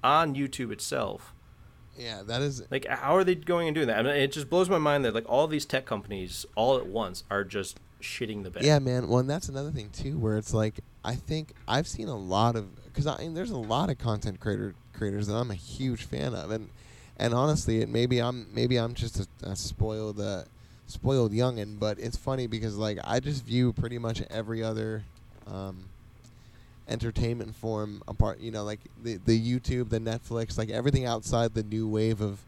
on 0.04 0.36
YouTube 0.36 0.70
itself? 0.70 1.33
Yeah, 1.96 2.22
that 2.22 2.42
is 2.42 2.62
Like, 2.70 2.86
how 2.86 3.16
are 3.16 3.24
they 3.24 3.34
going 3.34 3.68
and 3.68 3.74
doing 3.74 3.86
that? 3.88 3.98
I 3.98 4.02
mean, 4.02 4.16
it 4.16 4.32
just 4.32 4.50
blows 4.50 4.68
my 4.68 4.78
mind 4.78 5.04
that 5.04 5.14
like 5.14 5.28
all 5.28 5.46
these 5.46 5.64
tech 5.64 5.86
companies 5.86 6.44
all 6.54 6.76
at 6.76 6.86
once 6.86 7.24
are 7.30 7.44
just 7.44 7.78
shitting 8.02 8.42
the 8.42 8.50
bed. 8.50 8.64
Yeah, 8.64 8.78
man. 8.78 9.08
Well, 9.08 9.18
and 9.18 9.30
that's 9.30 9.48
another 9.48 9.70
thing 9.70 9.90
too, 9.90 10.18
where 10.18 10.36
it's 10.36 10.52
like 10.54 10.80
I 11.04 11.14
think 11.14 11.52
I've 11.66 11.86
seen 11.86 12.08
a 12.08 12.16
lot 12.16 12.56
of 12.56 12.84
because 12.86 13.06
I 13.06 13.18
mean, 13.18 13.34
there's 13.34 13.50
a 13.50 13.56
lot 13.56 13.90
of 13.90 13.98
content 13.98 14.40
creator 14.40 14.74
creators 14.92 15.26
that 15.26 15.34
I'm 15.34 15.50
a 15.50 15.56
huge 15.56 16.04
fan 16.04 16.34
of, 16.34 16.50
and 16.50 16.68
and 17.18 17.34
honestly, 17.34 17.80
it 17.80 17.88
maybe 17.88 18.20
I'm 18.20 18.46
maybe 18.52 18.76
I'm 18.76 18.94
just 18.94 19.20
a, 19.20 19.26
a 19.42 19.56
spoiled 19.56 20.20
uh, 20.20 20.44
spoiled 20.86 21.32
youngin, 21.32 21.78
but 21.78 21.98
it's 21.98 22.16
funny 22.16 22.46
because 22.46 22.76
like 22.76 22.98
I 23.04 23.20
just 23.20 23.44
view 23.44 23.72
pretty 23.72 23.98
much 23.98 24.22
every 24.30 24.62
other 24.62 25.04
um, 25.46 25.84
entertainment 26.88 27.54
form 27.54 28.02
apart. 28.08 28.40
You 28.40 28.50
know, 28.50 28.64
like 28.64 28.80
the 29.02 29.16
the 29.24 29.38
YouTube, 29.40 29.88
the 29.90 30.00
Netflix, 30.00 30.58
like 30.58 30.70
everything 30.70 31.06
outside 31.06 31.54
the 31.54 31.62
new 31.62 31.88
wave 31.88 32.20
of 32.20 32.40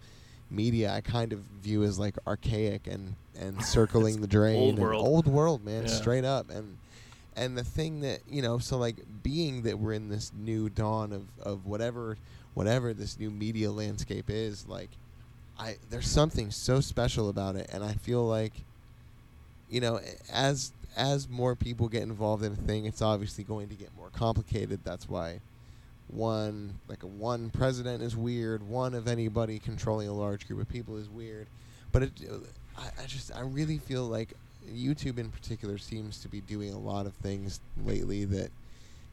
media, 0.51 0.93
I 0.93 1.01
kind 1.01 1.33
of 1.33 1.41
view 1.63 1.83
as 1.83 1.99
like 1.99 2.15
archaic 2.27 2.87
and 2.87 3.15
and 3.39 3.63
circling 3.65 4.21
the 4.21 4.27
drain. 4.27 4.59
old 4.59 4.79
world. 4.79 5.07
Old 5.07 5.27
world, 5.27 5.65
man, 5.65 5.83
Yeah. 5.85 5.89
straight 5.91 6.25
up. 6.25 6.51
And 6.51 6.77
and 7.37 7.57
the 7.59 7.65
thing 7.65 8.01
that 8.01 8.21
you 8.31 8.43
know, 8.43 8.59
so 8.59 8.79
like 8.79 8.97
being 9.23 9.63
that 9.63 9.79
we're 9.79 9.93
in 9.93 10.09
this 10.09 10.33
new 10.37 10.69
dawn 10.69 11.13
of 11.13 11.23
of 11.43 11.67
whatever 11.67 12.17
whatever 12.55 12.95
this 12.95 13.19
new 13.19 13.31
media 13.31 13.71
landscape 13.71 14.31
is, 14.31 14.67
like 14.69 14.91
I 15.59 15.77
there's 15.91 16.09
something 16.09 16.51
so 16.51 16.81
special 16.81 17.29
about 17.29 17.57
it, 17.57 17.69
and 17.73 17.83
I 17.85 17.93
feel 17.95 18.27
like 18.27 18.53
you 19.69 19.81
know 19.81 20.01
as 20.33 20.73
as 20.97 21.29
more 21.29 21.55
people 21.55 21.89
get 21.89 22.03
involved 22.03 22.43
in 22.43 22.53
a 22.53 22.57
thing, 22.57 22.87
it's 22.87 23.03
obviously 23.03 23.45
going 23.45 23.69
to 23.69 23.75
get 23.75 23.95
more 23.97 24.11
complicated. 24.11 24.81
That's 24.83 25.09
why 25.09 25.41
one 26.09 26.79
like 26.89 27.03
a 27.03 27.07
one 27.07 27.51
president 27.51 28.03
is 28.03 28.17
weird. 28.17 28.63
One 28.63 28.95
of 28.95 29.07
anybody 29.07 29.59
controlling 29.59 30.09
a 30.09 30.15
large 30.15 30.47
group 30.47 30.61
of 30.61 30.69
people 30.69 30.97
is 30.97 31.09
weird. 31.09 31.47
But 31.93 32.05
it, 32.05 32.13
I, 32.79 33.03
I 33.03 33.07
just 33.07 33.35
I 33.35 33.41
really 33.41 33.79
feel 33.79 34.05
like 34.05 34.35
YouTube 34.69 35.19
in 35.19 35.31
particular 35.31 35.79
seems 35.79 36.21
to 36.23 36.29
be 36.29 36.41
doing 36.41 36.73
a 36.73 36.79
lot 36.79 37.07
of 37.07 37.15
things 37.15 37.61
lately 37.85 38.25
that 38.27 38.51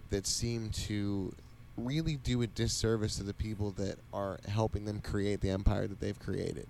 that 0.10 0.26
seem 0.26 0.70
to 0.70 1.34
really 1.76 2.18
do 2.18 2.42
a 2.44 2.48
disservice 2.48 3.18
to 3.18 3.24
the 3.24 3.34
people 3.34 3.72
that 3.72 3.98
are 4.14 4.40
helping 4.48 4.86
them 4.86 5.02
create 5.02 5.42
the 5.42 5.50
empire 5.50 5.88
that 5.88 6.00
they've 6.00 6.20
created. 6.20 6.68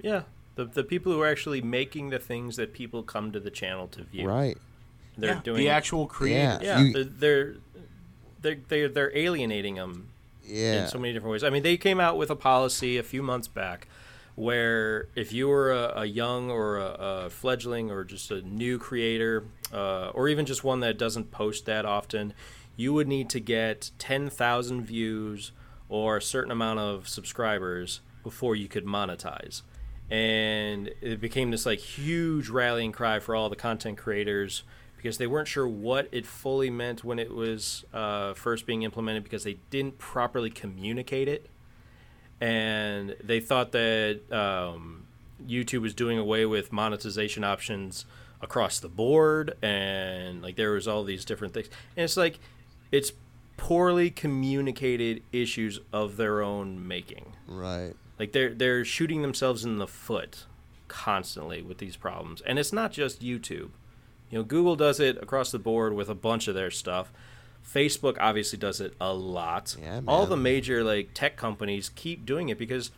Yeah. 0.00 0.22
The, 0.64 0.66
the 0.66 0.84
people 0.84 1.12
who 1.12 1.20
are 1.20 1.28
actually 1.28 1.62
making 1.62 2.10
the 2.10 2.18
things 2.18 2.56
that 2.56 2.72
people 2.72 3.02
come 3.02 3.32
to 3.32 3.40
the 3.40 3.50
channel 3.50 3.88
to 3.88 4.02
view. 4.04 4.28
Right. 4.28 4.58
They're 5.16 5.34
Yeah, 5.34 5.40
doing 5.42 5.58
the 5.58 5.68
actual 5.70 6.06
creators. 6.06 6.62
Yeah, 6.62 6.80
You- 6.80 6.92
they're, 6.92 7.04
they're 7.04 7.54
they're 8.42 8.58
they're 8.68 8.88
they're 8.88 9.16
alienating 9.16 9.74
them 9.76 10.08
Yeah. 10.44 10.82
in 10.84 10.88
so 10.88 10.98
many 10.98 11.12
different 11.14 11.32
ways. 11.32 11.44
I 11.44 11.50
mean, 11.50 11.62
they 11.62 11.76
came 11.76 12.00
out 12.00 12.16
with 12.18 12.30
a 12.30 12.36
policy 12.36 12.96
a 12.98 13.02
few 13.02 13.22
months 13.22 13.48
back 13.48 13.88
where 14.36 15.08
if 15.14 15.32
you 15.32 15.48
were 15.48 15.72
a, 15.72 16.00
a 16.00 16.04
young 16.06 16.50
or 16.50 16.78
a, 16.78 16.84
a 17.26 17.30
fledgling 17.30 17.90
or 17.90 18.04
just 18.04 18.30
a 18.30 18.40
new 18.42 18.78
creator, 18.78 19.44
uh, 19.72 20.08
or 20.14 20.28
even 20.28 20.46
just 20.46 20.64
one 20.64 20.80
that 20.80 20.96
doesn't 20.98 21.30
post 21.30 21.66
that 21.66 21.84
often, 21.84 22.32
you 22.76 22.92
would 22.94 23.08
need 23.08 23.28
to 23.30 23.40
get 23.40 23.90
10,000 23.98 24.82
views 24.82 25.52
or 25.88 26.16
a 26.18 26.22
certain 26.22 26.50
amount 26.52 26.78
of 26.78 27.08
subscribers 27.08 28.00
before 28.22 28.54
you 28.56 28.68
could 28.68 28.84
monetize. 28.86 29.62
And 30.10 30.90
it 31.00 31.20
became 31.20 31.50
this 31.50 31.66
like 31.66 31.78
huge 31.78 32.48
rallying 32.48 32.92
cry 32.92 33.20
for 33.20 33.34
all 33.34 33.48
the 33.48 33.56
content 33.56 33.96
creators 33.98 34.64
because 34.96 35.18
they 35.18 35.26
weren't 35.26 35.48
sure 35.48 35.68
what 35.68 36.08
it 36.12 36.26
fully 36.26 36.68
meant 36.68 37.04
when 37.04 37.18
it 37.18 37.32
was 37.32 37.84
uh, 37.94 38.34
first 38.34 38.66
being 38.66 38.82
implemented 38.82 39.24
because 39.24 39.44
they 39.44 39.58
didn't 39.70 39.98
properly 39.98 40.50
communicate 40.50 41.28
it 41.28 41.48
and 42.40 43.14
they 43.22 43.38
thought 43.38 43.72
that 43.72 44.20
um, 44.32 45.04
YouTube 45.46 45.82
was 45.82 45.94
doing 45.94 46.18
away 46.18 46.46
with 46.46 46.72
monetization 46.72 47.44
options 47.44 48.06
across 48.40 48.80
the 48.80 48.88
board, 48.88 49.56
and 49.62 50.42
like 50.42 50.56
there 50.56 50.70
was 50.70 50.88
all 50.88 51.04
these 51.04 51.24
different 51.24 51.52
things, 51.52 51.68
and 51.96 52.04
it's 52.04 52.16
like 52.16 52.38
it's 52.90 53.12
poorly 53.58 54.10
communicated 54.10 55.22
issues 55.32 55.80
of 55.92 56.16
their 56.16 56.40
own 56.40 56.86
making. 56.86 57.34
Right. 57.46 57.94
Like 58.20 58.32
they're 58.32 58.52
they're 58.52 58.84
shooting 58.84 59.22
themselves 59.22 59.64
in 59.64 59.78
the 59.78 59.86
foot 59.86 60.44
constantly 60.88 61.62
with 61.62 61.78
these 61.78 61.96
problems, 61.96 62.42
and 62.42 62.58
it's 62.58 62.72
not 62.72 62.92
just 62.92 63.22
YouTube. 63.22 63.70
You 64.28 64.38
know, 64.38 64.42
Google 64.42 64.76
does 64.76 65.00
it 65.00 65.16
across 65.22 65.50
the 65.50 65.58
board 65.58 65.94
with 65.94 66.10
a 66.10 66.14
bunch 66.14 66.46
of 66.46 66.54
their 66.54 66.70
stuff, 66.70 67.10
Facebook 67.66 68.18
obviously 68.20 68.58
does 68.58 68.78
it 68.78 68.94
a 69.00 69.14
lot. 69.14 69.74
Yeah, 69.80 70.02
All 70.06 70.26
the 70.26 70.36
major 70.36 70.84
like 70.84 71.14
tech 71.14 71.38
companies 71.38 71.90
keep 71.94 72.26
doing 72.26 72.50
it 72.50 72.58
because 72.58 72.90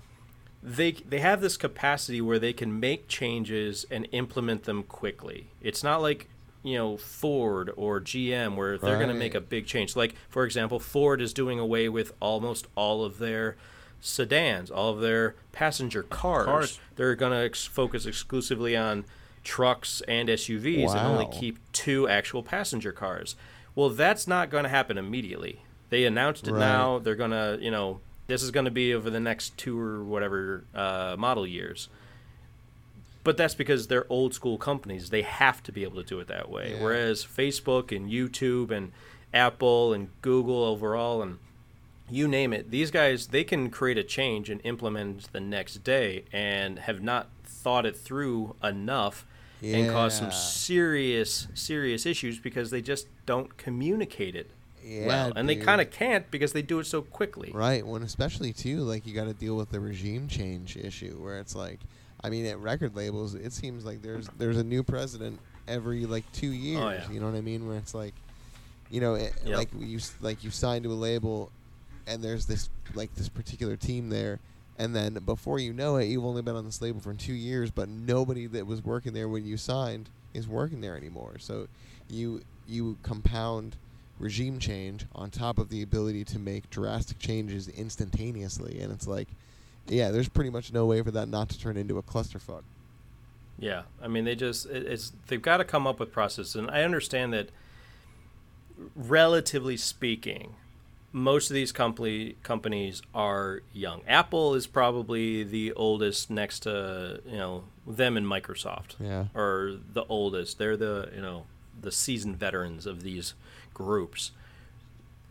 they 0.60 0.90
they 0.90 1.20
have 1.20 1.40
this 1.40 1.56
capacity 1.56 2.20
where 2.20 2.40
they 2.40 2.52
can 2.52 2.80
make 2.80 3.06
changes 3.06 3.86
and 3.92 4.08
implement 4.10 4.64
them 4.64 4.82
quickly. 4.82 5.50
It's 5.60 5.84
not 5.84 6.02
like 6.02 6.28
you 6.64 6.76
know 6.76 6.96
Ford 6.96 7.70
or 7.76 8.00
GM 8.00 8.56
where 8.56 8.76
they're 8.76 8.96
going 8.96 9.08
to 9.08 9.14
make 9.14 9.36
a 9.36 9.40
big 9.40 9.66
change. 9.66 9.94
Like 9.94 10.16
for 10.28 10.44
example, 10.44 10.80
Ford 10.80 11.22
is 11.22 11.32
doing 11.32 11.60
away 11.60 11.88
with 11.88 12.12
almost 12.18 12.66
all 12.74 13.04
of 13.04 13.18
their 13.18 13.56
sedans, 14.02 14.70
all 14.70 14.90
of 14.90 15.00
their 15.00 15.34
passenger 15.52 16.02
cars. 16.02 16.44
Cars. 16.46 16.80
They're 16.96 17.14
going 17.14 17.32
to 17.32 17.38
ex- 17.38 17.64
focus 17.64 18.04
exclusively 18.04 18.76
on 18.76 19.04
trucks 19.44 20.02
and 20.06 20.28
SUVs 20.28 20.90
and 20.90 21.00
only 21.00 21.26
keep 21.32 21.58
two 21.72 22.06
actual 22.08 22.42
passenger 22.42 22.92
cars. 22.92 23.34
Well, 23.74 23.88
that's 23.88 24.26
not 24.28 24.50
going 24.50 24.64
to 24.64 24.68
happen 24.70 24.98
immediately. 24.98 25.62
They 25.88 26.04
announced 26.04 26.46
it 26.46 26.52
Right. 26.52 26.58
now. 26.60 26.98
They're 26.98 27.14
going 27.16 27.30
to, 27.30 27.58
you 27.60 27.70
know, 27.70 28.00
this 28.26 28.42
is 28.42 28.50
going 28.50 28.64
to 28.66 28.70
be 28.70 28.92
over 28.92 29.08
the 29.08 29.20
next 29.20 29.56
two 29.56 29.78
or 29.78 30.02
whatever 30.04 30.64
uh, 30.74 31.16
model 31.18 31.46
years. 31.46 31.88
But 33.24 33.36
that's 33.36 33.54
because 33.54 33.86
they're 33.86 34.06
old 34.10 34.34
school 34.34 34.58
companies. 34.58 35.10
They 35.10 35.22
have 35.22 35.62
to 35.64 35.72
be 35.72 35.84
able 35.84 35.96
to 36.02 36.08
do 36.08 36.18
it 36.18 36.26
that 36.26 36.50
way. 36.50 36.72
Yeah. 36.74 36.82
Whereas 36.82 37.24
Facebook 37.24 37.94
and 37.94 38.10
YouTube 38.10 38.70
and 38.72 38.90
Apple 39.32 39.92
and 39.92 40.08
Google 40.22 40.64
overall 40.64 41.22
and 41.22 41.38
you 42.12 42.28
name 42.28 42.52
it, 42.52 42.70
these 42.70 42.90
guys 42.90 43.28
they 43.28 43.44
can 43.44 43.70
create 43.70 43.98
a 43.98 44.02
change 44.04 44.50
and 44.50 44.60
implement 44.64 45.32
the 45.32 45.40
next 45.40 45.82
day 45.84 46.24
and 46.32 46.78
have 46.80 47.02
not 47.02 47.28
thought 47.44 47.86
it 47.86 47.96
through 47.96 48.54
enough 48.62 49.24
and 49.62 49.90
cause 49.90 50.18
some 50.18 50.32
serious 50.32 51.46
serious 51.54 52.04
issues 52.06 52.38
because 52.38 52.70
they 52.70 52.82
just 52.82 53.06
don't 53.26 53.56
communicate 53.56 54.34
it 54.34 54.50
Yeah, 54.84 55.06
well. 55.06 55.32
And 55.36 55.48
they 55.48 55.54
kind 55.54 55.80
of 55.80 55.90
can't 55.92 56.28
because 56.30 56.52
they 56.52 56.62
do 56.62 56.80
it 56.80 56.86
so 56.86 57.02
quickly. 57.02 57.52
Right. 57.54 57.86
When 57.86 58.02
especially 58.02 58.52
too, 58.52 58.78
like 58.80 59.06
you 59.06 59.14
got 59.14 59.26
to 59.26 59.34
deal 59.34 59.56
with 59.56 59.70
the 59.70 59.78
regime 59.78 60.26
change 60.26 60.76
issue, 60.76 61.16
where 61.22 61.38
it's 61.38 61.54
like, 61.54 61.78
I 62.24 62.30
mean, 62.30 62.46
at 62.46 62.58
record 62.58 62.96
labels, 62.96 63.34
it 63.34 63.52
seems 63.52 63.84
like 63.84 64.02
there's 64.02 64.28
there's 64.38 64.56
a 64.56 64.64
new 64.64 64.82
president 64.82 65.38
every 65.68 66.04
like 66.06 66.24
two 66.32 66.48
oh, 66.50 66.52
years. 66.52 66.82
Oh, 66.82 66.90
yeah. 66.90 67.10
You 67.12 67.20
know 67.20 67.26
what 67.26 67.36
I 67.36 67.40
mean? 67.42 67.68
Where 67.68 67.76
it's 67.76 67.94
like, 67.94 68.14
you 68.90 69.00
know, 69.00 69.14
it, 69.14 69.32
Yep. 69.44 69.56
like 69.56 69.68
you 69.78 70.00
like 70.20 70.42
you 70.42 70.50
sign 70.50 70.82
to 70.82 70.90
a 70.92 70.94
label, 70.94 71.52
and 72.06 72.22
there's 72.22 72.46
this 72.46 72.70
like 72.94 73.14
this 73.14 73.28
particular 73.28 73.76
team 73.76 74.08
there. 74.08 74.38
And 74.78 74.96
then 74.96 75.14
before 75.24 75.58
you 75.58 75.72
know 75.72 75.96
it, 75.96 76.06
you've 76.06 76.24
only 76.24 76.42
been 76.42 76.56
on 76.56 76.64
this 76.64 76.80
label 76.80 77.00
for 77.00 77.12
two 77.14 77.34
years, 77.34 77.70
but 77.70 77.88
nobody 77.88 78.46
that 78.46 78.66
was 78.66 78.84
working 78.84 79.12
there 79.12 79.28
when 79.28 79.44
you 79.44 79.56
signed 79.56 80.08
is 80.34 80.48
working 80.48 80.80
there 80.80 80.96
anymore. 80.96 81.36
So 81.38 81.68
you 82.08 82.42
you 82.66 82.96
compound 83.02 83.76
regime 84.18 84.58
change 84.58 85.04
on 85.14 85.30
top 85.30 85.58
of 85.58 85.68
the 85.68 85.82
ability 85.82 86.24
to 86.24 86.38
make 86.38 86.70
drastic 86.70 87.18
changes 87.18 87.68
instantaneously, 87.68 88.80
and 88.80 88.92
it's 88.92 89.06
like, 89.06 89.28
yeah, 89.88 90.10
there's 90.10 90.28
pretty 90.28 90.50
much 90.50 90.72
no 90.72 90.86
way 90.86 91.02
for 91.02 91.10
that 91.10 91.28
not 91.28 91.48
to 91.50 91.58
turn 91.58 91.76
into 91.76 91.98
a 91.98 92.02
clusterfuck. 92.02 92.62
Yeah, 93.58 93.82
I 94.02 94.08
mean 94.08 94.24
they 94.24 94.34
just 94.34 94.66
it, 94.66 94.86
it's 94.86 95.12
they've 95.26 95.42
got 95.42 95.58
to 95.58 95.64
come 95.64 95.86
up 95.86 96.00
with 96.00 96.12
processes 96.12 96.56
and 96.56 96.70
I 96.70 96.82
understand 96.82 97.32
that. 97.32 97.50
Relatively 98.96 99.76
speaking, 99.76 100.54
most 101.12 101.50
of 101.50 101.54
these 101.54 101.72
company 101.72 102.36
companies 102.42 103.02
are 103.14 103.60
young. 103.72 104.00
Apple 104.08 104.54
is 104.54 104.66
probably 104.66 105.44
the 105.44 105.72
oldest, 105.74 106.30
next 106.30 106.60
to 106.60 107.20
you 107.26 107.36
know 107.36 107.64
them 107.86 108.16
and 108.16 108.26
Microsoft. 108.26 108.94
Yeah. 109.00 109.26
are 109.34 109.72
the 109.92 110.04
oldest. 110.08 110.58
They're 110.58 110.76
the 110.76 111.10
you 111.14 111.20
know 111.20 111.44
the 111.80 111.92
seasoned 111.92 112.38
veterans 112.38 112.86
of 112.86 113.02
these 113.02 113.34
groups. 113.74 114.30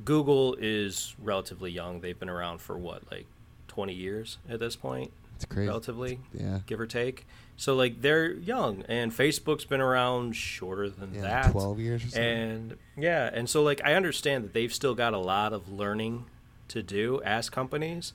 Google 0.03 0.55
is 0.59 1.15
relatively 1.21 1.71
young. 1.71 2.01
They've 2.01 2.17
been 2.19 2.29
around 2.29 2.59
for 2.61 2.77
what 2.77 3.09
like 3.11 3.25
twenty 3.67 3.93
years 3.93 4.37
at 4.49 4.59
this 4.59 4.75
point 4.75 5.11
It's 5.35 5.45
crazy. 5.45 5.67
relatively, 5.67 6.19
Yeah. 6.33 6.59
give 6.65 6.79
or 6.79 6.87
take. 6.87 7.25
So 7.61 7.75
like 7.75 8.01
they're 8.01 8.33
young, 8.33 8.83
and 8.89 9.11
Facebook's 9.11 9.65
been 9.65 9.81
around 9.81 10.35
shorter 10.35 10.89
than 10.89 11.13
Yeah, 11.13 11.21
that, 11.21 11.51
12 11.51 11.79
years 11.79 12.03
or. 12.03 12.19
And 12.19 12.75
yeah, 12.97 13.29
and 13.31 13.47
so 13.47 13.61
like 13.61 13.79
I 13.85 13.93
understand 13.93 14.43
that 14.45 14.53
they've 14.53 14.73
still 14.73 14.95
got 14.95 15.13
a 15.13 15.19
lot 15.19 15.53
of 15.53 15.71
learning 15.71 16.25
to 16.69 16.81
do 16.81 17.21
as 17.23 17.51
companies, 17.51 18.13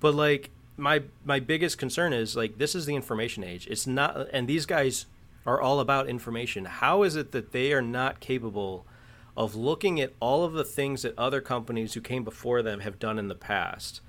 but 0.00 0.14
like 0.14 0.48
my 0.78 1.02
my 1.22 1.38
biggest 1.38 1.76
concern 1.76 2.14
is 2.14 2.34
like 2.34 2.56
this 2.56 2.74
is 2.74 2.86
the 2.86 2.94
information 2.94 3.44
age. 3.44 3.66
It's 3.66 3.86
not, 3.86 4.28
and 4.32 4.48
these 4.48 4.64
guys 4.64 5.04
are 5.44 5.60
all 5.60 5.78
about 5.78 6.08
information. 6.08 6.64
How 6.64 7.02
is 7.02 7.14
it 7.14 7.32
that 7.32 7.52
they 7.52 7.74
are 7.74 7.82
not 7.82 8.20
capable? 8.20 8.86
Of 9.36 9.54
looking 9.54 10.00
at 10.00 10.14
all 10.18 10.44
of 10.44 10.54
the 10.54 10.64
things 10.64 11.02
that 11.02 11.18
other 11.18 11.42
companies 11.42 11.92
who 11.92 12.00
came 12.00 12.24
before 12.24 12.62
them 12.62 12.80
have 12.80 12.98
done 12.98 13.18
in 13.18 13.28
the 13.28 13.34
past, 13.34 14.00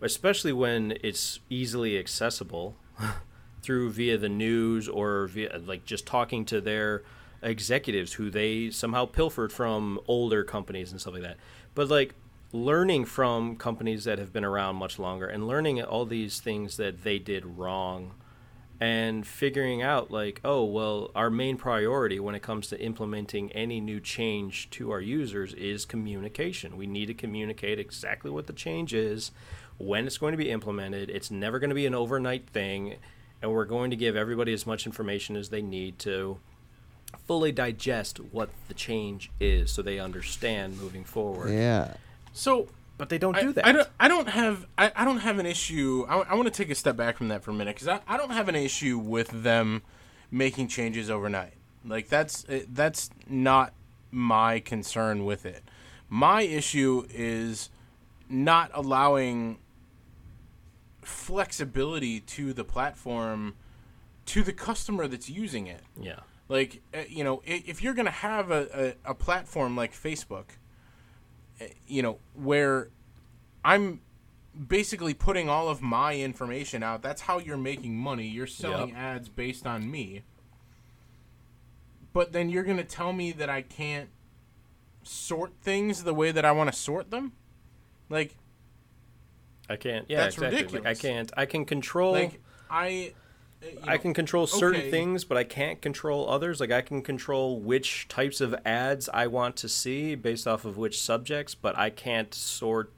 especially 0.00 0.52
when 0.52 0.94
it's 1.04 1.38
easily 1.50 1.96
accessible 1.98 2.76
through 3.62 3.90
via 3.90 4.18
the 4.18 4.28
news 4.28 4.88
or 4.88 5.26
via 5.28 5.60
like 5.64 5.84
just 5.84 6.06
talking 6.06 6.44
to 6.46 6.60
their 6.60 7.02
executives 7.42 8.14
who 8.14 8.30
they 8.30 8.70
somehow 8.70 9.04
pilfered 9.04 9.52
from 9.52 10.00
older 10.06 10.44
companies 10.44 10.92
and 10.92 11.00
stuff 11.00 11.14
like 11.14 11.22
that. 11.22 11.36
But 11.74 11.88
like 11.88 12.14
learning 12.52 13.06
from 13.06 13.56
companies 13.56 14.04
that 14.04 14.18
have 14.18 14.32
been 14.32 14.44
around 14.44 14.76
much 14.76 14.98
longer 14.98 15.26
and 15.26 15.46
learning 15.46 15.82
all 15.82 16.04
these 16.04 16.40
things 16.40 16.76
that 16.76 17.02
they 17.02 17.18
did 17.18 17.44
wrong 17.46 18.12
and 18.78 19.26
figuring 19.26 19.80
out 19.80 20.10
like 20.10 20.40
oh 20.44 20.64
well 20.64 21.10
our 21.14 21.30
main 21.30 21.56
priority 21.56 22.18
when 22.18 22.34
it 22.34 22.42
comes 22.42 22.66
to 22.66 22.80
implementing 22.80 23.50
any 23.52 23.80
new 23.80 24.00
change 24.00 24.68
to 24.70 24.90
our 24.90 25.00
users 25.00 25.54
is 25.54 25.84
communication. 25.84 26.76
We 26.76 26.86
need 26.86 27.06
to 27.06 27.14
communicate 27.14 27.78
exactly 27.78 28.30
what 28.30 28.46
the 28.46 28.52
change 28.52 28.92
is 28.92 29.30
when 29.78 30.06
it's 30.06 30.18
going 30.18 30.32
to 30.32 30.38
be 30.38 30.50
implemented. 30.50 31.10
It's 31.10 31.30
never 31.30 31.58
going 31.58 31.70
to 31.70 31.74
be 31.74 31.86
an 31.86 31.94
overnight 31.94 32.48
thing 32.50 32.96
and 33.42 33.52
we're 33.52 33.64
going 33.64 33.90
to 33.90 33.96
give 33.96 34.16
everybody 34.16 34.52
as 34.52 34.66
much 34.66 34.86
information 34.86 35.36
as 35.36 35.50
they 35.50 35.60
need 35.60 35.98
to 35.98 36.38
fully 37.26 37.52
digest 37.52 38.18
what 38.30 38.48
the 38.68 38.74
change 38.74 39.30
is 39.38 39.70
so 39.70 39.82
they 39.82 39.98
understand 39.98 40.78
moving 40.80 41.04
forward 41.04 41.50
Yeah. 41.50 41.94
So 42.32 42.68
but 42.98 43.08
they 43.08 43.18
don't 43.18 43.36
I, 43.36 43.42
do 43.42 43.52
that 43.54 43.66
I 43.66 43.72
don't. 43.72 43.88
I 43.98 44.08
don't 44.08 44.28
have. 44.28 44.66
I, 44.78 44.92
I 44.94 45.04
don't 45.04 45.18
have 45.18 45.40
an 45.40 45.46
issue. 45.46 46.06
I, 46.08 46.18
I 46.20 46.34
want 46.34 46.46
to 46.46 46.52
take 46.52 46.70
a 46.70 46.74
step 46.74 46.96
back 46.96 47.16
from 47.16 47.28
that 47.28 47.42
for 47.42 47.50
a 47.50 47.54
minute 47.54 47.74
because 47.74 47.88
I, 47.88 48.00
I 48.06 48.16
don't 48.16 48.30
have 48.30 48.48
an 48.48 48.54
issue 48.54 48.96
with 48.96 49.42
them 49.42 49.82
making 50.30 50.68
changes 50.68 51.10
overnight. 51.10 51.54
Like 51.84 52.08
that's 52.08 52.46
eh, 52.48 52.62
that's 52.72 53.10
not 53.28 53.72
my 54.12 54.60
concern 54.60 55.24
with 55.24 55.44
it. 55.46 55.64
My 56.08 56.42
issue 56.42 57.06
is 57.10 57.70
not 58.28 58.70
allowing 58.72 59.58
flexibility 61.02 62.20
to 62.20 62.52
the 62.52 62.64
platform 62.64 63.54
to 64.26 64.42
the 64.42 64.52
customer 64.52 65.06
that's 65.08 65.28
using 65.28 65.66
it. 65.66 65.82
yeah 66.00 66.20
Like, 66.48 66.80
uh, 66.94 67.00
you 67.08 67.24
know, 67.24 67.42
if 67.44 67.82
you're 67.82 67.94
going 67.94 68.06
to 68.06 68.10
have 68.12 68.50
a, 68.50 68.94
a, 69.04 69.10
a 69.10 69.14
platform 69.14 69.76
like 69.76 69.92
Facebook, 69.92 70.44
uh, 71.60 71.64
you 71.86 72.02
know, 72.02 72.18
where 72.34 72.88
I'm 73.64 74.00
basically 74.68 75.14
putting 75.14 75.48
all 75.48 75.68
of 75.68 75.82
my 75.82 76.14
information 76.14 76.82
out, 76.82 77.02
that's 77.02 77.22
how 77.22 77.38
you're 77.38 77.56
making 77.56 77.96
money. 77.96 78.26
You're 78.28 78.46
selling 78.46 78.90
Yep. 78.90 78.98
ads 78.98 79.28
based 79.28 79.66
on 79.66 79.90
me. 79.90 80.22
But 82.12 82.32
then 82.32 82.50
you're 82.50 82.64
going 82.64 82.76
to 82.76 82.84
tell 82.84 83.12
me 83.12 83.32
that 83.32 83.48
I 83.48 83.62
can't 83.62 84.10
sort 85.02 85.52
things 85.62 86.04
the 86.04 86.14
way 86.14 86.30
that 86.30 86.44
I 86.44 86.52
want 86.52 86.70
to 86.72 86.78
sort 86.78 87.10
them? 87.10 87.32
Like, 88.10 88.36
i 89.68 89.76
can't 89.76 90.06
yeah 90.08 90.18
That's 90.18 90.34
exactly 90.36 90.58
ridiculous. 90.58 90.84
like 90.84 90.96
i 90.98 91.00
can't 91.00 91.32
i 91.36 91.46
can 91.46 91.64
control 91.64 92.12
like 92.12 92.40
I. 92.70 92.86
you 92.88 93.12
I 93.86 93.96
can 93.96 94.12
control 94.12 94.48
certain 94.48 94.80
okay. 94.80 94.90
things, 94.90 95.22
but 95.24 95.38
I 95.38 95.44
can't 95.44 95.80
control 95.80 96.28
others. 96.28 96.58
Like 96.58 96.72
I 96.72 96.80
can 96.80 97.00
control 97.00 97.60
which 97.60 98.08
types 98.08 98.40
of 98.40 98.56
ads 98.64 99.08
I 99.08 99.28
want 99.28 99.54
to 99.58 99.68
see 99.68 100.16
based 100.16 100.48
off 100.48 100.64
of 100.64 100.76
which 100.78 101.00
subjects, 101.00 101.54
but 101.54 101.78
I 101.78 101.88
can't 101.88 102.34
sort 102.34 102.90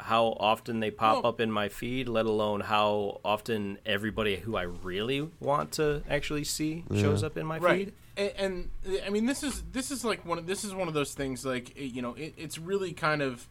how 0.00 0.36
often 0.40 0.80
they 0.80 0.90
pop 0.90 1.16
Well- 1.22 1.26
up 1.34 1.40
in 1.40 1.50
my 1.52 1.68
feed, 1.68 2.08
let 2.08 2.24
alone 2.24 2.60
how 2.60 3.20
often 3.22 3.76
everybody 3.84 4.36
who 4.36 4.56
I 4.56 4.62
really 4.62 5.28
want 5.38 5.72
to 5.72 6.02
actually 6.08 6.44
see 6.44 6.84
shows 6.94 7.22
up 7.22 7.36
in 7.36 7.44
my 7.44 7.58
right 7.58 7.88
feed. 8.16 8.32
and, 8.38 8.70
and 8.86 9.00
i 9.06 9.10
mean 9.10 9.26
this 9.26 9.42
is 9.42 9.62
this 9.72 9.90
is 9.90 10.02
like 10.04 10.24
one 10.24 10.38
of 10.38 10.46
this 10.46 10.64
is 10.64 10.72
one 10.74 10.88
of 10.88 10.94
those 10.94 11.12
things 11.14 11.44
like 11.44 11.76
you 11.78 12.00
know 12.00 12.14
it, 12.14 12.32
it's 12.38 12.58
really 12.58 12.92
kind 12.92 13.20
of 13.20 13.46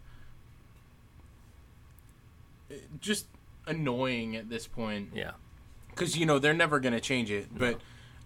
just 3.00 3.28
annoying 3.66 4.36
at 4.36 4.50
this 4.50 4.68
point 4.68 5.10
Yeah. 5.14 5.32
because 5.90 6.18
you 6.18 6.26
know 6.26 6.40
they're 6.40 6.54
never 6.54 6.80
going 6.80 6.94
to 6.94 7.00
change 7.02 7.30
it 7.32 7.48
but 7.58 7.80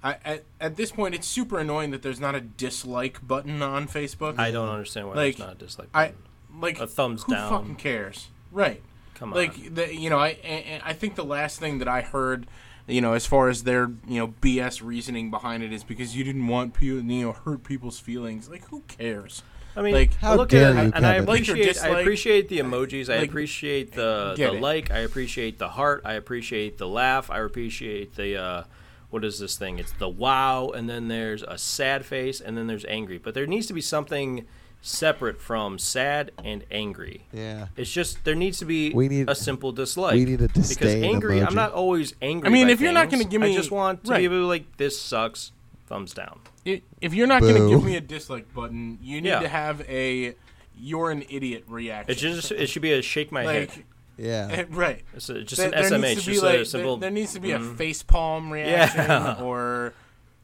I, 0.04 0.18
at, 0.26 0.44
at 0.60 0.76
this 0.78 0.92
point 0.92 1.16
it's 1.16 1.28
super 1.28 1.60
annoying 1.60 1.92
that 1.92 2.02
there's 2.02 2.20
not 2.20 2.36
a 2.36 2.42
dislike 2.42 3.26
button 3.28 3.62
on 3.62 3.88
facebook 3.88 4.38
I 4.40 4.52
don't 4.52 4.70
understand 4.70 5.08
why 5.08 5.16
Like, 5.16 5.38
there's 5.38 5.48
not 5.48 5.56
a 5.56 5.60
dislike 5.66 5.90
I 5.94 6.06
button. 6.08 6.22
like 6.62 6.80
A 6.80 6.88
thumbs 6.88 7.24
who 7.24 7.34
down. 7.34 7.50
fucking 7.50 7.76
cares 7.76 8.28
right 8.52 8.82
Come 9.16 9.34
on. 9.34 9.38
like 9.40 9.74
the, 9.76 9.94
you 9.96 10.10
know 10.10 10.20
I 10.20 10.30
and 10.44 10.82
I 10.84 10.94
think 10.94 11.16
the 11.16 11.26
last 11.26 11.60
thing 11.60 11.80
that 11.80 11.88
I 11.88 12.02
heard 12.02 12.48
you 12.88 13.02
know 13.02 13.14
as 13.14 13.26
far 13.26 13.50
as 13.50 13.64
their 13.64 13.92
you 14.08 14.20
know 14.20 14.28
BS 14.42 14.82
reasoning 14.84 15.30
behind 15.32 15.64
it 15.64 15.72
is 15.72 15.84
because 15.84 16.16
you 16.16 16.24
didn't 16.24 16.48
want 16.48 16.74
people 16.74 17.02
you 17.04 17.26
know 17.26 17.32
hurt 17.32 17.64
people's 17.64 18.00
feelings 18.00 18.50
like 18.50 18.68
who 18.70 18.82
cares 18.88 19.44
I 19.76 19.82
mean, 19.82 19.94
like 19.94 20.14
How 20.16 20.36
look 20.36 20.50
dare 20.50 20.70
at 20.70 20.76
it, 20.76 20.84
you, 20.88 20.92
and 20.96 21.06
I 21.06 21.14
Kevin. 21.14 21.26
Like 21.28 21.42
appreciate, 21.48 21.84
I 21.84 22.00
appreciate 22.00 22.50
the 22.50 22.60
emojis. 22.60 23.14
I 23.14 23.20
like, 23.20 23.30
appreciate 23.30 23.94
the 23.94 24.34
the 24.38 24.54
it. 24.56 24.62
like. 24.62 24.92
I 24.92 25.00
appreciate 25.00 25.60
the 25.60 25.70
heart. 25.70 26.02
I 26.06 26.14
appreciate 26.14 26.78
the 26.78 26.88
laugh. 26.88 27.30
I 27.30 27.40
appreciate 27.40 28.16
the 28.16 28.36
uh, 28.38 28.64
what 29.10 29.24
is 29.24 29.40
this 29.40 29.58
thing? 29.58 29.80
It's 29.80 29.92
the 29.94 30.10
wow, 30.10 30.70
and 30.70 30.90
then 30.90 31.08
there's 31.08 31.44
a 31.44 31.58
sad 31.58 32.06
face, 32.06 32.42
and 32.42 32.58
then 32.58 32.68
there's 32.68 32.86
angry. 32.86 33.18
But 33.18 33.34
there 33.34 33.48
needs 33.48 33.68
to 33.68 33.74
be 33.74 33.82
something 33.82 34.46
separate 34.84 35.40
from 35.40 35.78
sad 35.78 36.32
and 36.44 36.64
angry. 36.72 37.28
Yeah. 37.32 37.68
It's 37.78 37.92
just 37.92 38.24
there 38.26 38.34
needs 38.36 38.58
to 38.60 38.66
be 38.66 38.92
We 38.94 39.08
need- 39.10 39.30
a 39.30 39.36
simple 39.36 39.72
dislike. 39.72 40.16
we 40.16 40.26
need 40.26 40.42
a 40.42 40.48
disdain 40.48 40.76
because 40.76 40.96
angry. 41.14 41.40
emoji. 41.40 41.48
I'm 41.48 41.56
not 41.56 41.72
always 41.72 42.16
angry. 42.22 42.50
I 42.50 42.52
mean, 42.52 42.68
by 42.68 42.74
if 42.74 42.82
you're 42.82 42.92
not 42.92 43.10
gonna 43.12 43.24
give 43.26 43.42
me, 43.42 43.48
I 43.48 43.50
me- 43.52 43.56
just 43.58 43.70
want 43.72 44.04
to 44.06 44.12
right. 44.12 44.18
be 44.18 44.26
able 44.26 44.38
to 44.38 44.48
like 44.48 44.78
this 44.78 45.00
sucks. 45.00 45.52
Thumbs 45.92 46.14
down. 46.14 46.40
I- 46.66 46.82
if 47.02 47.14
you're 47.14 47.28
not 47.28 47.42
going 47.42 47.56
to 47.56 47.68
give 47.70 47.84
me 47.84 47.98
a 47.98 48.02
dislike 48.02 48.54
button, 48.54 48.98
you 49.02 49.20
need 49.20 49.28
Yeah. 49.28 49.40
to 49.42 49.50
have 49.50 49.82
a 49.90 50.36
"you're 50.78 51.12
an 51.12 51.24
idiot" 51.30 51.66
reaction. 51.68 52.12
It 52.12 52.18
just 52.18 52.50
it 52.52 52.68
should 52.68 52.82
be 52.82 52.94
a 52.94 53.02
shake 53.02 53.30
my 53.30 53.44
head. 53.44 53.72
Yeah. 54.18 54.48
eh, 54.52 54.66
right. 54.70 55.04
It's 55.14 55.28
a, 55.30 55.42
just 55.44 55.58
There- 55.58 55.66
an 55.68 55.72
there 55.72 55.84
SMH, 55.84 56.02
needs 56.02 56.24
to 56.26 56.32
just 56.32 56.44
like- 56.44 56.60
a 56.60 56.66
simple. 56.66 56.96
There, 56.98 57.10
there 57.10 57.12
needs 57.20 57.34
to 57.34 57.42
be 57.42 57.50
Mhm. 57.50 57.74
a 57.74 57.76
face 57.76 58.04
palm 58.04 58.52
reaction, 58.52 59.02
Yeah. 59.06 59.42
or 59.42 59.94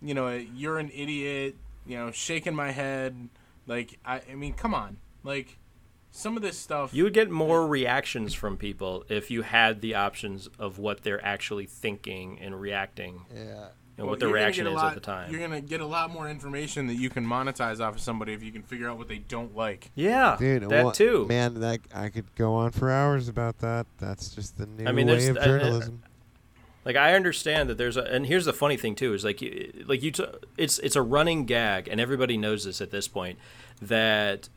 you 0.02 0.14
know, 0.14 0.28
a, 0.28 0.40
you're 0.56 0.80
an 0.80 0.92
idiot. 0.94 1.56
You 1.86 1.96
know, 1.98 2.12
shaking 2.12 2.54
my 2.54 2.72
head. 2.72 3.30
Like 3.68 4.00
I, 4.06 4.22
I 4.30 4.36
mean, 4.36 4.52
come 4.54 4.74
on. 4.74 4.98
Like 5.24 5.58
some 6.12 6.36
of 6.36 6.42
this 6.44 6.58
stuff. 6.58 6.94
You 6.94 7.06
would 7.06 7.14
get 7.14 7.30
more 7.32 7.66
reactions 7.66 8.34
from 8.34 8.58
people 8.58 9.06
if 9.08 9.32
you 9.32 9.44
had 9.44 9.80
the 9.80 9.96
options 9.96 10.50
of 10.60 10.78
what 10.78 11.04
they're 11.04 11.24
actually 11.26 11.68
thinking 11.68 12.38
and 12.42 12.60
reacting, 12.60 13.22
yeah. 13.34 13.68
And 13.98 14.06
well, 14.06 14.12
what 14.14 14.20
their 14.20 14.30
you're 14.30 14.38
gonna 14.38 14.46
reaction 14.46 14.64
get 14.66 14.70
a 14.72 14.76
is 14.76 14.82
lot- 14.82 14.88
at 14.90 14.94
the 14.96 15.00
time. 15.02 15.32
You're 15.32 15.40
gonna 15.42 15.62
get 15.62 15.82
a 15.82 15.86
lot 15.86 16.12
more 16.12 16.30
information 16.30 16.88
that 16.88 16.96
you 16.96 17.10
can 17.10 17.26
monetize 17.26 17.80
off 17.80 17.96
of 17.96 18.02
somebody 18.02 18.34
if 18.34 18.44
you 18.44 18.52
can 18.52 18.62
figure 18.64 18.88
out 18.90 18.98
what 18.98 19.08
they 19.08 19.18
don't 19.18 19.56
like. 19.56 19.90
yeah, 19.96 20.36
Dude, 20.40 20.64
that 20.64 20.70
well, 20.70 20.92
too. 20.92 21.26
Man, 21.28 21.56
that 21.62 21.80
I 21.94 22.10
could 22.10 22.34
go 22.36 22.54
on 22.54 22.72
for 22.72 22.92
hours 22.92 23.28
about 23.28 23.58
that. 23.60 23.88
That's 23.98 24.30
just 24.30 24.58
the 24.58 24.66
new 24.68 24.86
I 24.88 24.92
mean, 24.92 25.08
way 25.08 25.28
of 25.28 25.38
uh, 25.38 25.40
uh, 25.40 25.46
journalism. 25.46 26.04
Like 26.86 26.96
I 26.96 27.16
understand 27.16 27.70
that 27.70 27.78
there's 27.78 27.98
a, 27.98 28.04
and 28.04 28.26
here's 28.28 28.46
the 28.46 28.54
funny 28.54 28.78
thing 28.78 28.96
too 28.96 29.14
is 29.14 29.26
like, 29.26 29.42
you- 29.42 29.84
like 29.88 30.02
you, 30.04 30.12
t- 30.12 30.26
it's 30.58 30.80
it's 30.80 30.96
a 30.96 31.02
running 31.02 31.46
gag, 31.46 31.88
and 31.90 32.00
everybody 32.00 32.38
knows 32.38 32.64
this 32.66 32.80
at 32.82 32.92
this 32.92 33.08
point 33.08 33.38
that 33.82 34.48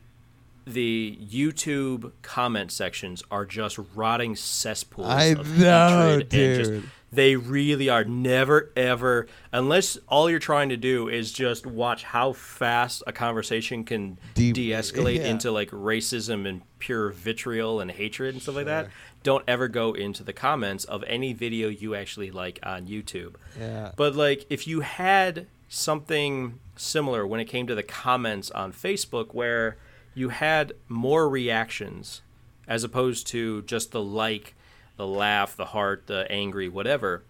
the 0.65 1.17
YouTube 1.19 2.11
comment 2.21 2.71
sections 2.71 3.23
are 3.31 3.45
just 3.45 3.79
rotting 3.95 4.35
cesspools. 4.35 5.07
I 5.09 5.23
of 5.25 5.57
know, 5.57 6.19
hatred 6.19 6.33
and 6.33 6.57
just- 6.59 6.71
dude. 6.71 6.89
They 7.11 7.35
really 7.35 7.89
are 7.89 8.03
never 8.03 8.71
ever 8.75 9.27
unless 9.51 9.97
all 10.07 10.29
you're 10.29 10.39
trying 10.39 10.69
to 10.69 10.77
do 10.77 11.09
is 11.09 11.31
just 11.31 11.65
watch 11.65 12.03
how 12.03 12.33
fast 12.33 13.03
a 13.05 13.11
conversation 13.11 13.83
can 13.83 14.17
De- 14.33 14.51
de-escalate 14.51 15.17
yeah. 15.17 15.27
into 15.27 15.51
like 15.51 15.69
racism 15.71 16.47
and 16.47 16.61
pure 16.79 17.09
vitriol 17.11 17.79
and 17.79 17.91
hatred 17.91 18.33
and 18.33 18.41
stuff 18.41 18.55
like 18.55 18.65
that 18.65 18.89
don't 19.23 19.43
ever 19.47 19.67
go 19.67 19.93
into 19.93 20.23
the 20.23 20.33
comments 20.33 20.83
of 20.85 21.03
any 21.05 21.33
video 21.33 21.67
you 21.67 21.93
actually 21.93 22.31
like 22.31 22.59
on 22.63 22.87
YouTube 22.87 23.35
yeah. 23.59 23.91
but 23.95 24.15
like 24.15 24.45
if 24.49 24.67
you 24.67 24.81
had 24.81 25.47
something 25.67 26.59
similar 26.75 27.25
when 27.25 27.39
it 27.39 27.45
came 27.45 27.67
to 27.67 27.75
the 27.75 27.83
comments 27.83 28.49
on 28.51 28.73
Facebook 28.73 29.33
where 29.33 29.77
you 30.13 30.29
had 30.29 30.73
more 30.87 31.29
reactions 31.29 32.21
as 32.67 32.83
opposed 32.83 33.27
to 33.27 33.61
just 33.63 33.91
the 33.91 34.01
like, 34.01 34.55
the 35.01 35.07
laugh, 35.07 35.55
the 35.57 35.65
heart, 35.65 36.05
the 36.05 36.31
angry, 36.31 36.69
whatever, 36.69 37.23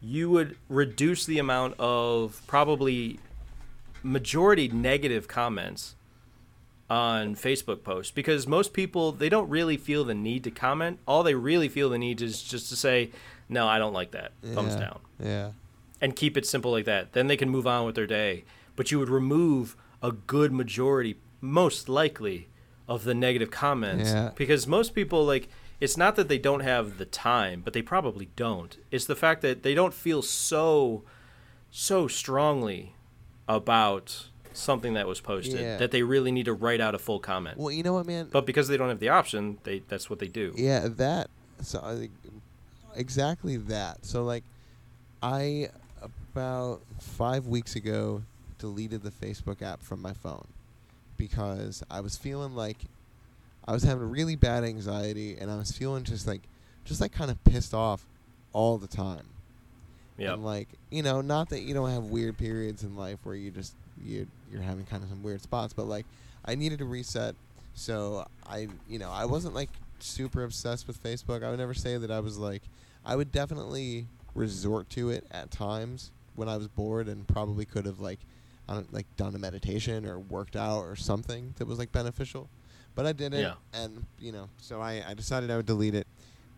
you 0.00 0.30
would 0.30 0.56
reduce 0.70 1.26
the 1.26 1.38
amount 1.38 1.74
of 1.78 2.40
probably 2.46 3.20
majority 4.02 4.68
negative 4.68 5.28
comments 5.28 5.96
on 6.88 7.34
Facebook 7.36 7.84
posts 7.84 8.10
because 8.10 8.46
most 8.46 8.72
people 8.72 9.12
they 9.12 9.28
don't 9.28 9.50
really 9.50 9.76
feel 9.76 10.02
the 10.02 10.14
need 10.14 10.42
to 10.44 10.50
comment. 10.50 10.98
All 11.06 11.22
they 11.22 11.34
really 11.34 11.68
feel 11.68 11.90
the 11.90 11.98
need 11.98 12.22
is 12.22 12.42
just 12.42 12.70
to 12.70 12.74
say, 12.76 13.10
"No, 13.50 13.68
I 13.68 13.78
don't 13.78 13.92
like 13.92 14.12
that." 14.12 14.32
Thumbs 14.42 14.72
yeah. 14.76 14.80
down 14.80 15.00
Yeah. 15.22 15.50
and 16.00 16.16
keep 16.16 16.38
it 16.38 16.46
simple 16.46 16.70
like 16.70 16.86
that. 16.86 17.12
Then 17.12 17.26
they 17.26 17.36
can 17.36 17.50
move 17.50 17.66
on 17.66 17.84
with 17.84 17.96
their 17.96 18.06
day. 18.06 18.44
But 18.76 18.90
you 18.90 18.98
would 18.98 19.10
remove 19.10 19.76
a 20.02 20.10
good 20.12 20.52
majority, 20.52 21.16
most 21.42 21.86
likely, 21.86 22.48
of 22.88 23.04
the 23.04 23.12
negative 23.12 23.50
comments 23.50 24.08
Yeah. 24.10 24.30
because 24.34 24.66
most 24.66 24.94
people 24.94 25.26
like 25.26 25.50
it's 25.80 25.96
not 25.96 26.16
that 26.16 26.28
they 26.28 26.38
don't 26.38 26.60
have 26.60 26.98
the 26.98 27.04
time, 27.06 27.62
but 27.64 27.72
they 27.72 27.82
probably 27.82 28.28
don't. 28.36 28.76
It's 28.90 29.06
the 29.06 29.16
fact 29.16 29.40
that 29.42 29.62
they 29.62 29.74
don't 29.74 29.94
feel 29.94 30.22
so 30.22 31.02
so 31.70 32.08
strongly 32.08 32.94
about 33.48 34.26
something 34.52 34.94
that 34.94 35.06
was 35.06 35.20
posted 35.20 35.60
Yeah. 35.60 35.76
that 35.76 35.92
they 35.92 36.02
really 36.02 36.32
need 36.32 36.46
to 36.46 36.52
write 36.52 36.80
out 36.80 36.94
a 36.94 36.98
full 36.98 37.20
comment. 37.20 37.56
Well, 37.58 37.70
you 37.70 37.82
know 37.84 37.92
what, 37.92 38.06
man? 38.06 38.28
but 38.30 38.44
because 38.46 38.66
they 38.68 38.76
don't 38.76 38.88
have 38.88 38.98
the 39.00 39.08
option, 39.08 39.58
they 39.62 39.82
that's 39.88 40.10
what 40.10 40.18
they 40.18 40.28
do. 40.28 40.52
Yeah, 40.56 40.88
that. 40.88 41.30
So 41.62 41.80
I 41.82 41.94
think 41.96 42.12
exactly 42.96 43.56
that. 43.56 44.04
So 44.04 44.24
like, 44.24 44.44
I 45.22 45.68
about 46.32 46.82
five 47.00 47.46
weeks 47.46 47.76
ago 47.76 48.22
deleted 48.58 49.02
the 49.02 49.10
Facebook 49.10 49.62
app 49.62 49.82
from 49.82 50.02
my 50.02 50.12
phone 50.12 50.46
because 51.16 51.82
I 51.90 52.00
was 52.00 52.16
feeling 52.16 52.54
like 52.54 52.78
I 53.70 53.72
was 53.72 53.84
having 53.84 54.10
really 54.10 54.34
bad 54.34 54.64
anxiety 54.64 55.36
and 55.38 55.48
I 55.48 55.56
was 55.56 55.70
feeling 55.70 56.02
just 56.02 56.26
like 56.26 56.40
just 56.84 57.00
like 57.00 57.12
kind 57.12 57.30
of 57.30 57.42
pissed 57.44 57.72
off 57.72 58.04
all 58.52 58.78
the 58.78 58.88
time. 58.88 59.24
Yep. 60.18 60.34
And 60.34 60.44
like, 60.44 60.66
you 60.90 61.04
know, 61.04 61.20
not 61.20 61.50
that 61.50 61.60
you 61.60 61.72
don't 61.72 61.88
have 61.88 62.06
weird 62.06 62.36
periods 62.36 62.82
in 62.82 62.96
life 62.96 63.20
where 63.22 63.36
you 63.36 63.52
just 63.52 63.76
you 64.04 64.26
you're 64.50 64.60
having 64.60 64.86
kind 64.86 65.04
of 65.04 65.08
some 65.08 65.22
weird 65.22 65.40
spots, 65.40 65.72
but 65.72 65.86
like 65.86 66.04
I 66.44 66.56
needed 66.56 66.80
a 66.80 66.84
reset. 66.84 67.36
So 67.74 68.26
I, 68.44 68.66
you 68.88 68.98
know, 68.98 69.08
I 69.08 69.24
wasn't 69.24 69.54
like 69.54 69.70
super 70.00 70.42
obsessed 70.42 70.88
with 70.88 71.00
Facebook. 71.00 71.44
I 71.44 71.50
would 71.50 71.60
never 71.60 71.74
say 71.74 71.96
that 71.96 72.10
I 72.10 72.18
was 72.18 72.38
like 72.38 72.62
I 73.06 73.14
would 73.14 73.30
definitely 73.30 74.08
resort 74.34 74.90
to 74.90 75.10
it 75.10 75.24
at 75.30 75.52
times 75.52 76.10
when 76.34 76.48
I 76.48 76.56
was 76.56 76.66
bored 76.66 77.06
and 77.06 77.24
probably 77.28 77.66
could 77.66 77.86
have 77.86 78.00
like 78.00 78.18
I 78.68 78.74
don't 78.74 78.92
like 78.92 79.06
done 79.16 79.36
a 79.36 79.38
meditation 79.38 80.06
or 80.06 80.18
worked 80.18 80.56
out 80.56 80.80
or 80.80 80.96
something 80.96 81.54
that 81.58 81.68
was 81.68 81.78
like 81.78 81.92
beneficial. 81.92 82.48
But 82.94 83.06
I 83.06 83.12
didn't 83.12 83.40
Yeah. 83.40 83.54
and 83.72 84.04
you 84.18 84.32
know, 84.32 84.48
so 84.58 84.80
I, 84.80 85.02
I 85.08 85.14
decided 85.14 85.50
I 85.50 85.56
would 85.56 85.66
delete 85.66 85.94
it. 85.94 86.06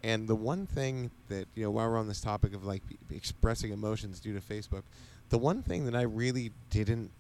And 0.05 0.27
the 0.27 0.35
one 0.35 0.67
thing 0.67 1.11
that 1.29 1.47
you 1.55 1.63
know, 1.65 1.71
while 1.71 1.89
we're 1.89 1.99
on 1.99 2.09
this 2.09 2.21
topic 2.21 2.55
of 2.55 2.65
like 2.65 2.83
expressing 3.11 3.71
emotions 3.73 4.19
due 4.19 4.35
to 4.35 4.41
Facebook, 4.41 4.83
the 5.29 5.39
one 5.39 5.63
thing 5.63 5.85
that 5.85 5.95
I 5.95 6.03
really 6.03 6.51
didn't, 6.71 7.11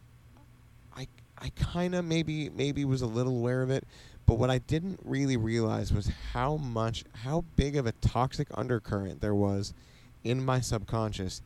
I 0.96 1.06
I 1.38 1.50
kind 1.56 1.94
of 1.94 2.04
maybe 2.04 2.50
maybe 2.50 2.84
was 2.84 3.02
a 3.02 3.06
little 3.06 3.36
aware 3.38 3.62
of 3.62 3.70
it, 3.70 3.84
but 4.26 4.34
what 4.34 4.50
I 4.50 4.58
didn't 4.58 4.98
really 5.04 5.36
realize 5.36 5.92
was 5.92 6.08
how 6.32 6.56
much 6.56 7.04
how 7.22 7.44
big 7.56 7.76
of 7.76 7.86
a 7.86 7.92
toxic 7.92 8.48
undercurrent 8.54 9.20
there 9.20 9.34
was 9.34 9.72
in 10.24 10.44
my 10.44 10.60
subconscious 10.60 11.40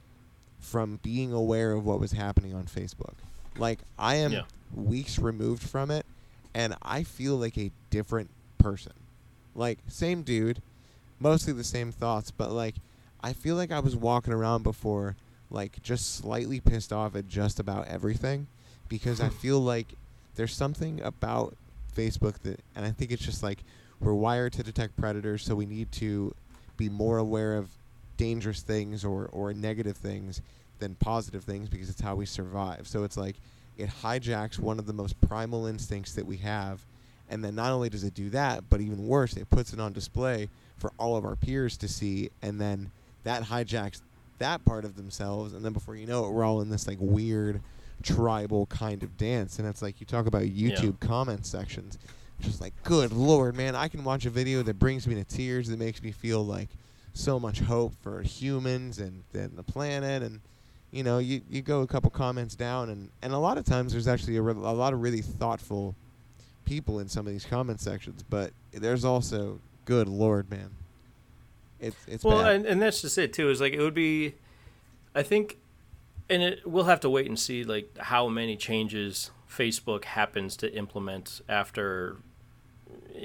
from 0.59 0.99
being 1.03 1.33
aware 1.33 1.73
of 1.73 1.85
what 1.85 2.01
was 2.01 2.13
happening 2.13 2.55
on 2.55 2.65
Facebook. 2.65 3.15
Like 3.59 3.81
I 3.99 4.17
am 4.17 4.33
Yeah. 4.33 4.43
weeks 4.75 5.19
removed 5.19 5.63
from 5.63 5.91
it, 5.91 6.06
and 6.67 6.75
I 6.83 7.05
feel 7.05 7.37
like 7.37 7.57
a 7.57 7.71
different 7.91 8.29
person. 8.59 8.93
Like 9.55 9.79
same 9.87 10.23
dude, 10.23 10.61
mostly 11.21 11.53
the 11.53 11.63
same 11.63 11.93
thoughts, 11.93 12.33
but 12.33 12.51
like 12.51 12.75
I 13.23 13.33
feel 13.33 13.55
like 13.55 13.71
I 13.71 13.79
was 13.79 13.95
walking 13.95 14.33
around 14.33 14.65
before 14.65 15.15
like 15.49 15.81
just 15.85 16.17
slightly 16.17 16.59
pissed 16.59 16.93
off 16.93 17.15
at 17.15 17.29
just 17.29 17.61
about 17.61 17.87
everything 17.87 18.49
because 18.89 19.21
I 19.21 19.29
feel 19.43 19.61
like 19.61 19.87
there's 20.35 20.55
something 20.55 21.01
about 21.03 21.57
Facebook 21.97 22.41
that 22.41 22.59
and 22.75 22.85
I 22.85 22.91
think 22.91 23.13
it's 23.13 23.25
just 23.25 23.45
like 23.45 23.61
we're 24.01 24.13
wired 24.13 24.53
to 24.55 24.65
detect 24.65 24.97
predators 24.97 25.45
so 25.45 25.55
we 25.55 25.67
need 25.67 25.93
to 25.93 26.35
be 26.77 26.89
more 26.89 27.19
aware 27.19 27.55
of 27.55 27.71
dangerous 28.17 28.61
things 28.61 29.05
or 29.05 29.27
or 29.27 29.55
negative 29.55 29.97
things 29.97 30.43
than 30.81 30.97
positive 30.97 31.45
things 31.45 31.69
because 31.69 31.89
it's 31.89 32.01
how 32.01 32.17
we 32.17 32.27
survive. 32.27 32.89
So 32.89 33.05
it's 33.05 33.17
like 33.17 33.37
it 33.77 33.91
hijacks 34.03 34.59
one 34.59 34.79
of 34.79 34.87
the 34.87 34.93
most 34.93 35.21
primal 35.21 35.67
instincts 35.67 36.15
that 36.15 36.27
we 36.27 36.39
have. 36.39 36.85
And 37.29 37.45
then 37.45 37.55
not 37.55 37.73
only 37.73 37.89
does 37.89 38.05
it 38.05 38.15
do 38.15 38.31
that, 38.31 38.65
but 38.69 38.81
even 38.81 39.07
worse, 39.07 39.37
it 39.37 39.51
puts 39.51 39.73
it 39.73 39.81
on 39.81 39.93
display 39.93 40.49
for 40.77 40.93
all 40.99 41.17
of 41.17 41.25
our 41.25 41.37
peers 41.37 41.77
to 41.79 41.89
see, 41.89 42.31
and 42.43 42.61
then 42.61 42.91
that 43.25 43.43
hijacks 43.43 44.01
that 44.39 44.65
part 44.65 44.85
of 44.85 44.97
themselves, 44.97 45.55
and 45.55 45.65
then 45.65 45.73
before 45.73 45.97
you 45.97 46.07
know 46.07 46.27
it, 46.27 46.31
we're 46.31 46.45
all 46.45 46.61
in 46.61 46.69
this 46.71 46.87
like 46.87 46.99
weird 47.01 47.61
tribal 48.03 48.67
kind 48.67 49.03
of 49.03 49.17
dance. 49.17 49.59
And 49.59 49.67
it's 49.67 49.83
like 49.83 50.01
you 50.01 50.07
talk 50.07 50.27
about 50.27 50.43
YouTube 50.43 51.01
comment 51.01 51.47
sections, 51.47 51.99
just 52.41 52.61
like, 52.61 52.75
good 52.85 53.13
lord, 53.13 53.57
man, 53.57 53.75
I 53.75 53.89
can 53.89 54.05
watch 54.05 54.27
a 54.27 54.31
video 54.31 54.63
that 54.63 54.79
brings 54.79 55.07
me 55.07 55.15
to 55.15 55.25
tears, 55.25 55.69
that 55.69 55.79
makes 55.79 56.03
me 56.03 56.13
feel 56.13 56.45
like 56.45 56.69
so 57.15 57.41
much 57.41 57.61
hope 57.61 57.95
for 58.03 58.21
humans 58.21 58.99
and, 58.99 59.25
and 59.33 59.57
the 59.57 59.63
planet, 59.63 60.23
and 60.23 60.41
you 60.91 61.03
know, 61.03 61.19
you, 61.19 61.41
you 61.51 61.63
go 61.63 61.83
a 61.83 61.87
couple 61.87 62.11
comments 62.11 62.55
down, 62.55 62.91
and, 62.91 63.11
and 63.23 63.33
a 63.33 63.39
lot 63.39 63.59
of 63.59 63.65
times 63.65 63.93
there's 63.93 64.09
actually 64.09 64.37
a, 64.37 64.43
re- 64.43 64.53
a 64.53 64.73
lot 64.73 64.93
of 64.93 65.03
really 65.03 65.21
thoughtful 65.21 65.95
people 66.65 66.99
in 66.99 67.09
some 67.09 67.27
of 67.27 67.33
these 67.33 67.45
comment 67.45 67.81
sections, 67.81 68.23
but 68.29 68.53
there's 68.73 69.05
also 69.05 69.61
good 69.85 70.09
lord, 70.09 70.51
man. 70.51 70.71
It's 71.81 71.97
it's 72.07 72.25
well, 72.25 72.43
bad. 72.43 72.57
and, 72.57 72.67
and 72.67 72.83
that's 72.83 73.03
just 73.03 73.19
it 73.19 73.33
too. 73.33 73.51
Is 73.51 73.61
like 73.61 73.73
it 73.73 73.81
would 73.81 73.95
be, 73.95 74.35
I 75.15 75.23
think, 75.23 75.59
and 76.29 76.43
it 76.43 76.67
we'll 76.67 76.85
have 76.85 77.01
to 77.01 77.11
wait 77.11 77.27
and 77.27 77.39
see 77.39 77.65
like 77.65 77.97
how 77.99 78.29
many 78.29 78.57
changes 78.57 79.31
Facebook 79.51 80.05
happens 80.05 80.57
to 80.59 80.75
implement 80.75 81.41
after 81.49 82.17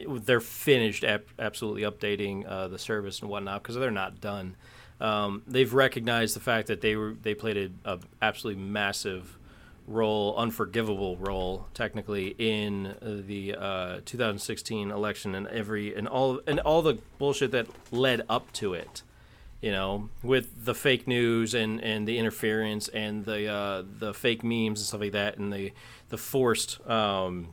they're 0.08 0.40
finished 0.40 1.04
ap- 1.04 1.30
absolutely 1.40 1.82
updating 1.82 2.46
uh, 2.48 2.68
the 2.68 2.80
service 2.80 3.22
and 3.22 3.30
whatnot 3.30 3.62
because 3.62 3.76
they're 3.76 3.92
not 3.92 4.22
done. 4.22 4.56
Um, 5.02 5.42
they've 5.48 5.74
recognized 5.74 6.36
the 6.36 6.40
fact 6.40 6.68
that 6.68 6.82
they 6.82 6.96
were 6.96 7.16
they 7.22 7.34
played 7.34 7.58
a, 7.58 7.92
a 7.92 8.00
absolutely 8.22 8.62
massive 8.62 9.38
role, 9.88 10.36
unforgivable 10.38 11.18
role, 11.18 11.68
technically 11.74 12.36
in 12.38 12.96
the 13.02 13.56
uh, 13.56 14.00
2016 14.06 14.92
election 14.92 15.34
and 15.34 15.48
every 15.48 15.96
and 15.96 16.08
all 16.08 16.40
and 16.46 16.60
all 16.60 16.84
the 16.84 17.00
bullshit 17.18 17.52
that 17.52 17.68
led 17.92 18.22
up 18.30 18.52
to 18.54 18.74
it. 18.74 19.02
You 19.60 19.72
know, 19.72 20.10
with 20.24 20.66
the 20.66 20.74
fake 20.74 21.08
news 21.08 21.54
and, 21.54 21.84
and 21.84 22.08
the 22.08 22.18
interference 22.18 22.88
and 22.88 23.26
the 23.26 23.48
uh, 23.48 23.84
the 24.00 24.14
fake 24.14 24.44
memes 24.44 24.80
and 24.80 24.88
stuff 24.88 25.02
like 25.02 25.12
that, 25.14 25.38
and 25.38 25.52
the 25.52 25.74
the 26.10 26.18
forced 26.18 26.86
um, 26.88 27.50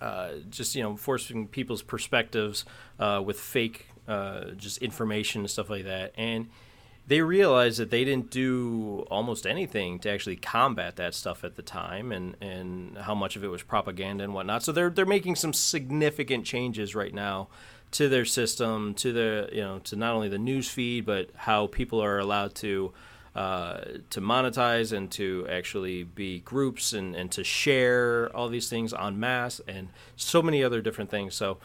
uh, 0.00 0.32
just 0.50 0.74
you 0.74 0.82
know 0.82 0.96
forcing 0.96 1.48
people's 1.48 1.82
perspectives 1.82 2.64
uh, 2.98 3.22
with 3.24 3.40
fake 3.40 3.88
uh, 4.06 4.50
just 4.56 4.78
information 4.78 5.42
and 5.42 5.50
stuff 5.50 5.70
like 5.70 5.84
that, 5.84 6.12
and 6.16 6.48
they 7.06 7.20
realized 7.20 7.78
that 7.78 7.90
they 7.90 8.04
didn't 8.04 8.30
do 8.30 9.06
almost 9.10 9.46
anything 9.46 9.98
to 10.00 10.10
actually 10.10 10.36
combat 10.36 10.96
that 10.96 11.14
stuff 11.14 11.44
at 11.44 11.56
the 11.56 11.62
time, 11.62 12.12
and, 12.12 12.36
and 12.40 12.96
how 12.98 13.14
much 13.14 13.36
of 13.36 13.44
it 13.44 13.48
was 13.48 13.62
propaganda 13.62 14.24
and 14.24 14.32
whatnot. 14.32 14.62
So 14.62 14.72
they're 14.72 14.90
they're 14.90 15.04
making 15.04 15.36
some 15.36 15.52
significant 15.52 16.46
changes 16.46 16.94
right 16.94 17.12
now 17.12 17.48
to 17.92 18.08
their 18.08 18.24
system, 18.24 18.94
to 18.94 19.12
the 19.12 19.48
you 19.52 19.60
know 19.60 19.78
to 19.80 19.96
not 19.96 20.14
only 20.14 20.28
the 20.28 20.38
news 20.38 20.70
feed, 20.70 21.04
but 21.04 21.30
how 21.34 21.66
people 21.66 22.02
are 22.02 22.18
allowed 22.18 22.54
to 22.56 22.92
uh, 23.34 23.80
to 24.10 24.20
monetize 24.20 24.96
and 24.96 25.10
to 25.10 25.46
actually 25.50 26.04
be 26.04 26.38
groups 26.40 26.92
and, 26.92 27.14
and 27.16 27.30
to 27.32 27.42
share 27.42 28.30
all 28.34 28.48
these 28.48 28.68
things 28.68 28.94
en 28.94 29.18
masse 29.18 29.60
and 29.66 29.88
so 30.16 30.40
many 30.40 30.62
other 30.62 30.80
different 30.80 31.10
things. 31.10 31.34
So 31.34 31.58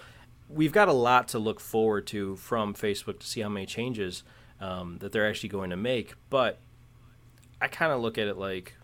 we've 0.50 0.74
got 0.74 0.88
a 0.88 0.94
lot 0.94 1.28
to 1.30 1.40
look 1.40 1.60
forward 1.60 2.08
to 2.08 2.36
from 2.38 2.74
Facebook 2.74 3.20
to 3.20 3.28
see 3.28 3.42
how 3.42 3.50
many 3.50 3.68
changes 3.68 4.24
um, 4.62 4.98
that 5.00 5.12
they're 5.12 5.28
actually 5.28 5.50
going 5.50 5.70
to 5.70 5.78
make. 5.78 6.14
But 6.30 6.60
I 7.62 7.68
kind 7.68 7.92
of 7.92 8.02
look 8.02 8.18
at 8.18 8.28
it 8.28 8.38
like 8.38 8.76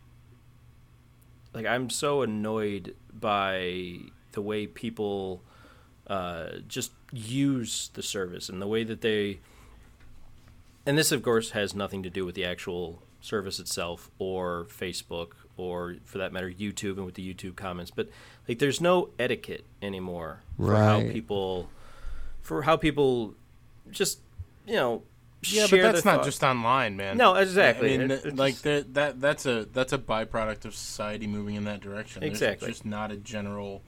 like 1.54 1.66
I'm 1.66 1.90
so 1.90 2.22
annoyed 2.22 2.96
by 3.14 4.00
the 4.34 4.42
way 4.42 4.68
people 4.68 5.42
uh, 6.08 6.58
just 6.68 6.92
use 7.12 7.90
the 7.94 8.04
service 8.04 8.50
and 8.50 8.62
the 8.62 8.68
way 8.68 8.84
that 8.84 9.02
they 9.02 9.40
and 10.86 10.98
this 10.98 11.12
of 11.12 11.24
course 11.24 11.52
has 11.52 11.74
nothing 11.74 12.04
to 12.04 12.10
do 12.10 12.26
with 12.26 12.36
the 12.36 12.44
actual 12.46 13.02
service 13.22 13.60
itself 13.60 14.12
or 14.20 14.68
Facebook 14.70 15.30
or 15.58 15.96
for 16.04 16.18
that 16.18 16.34
matter 16.34 16.52
YouTube 16.52 16.98
and 16.98 17.06
with 17.06 17.16
the 17.16 17.34
YouTube 17.34 17.56
comments 17.56 17.90
but 17.90 18.10
like 18.48 18.60
there's 18.60 18.82
no 18.82 19.10
etiquette 19.18 19.66
anymore 19.82 20.42
for 20.58 20.76
how 20.76 21.00
people 21.14 21.70
for 22.42 22.64
how 22.64 22.76
people 22.76 23.34
just 23.90 24.20
you 24.68 24.76
know 24.76 25.02
Yeah, 25.52 25.66
share 25.66 25.84
but 25.84 25.92
that's 25.94 26.04
their 26.04 26.14
not 26.14 26.20
thought- 26.20 26.26
just 26.26 26.44
online, 26.44 26.96
man. 26.98 27.18
No, 27.18 27.36
exactly. 27.36 27.94
I 27.94 27.98
mean, 27.98 28.12
It- 28.12 28.22
th- 28.22 28.26
it's 28.26 28.38
like 28.40 28.54
just- 28.54 28.64
that 28.64 28.94
that 28.94 29.22
that's 29.22 29.46
a 29.46 29.66
that's 29.74 29.94
a 29.94 29.98
byproduct 29.98 30.66
of 30.66 30.74
society 30.76 31.28
moving 31.28 31.56
in 31.56 31.64
that 31.66 31.82
direction. 31.82 32.22
There's 32.22 32.34
Exactly. 32.34 32.70
just 32.70 32.86
not 32.86 33.12
a 33.12 33.18
general 33.18 33.82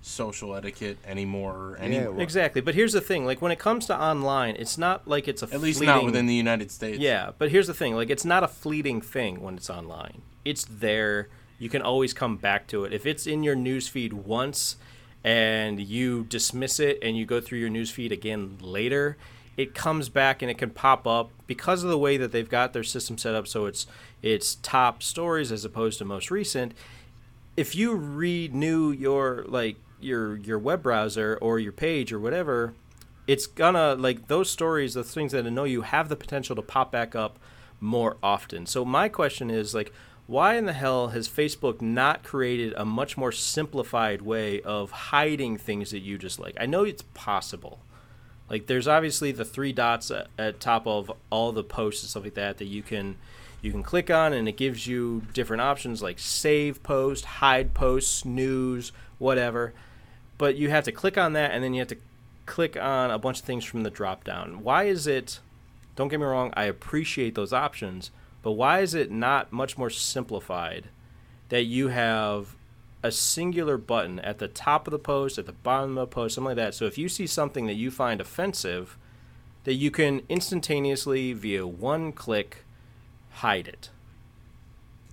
social 0.00 0.54
etiquette 0.54 0.98
anymore. 1.06 1.76
Yeah, 1.78 1.84
Anywhere. 1.86 2.20
exactly 2.20 2.60
but 2.60 2.74
here's 2.74 2.92
the 2.92 3.00
thing 3.00 3.24
like 3.24 3.40
when 3.40 3.50
it 3.50 3.58
comes 3.58 3.86
to 3.86 3.98
online 3.98 4.54
it's 4.58 4.76
not 4.76 5.08
like 5.08 5.26
it's 5.28 5.42
a 5.42 5.46
At 5.46 5.62
least 5.62 5.78
fleeting, 5.78 5.94
not 5.94 6.04
within 6.04 6.26
the 6.26 6.34
United 6.34 6.70
States. 6.70 6.98
Yeah, 6.98 7.30
but 7.38 7.50
here's 7.50 7.66
the 7.68 7.72
thing: 7.74 7.94
like, 7.94 8.10
it's 8.10 8.24
not 8.24 8.42
a 8.44 8.48
fleeting 8.48 9.00
thing 9.00 9.40
when 9.40 9.54
it's 9.56 9.70
online. 9.70 10.20
It's 10.44 10.64
there. 10.66 11.28
You 11.58 11.70
can 11.70 11.80
always 11.80 12.12
come 12.12 12.36
back 12.36 12.66
to 12.68 12.84
it. 12.84 12.92
If 12.92 13.06
it's 13.06 13.26
in 13.26 13.42
your 13.42 13.56
newsfeed 13.56 14.12
once, 14.12 14.76
and 15.22 15.80
you 15.80 16.24
dismiss 16.24 16.78
it, 16.80 16.98
and 17.00 17.16
you 17.16 17.24
go 17.24 17.40
through 17.40 17.60
your 17.60 17.70
newsfeed 17.70 18.10
again 18.10 18.58
later, 18.60 19.16
it 19.56 19.74
comes 19.74 20.08
back 20.08 20.42
and 20.42 20.50
it 20.50 20.58
can 20.58 20.70
pop 20.70 21.06
up 21.06 21.30
because 21.46 21.84
of 21.84 21.90
the 21.90 21.98
way 21.98 22.16
that 22.16 22.32
they've 22.32 22.48
got 22.48 22.72
their 22.72 22.82
system 22.82 23.18
set 23.18 23.34
up. 23.34 23.46
So 23.46 23.66
it's 23.66 23.86
it's 24.22 24.56
top 24.56 25.02
stories 25.02 25.52
as 25.52 25.64
opposed 25.64 25.98
to 25.98 26.04
most 26.04 26.30
recent. 26.30 26.72
If 27.56 27.74
you 27.74 27.94
renew 27.94 28.90
your 28.90 29.44
like 29.46 29.76
your 30.00 30.36
your 30.36 30.58
web 30.58 30.82
browser 30.82 31.38
or 31.40 31.58
your 31.58 31.72
page 31.72 32.12
or 32.12 32.18
whatever, 32.18 32.74
it's 33.26 33.46
gonna 33.46 33.94
like 33.94 34.28
those 34.28 34.50
stories, 34.50 34.94
the 34.94 35.04
things 35.04 35.32
that 35.32 35.46
annoy 35.46 35.64
you, 35.64 35.82
have 35.82 36.08
the 36.08 36.16
potential 36.16 36.56
to 36.56 36.62
pop 36.62 36.90
back 36.90 37.14
up 37.14 37.38
more 37.80 38.16
often. 38.22 38.66
So 38.66 38.84
my 38.84 39.08
question 39.08 39.50
is 39.50 39.74
like, 39.74 39.92
why 40.26 40.54
in 40.54 40.64
the 40.64 40.72
hell 40.72 41.08
has 41.08 41.28
Facebook 41.28 41.80
not 41.80 42.22
created 42.22 42.72
a 42.76 42.84
much 42.84 43.16
more 43.16 43.32
simplified 43.32 44.22
way 44.22 44.60
of 44.62 44.90
hiding 44.90 45.58
things 45.58 45.90
that 45.90 46.00
you 46.00 46.18
just 46.18 46.38
like? 46.38 46.56
I 46.58 46.66
know 46.66 46.84
it's 46.84 47.02
possible. 47.14 47.80
Like 48.48 48.66
there's 48.66 48.88
obviously 48.88 49.32
the 49.32 49.44
three 49.44 49.72
dots 49.72 50.10
at, 50.10 50.28
at 50.38 50.60
top 50.60 50.86
of 50.86 51.10
all 51.30 51.52
the 51.52 51.64
posts 51.64 52.02
and 52.02 52.10
stuff 52.10 52.24
like 52.24 52.34
that 52.34 52.58
that 52.58 52.66
you 52.66 52.82
can 52.82 53.16
you 53.62 53.70
can 53.70 53.82
click 53.82 54.10
on 54.10 54.32
and 54.34 54.46
it 54.46 54.58
gives 54.58 54.86
you 54.86 55.22
different 55.32 55.62
options 55.62 56.02
like 56.02 56.18
save 56.18 56.82
post, 56.82 57.24
hide 57.24 57.72
post, 57.72 58.12
snooze, 58.18 58.92
whatever. 59.18 59.72
But 60.36 60.56
you 60.56 60.68
have 60.68 60.84
to 60.84 60.92
click 60.92 61.16
on 61.16 61.32
that 61.32 61.52
and 61.52 61.64
then 61.64 61.72
you 61.72 61.80
have 61.80 61.88
to 61.88 61.96
click 62.44 62.76
on 62.76 63.10
a 63.10 63.18
bunch 63.18 63.40
of 63.40 63.46
things 63.46 63.64
from 63.64 63.82
the 63.82 63.90
drop 63.90 64.24
down. 64.24 64.62
Why 64.62 64.84
is 64.84 65.06
it 65.06 65.40
don't 65.96 66.08
get 66.08 66.20
me 66.20 66.26
wrong, 66.26 66.52
I 66.56 66.64
appreciate 66.64 67.34
those 67.34 67.52
options, 67.52 68.10
but 68.42 68.52
why 68.52 68.80
is 68.80 68.94
it 68.94 69.10
not 69.10 69.52
much 69.52 69.78
more 69.78 69.90
simplified 69.90 70.88
that 71.48 71.64
you 71.64 71.88
have 71.88 72.56
a 73.04 73.12
singular 73.12 73.76
button 73.76 74.18
at 74.20 74.38
the 74.38 74.48
top 74.48 74.86
of 74.88 74.90
the 74.90 74.98
post, 74.98 75.38
at 75.38 75.44
the 75.46 75.52
bottom 75.52 75.90
of 75.98 76.08
the 76.08 76.14
post, 76.14 76.34
something 76.34 76.48
like 76.48 76.56
that. 76.56 76.74
So 76.74 76.86
if 76.86 76.96
you 76.96 77.08
see 77.08 77.26
something 77.26 77.66
that 77.66 77.74
you 77.74 77.90
find 77.90 78.18
offensive, 78.20 78.96
that 79.64 79.74
you 79.74 79.90
can 79.90 80.22
instantaneously 80.30 81.34
via 81.34 81.66
one 81.66 82.12
click 82.12 82.64
hide 83.30 83.68
it. 83.68 83.90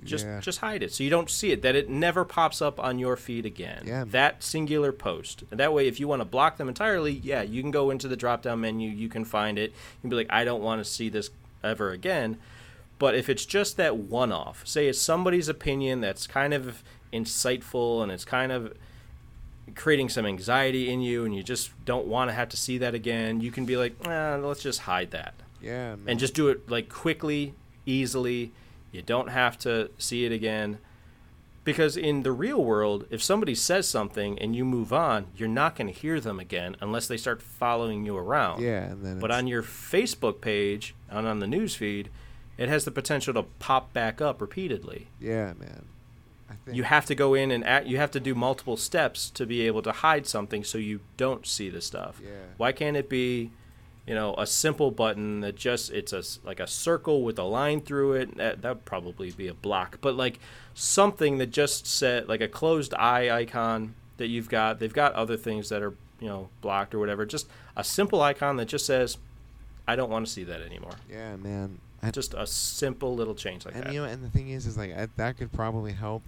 Just 0.04 0.26
Yeah. 0.26 0.39
just 0.39 0.60
hide 0.60 0.82
it 0.82 0.92
so 0.92 1.04
you 1.04 1.10
don't 1.12 1.30
see 1.30 1.52
it 1.52 1.62
that 1.62 1.76
it 1.76 1.88
never 1.89 2.26
pops 2.26 2.60
up 2.62 2.80
on 2.80 2.98
your 2.98 3.16
feed 3.16 3.46
again. 3.46 3.84
Yeah. 3.86 4.04
That 4.08 4.42
singular 4.42 4.92
post. 4.92 5.44
And 5.52 5.60
that 5.60 5.74
way 5.74 5.88
if 5.88 6.00
you 6.00 6.08
want 6.08 6.22
to 6.22 6.26
block 6.26 6.58
them 6.58 6.68
entirely, 6.70 7.12
yeah, 7.12 7.42
you 7.44 7.62
can 7.62 7.72
go 7.72 7.92
into 7.92 8.08
the 8.08 8.16
drop 8.16 8.42
down 8.42 8.62
menu, 8.62 8.89
you 8.89 9.10
can 9.10 9.26
find 9.26 9.60
it. 9.60 9.72
You 9.72 10.02
can 10.02 10.10
be 10.10 10.16
like 10.16 10.32
I 10.32 10.44
don't 10.44 10.64
want 10.64 10.84
to 10.84 10.89
see 10.89 11.10
this 11.10 11.30
ever 11.64 11.92
again. 11.92 12.38
But 13.00 13.16
if 13.16 13.30
it's 13.30 13.46
just 13.46 13.78
that 13.78 13.98
one 13.98 14.32
off, 14.32 14.66
say 14.66 14.88
it's 14.88 15.00
somebody's 15.00 15.50
opinion 15.50 16.02
that's 16.02 16.26
kind 16.26 16.54
of 16.54 16.84
insightful 17.14 18.03
and 18.03 18.12
it's 18.12 18.26
kind 18.26 18.51
of 18.51 18.74
creating 19.76 20.09
some 20.09 20.26
anxiety 20.26 20.91
in 20.91 21.01
you 21.01 21.24
and 21.26 21.36
you 21.36 21.43
just 21.43 21.72
don't 21.86 22.07
want 22.07 22.30
to 22.30 22.34
have 22.34 22.49
to 22.49 22.57
see 22.57 22.78
that 22.80 22.93
again, 22.93 23.39
you 23.41 23.51
can 23.51 23.66
be 23.66 23.78
like, 23.78 23.93
eh, 24.05 24.36
let's 24.36 24.62
just 24.62 24.82
hide 24.82 25.12
that. 25.12 25.34
Yeah, 25.62 25.95
man. 25.95 26.05
And 26.07 26.20
just 26.20 26.34
do 26.34 26.49
it 26.49 26.70
like 26.70 26.89
quickly, 26.89 27.53
easily. 27.86 28.51
You 28.91 29.01
don't 29.01 29.30
have 29.30 29.57
to 29.59 29.89
see 29.97 30.26
it 30.26 30.32
again. 30.32 30.80
Because 31.64 31.95
in 31.95 32.24
the 32.24 32.32
real 32.32 32.62
world, 32.64 33.05
if 33.12 33.22
somebody 33.22 33.53
says 33.53 33.88
something 33.88 34.39
and 34.39 34.55
you 34.55 34.66
move 34.66 34.91
on, 34.91 35.28
you're 35.38 35.47
not 35.47 35.76
going 35.76 35.86
to 35.88 35.93
hear 35.93 36.20
them 36.20 36.39
again 36.39 36.76
unless 36.82 37.07
they 37.07 37.18
start 37.18 37.39
following 37.41 38.03
you 38.03 38.18
around. 38.18 38.62
yeah, 38.64 38.86
and 38.89 39.05
then 39.05 39.20
But 39.20 39.30
it's- 39.30 39.38
on 39.39 39.47
your 39.47 39.62
Facebook 39.62 40.41
page 40.41 40.95
and 41.07 41.28
on 41.28 41.38
the 41.39 41.45
news 41.47 41.76
feed, 41.76 42.09
it 42.57 42.68
has 42.68 42.84
the 42.84 42.91
potential 42.91 43.34
to 43.36 43.43
pop 43.59 43.93
back 43.93 44.20
up 44.20 44.41
repeatedly. 44.41 45.07
yeah, 45.20 45.53
man. 45.53 45.86
You 46.72 46.84
have 46.84 47.06
to 47.08 47.16
go 47.16 47.34
in 47.34 47.52
and 47.52 47.66
act, 47.66 47.88
you 47.88 47.97
have 47.97 48.12
to 48.12 48.20
do 48.20 48.36
multiple 48.36 48.78
steps 48.78 49.30
to 49.32 49.45
be 49.45 49.62
able 49.68 49.82
to 49.84 49.91
hide 49.91 50.28
something 50.28 50.64
so 50.64 50.78
you 50.78 50.99
don't 51.18 51.45
see 51.45 51.70
the 51.70 51.82
stuff. 51.82 52.20
Yeah. 52.24 52.30
Why 52.58 52.72
can't 52.72 52.95
it 52.97 53.10
be, 53.10 53.52
you 54.08 54.16
know, 54.16 54.34
a 54.38 54.45
simple 54.45 54.91
button 54.91 55.41
that 55.41 55.56
just 55.56 55.91
it's 55.91 56.14
a 56.14 56.24
like 56.45 56.60
a 56.60 56.68
circle 56.68 57.24
with 57.24 57.38
a 57.39 57.43
line 57.43 57.82
through 57.82 58.14
it? 58.14 58.38
That 58.38 58.62
that'd 58.62 58.86
probably 58.86 59.32
be 59.32 59.47
a 59.47 59.54
block, 59.54 59.97
but 60.02 60.16
like 60.16 60.39
something 60.74 61.38
that 61.38 61.52
just 61.52 61.86
said 61.88 62.28
like 62.28 62.41
a 62.41 62.47
closed 62.47 62.93
eye 62.95 63.30
icon 63.30 63.95
that 64.18 64.28
you've 64.28 64.49
got. 64.49 64.80
They've 64.80 64.93
got 64.93 65.14
other 65.14 65.38
things 65.38 65.70
that 65.70 65.82
are 65.82 65.93
you 66.20 66.28
know 66.28 66.49
blocked 66.62 66.93
or 66.93 66.99
whatever. 66.99 67.26
Just 67.26 67.47
a 67.76 67.84
simple 67.84 68.22
icon 68.22 68.58
that 68.58 68.66
just 68.66 68.86
says, 68.86 69.18
"I 69.88 69.95
don't 69.95 70.10
want 70.10 70.26
to 70.26 70.32
see 70.32 70.43
that 70.45 70.62
anymore." 70.62 70.93
Yeah, 71.10 71.36
man. 71.36 71.80
I, 72.04 72.10
Just 72.10 72.34
a 72.34 72.47
simple 72.47 73.16
little 73.16 73.36
change 73.36 73.64
like 73.66 73.76
and 73.76 73.84
that. 73.84 73.93
you 73.93 74.02
know, 74.02 74.08
and 74.08 74.24
the 74.24 74.30
thing 74.30 74.49
is, 74.49 74.66
is 74.66 74.76
like 74.76 74.91
I, 74.97 75.08
that 75.18 75.38
could 75.38 75.52
probably 75.52 75.91
help. 75.91 76.24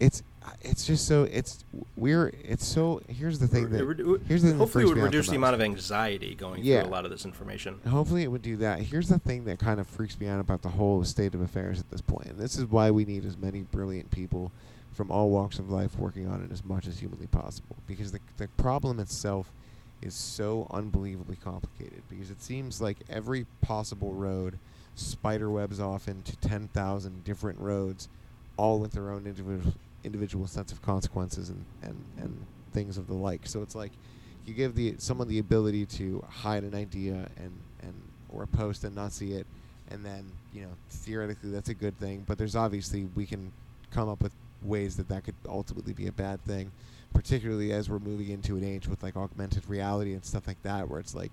It's 0.00 0.22
uh, 0.44 0.50
it's 0.60 0.86
just 0.86 1.06
so 1.06 1.24
it's 1.24 1.64
we're 1.96 2.32
it's 2.42 2.66
so 2.66 3.00
here's 3.08 3.38
the 3.38 3.46
thing 3.48 3.70
that 3.70 3.86
would- 3.86 4.22
here's 4.28 4.42
the 4.42 4.52
hopefully 4.54 4.84
it 4.84 4.88
would 4.88 4.98
reduce 4.98 5.26
the 5.26 5.32
most. 5.32 5.36
amount 5.38 5.54
of 5.54 5.60
anxiety 5.62 6.34
going 6.34 6.62
Yeah. 6.64 6.80
through 6.82 6.90
a 6.90 6.92
lot 6.92 7.04
of 7.04 7.10
this 7.10 7.24
information. 7.24 7.80
Hopefully, 7.88 8.22
it 8.24 8.28
would 8.30 8.42
do 8.42 8.56
that. 8.58 8.80
Here's 8.80 9.08
the 9.08 9.18
thing 9.18 9.44
that 9.44 9.58
kind 9.58 9.80
of 9.80 9.86
freaks 9.86 10.18
me 10.18 10.26
out 10.26 10.40
about 10.40 10.62
the 10.62 10.68
whole 10.70 11.02
state 11.04 11.34
of 11.34 11.40
affairs 11.40 11.80
at 11.80 11.90
this 11.90 12.00
point. 12.00 12.14
point, 12.24 12.30
and 12.32 12.38
this 12.38 12.58
is 12.58 12.66
why 12.66 12.90
we 12.90 13.04
need 13.04 13.24
as 13.24 13.36
many 13.38 13.62
brilliant 13.62 14.10
people 14.10 14.52
from 14.92 15.10
all 15.10 15.30
walks 15.30 15.58
of 15.58 15.70
life 15.70 15.98
working 15.98 16.28
on 16.28 16.42
it 16.44 16.52
as 16.52 16.64
much 16.64 16.86
as 16.86 16.98
humanly 17.00 17.26
possible. 17.26 17.76
Because 17.86 18.12
the 18.12 18.20
the 18.36 18.48
problem 18.56 19.00
itself 19.00 19.50
is 20.02 20.14
so 20.14 20.66
unbelievably 20.70 21.36
complicated. 21.36 22.02
Because 22.10 22.30
it 22.30 22.42
seems 22.42 22.80
like 22.80 22.98
every 23.08 23.46
possible 23.62 24.12
road 24.12 24.58
spider 24.96 25.50
webs 25.50 25.80
off 25.80 26.06
into 26.08 26.36
ten 26.36 26.68
thousand 26.68 27.24
different 27.24 27.58
roads, 27.58 28.08
all 28.56 28.78
with 28.78 28.92
their 28.92 29.10
own 29.10 29.26
individual 29.26 29.72
individual 30.04 30.46
sense 30.46 30.72
of 30.72 30.82
consequences 30.82 31.50
and, 31.50 31.64
and, 31.82 32.04
and 32.18 32.46
things 32.72 32.98
of 32.98 33.06
the 33.06 33.14
like. 33.14 33.46
So 33.46 33.62
it's 33.62 33.74
like 33.74 33.92
you 34.46 34.54
give 34.54 34.74
the 34.74 34.94
someone 34.98 35.28
the 35.28 35.38
ability 35.38 35.86
to 35.86 36.24
hide 36.28 36.64
an 36.64 36.74
idea 36.74 37.28
and, 37.36 37.52
and 37.82 37.94
or 38.28 38.42
a 38.42 38.46
post 38.46 38.84
and 38.84 38.94
not 38.94 39.12
see 39.12 39.32
it, 39.32 39.46
and 39.90 40.04
then 40.04 40.24
you 40.52 40.62
know 40.62 40.70
theoretically 40.90 41.50
that's 41.50 41.68
a 41.68 41.74
good 41.74 41.98
thing. 41.98 42.24
But 42.26 42.38
there's 42.38 42.56
obviously 42.56 43.08
we 43.14 43.26
can 43.26 43.52
come 43.90 44.08
up 44.08 44.22
with 44.22 44.32
ways 44.62 44.96
that 44.96 45.08
that 45.08 45.24
could 45.24 45.34
ultimately 45.48 45.92
be 45.92 46.06
a 46.06 46.12
bad 46.12 46.42
thing, 46.44 46.70
particularly 47.12 47.72
as 47.72 47.88
we're 47.88 47.98
moving 47.98 48.30
into 48.30 48.56
an 48.56 48.64
age 48.64 48.88
with 48.88 49.02
like 49.02 49.16
augmented 49.16 49.68
reality 49.68 50.12
and 50.12 50.24
stuff 50.24 50.46
like 50.46 50.62
that, 50.62 50.88
where 50.88 51.00
it's 51.00 51.14
like 51.14 51.32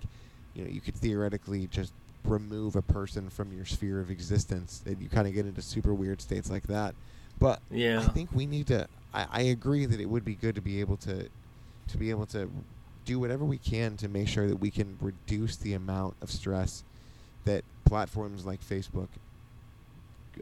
you 0.54 0.64
know 0.64 0.70
you 0.70 0.80
could 0.80 0.94
theoretically 0.94 1.66
just 1.66 1.92
remove 2.24 2.76
a 2.76 2.82
person 2.82 3.28
from 3.28 3.52
your 3.52 3.64
sphere 3.64 4.00
of 4.00 4.10
existence, 4.10 4.82
and 4.86 5.00
you 5.02 5.08
kind 5.08 5.26
of 5.26 5.34
get 5.34 5.44
into 5.44 5.60
super 5.60 5.92
weird 5.92 6.20
states 6.20 6.50
like 6.50 6.66
that. 6.68 6.94
But 7.38 7.60
Yeah. 7.70 8.00
I 8.00 8.04
think 8.04 8.30
we 8.32 8.46
need 8.46 8.68
to. 8.68 8.86
I, 9.14 9.26
I 9.30 9.40
agree 9.42 9.86
that 9.86 10.00
it 10.00 10.08
would 10.08 10.24
be 10.24 10.34
good 10.34 10.54
to 10.54 10.60
be 10.60 10.80
able 10.80 10.96
to, 10.98 11.28
to 11.88 11.98
be 11.98 12.10
able 12.10 12.26
to, 12.26 12.48
do 13.04 13.18
whatever 13.18 13.44
we 13.44 13.58
can 13.58 13.96
to 13.96 14.08
make 14.08 14.28
sure 14.28 14.48
that 14.48 14.56
we 14.56 14.70
can 14.70 14.96
reduce 15.00 15.56
the 15.56 15.74
amount 15.74 16.14
of 16.22 16.30
stress 16.30 16.84
that 17.44 17.64
platforms 17.84 18.46
like 18.46 18.60
Facebook 18.64 19.08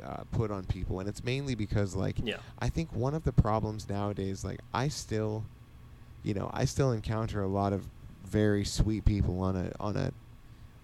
uh, 0.05 0.23
put 0.33 0.51
on 0.51 0.65
people, 0.65 1.01
and 1.01 1.09
it's 1.09 1.25
mainly 1.25 1.55
because 1.55 1.95
like 1.95 2.17
Yeah. 2.23 2.37
I 2.59 2.69
think 2.69 2.93
one 2.93 3.15
of 3.15 3.25
the 3.25 3.33
problems 3.33 3.89
nowadays, 3.89 4.45
like 4.45 4.61
I 4.73 4.89
still, 4.89 5.45
you 6.23 6.35
know, 6.35 6.51
I 6.53 6.65
still 6.65 6.93
encounter 6.93 7.43
a 7.43 7.49
lot 7.49 7.73
of 7.73 7.87
very 8.25 8.65
sweet 8.65 9.05
people 9.05 9.41
on 9.41 9.57
a 9.57 9.73
on 9.81 9.97
a 9.97 10.13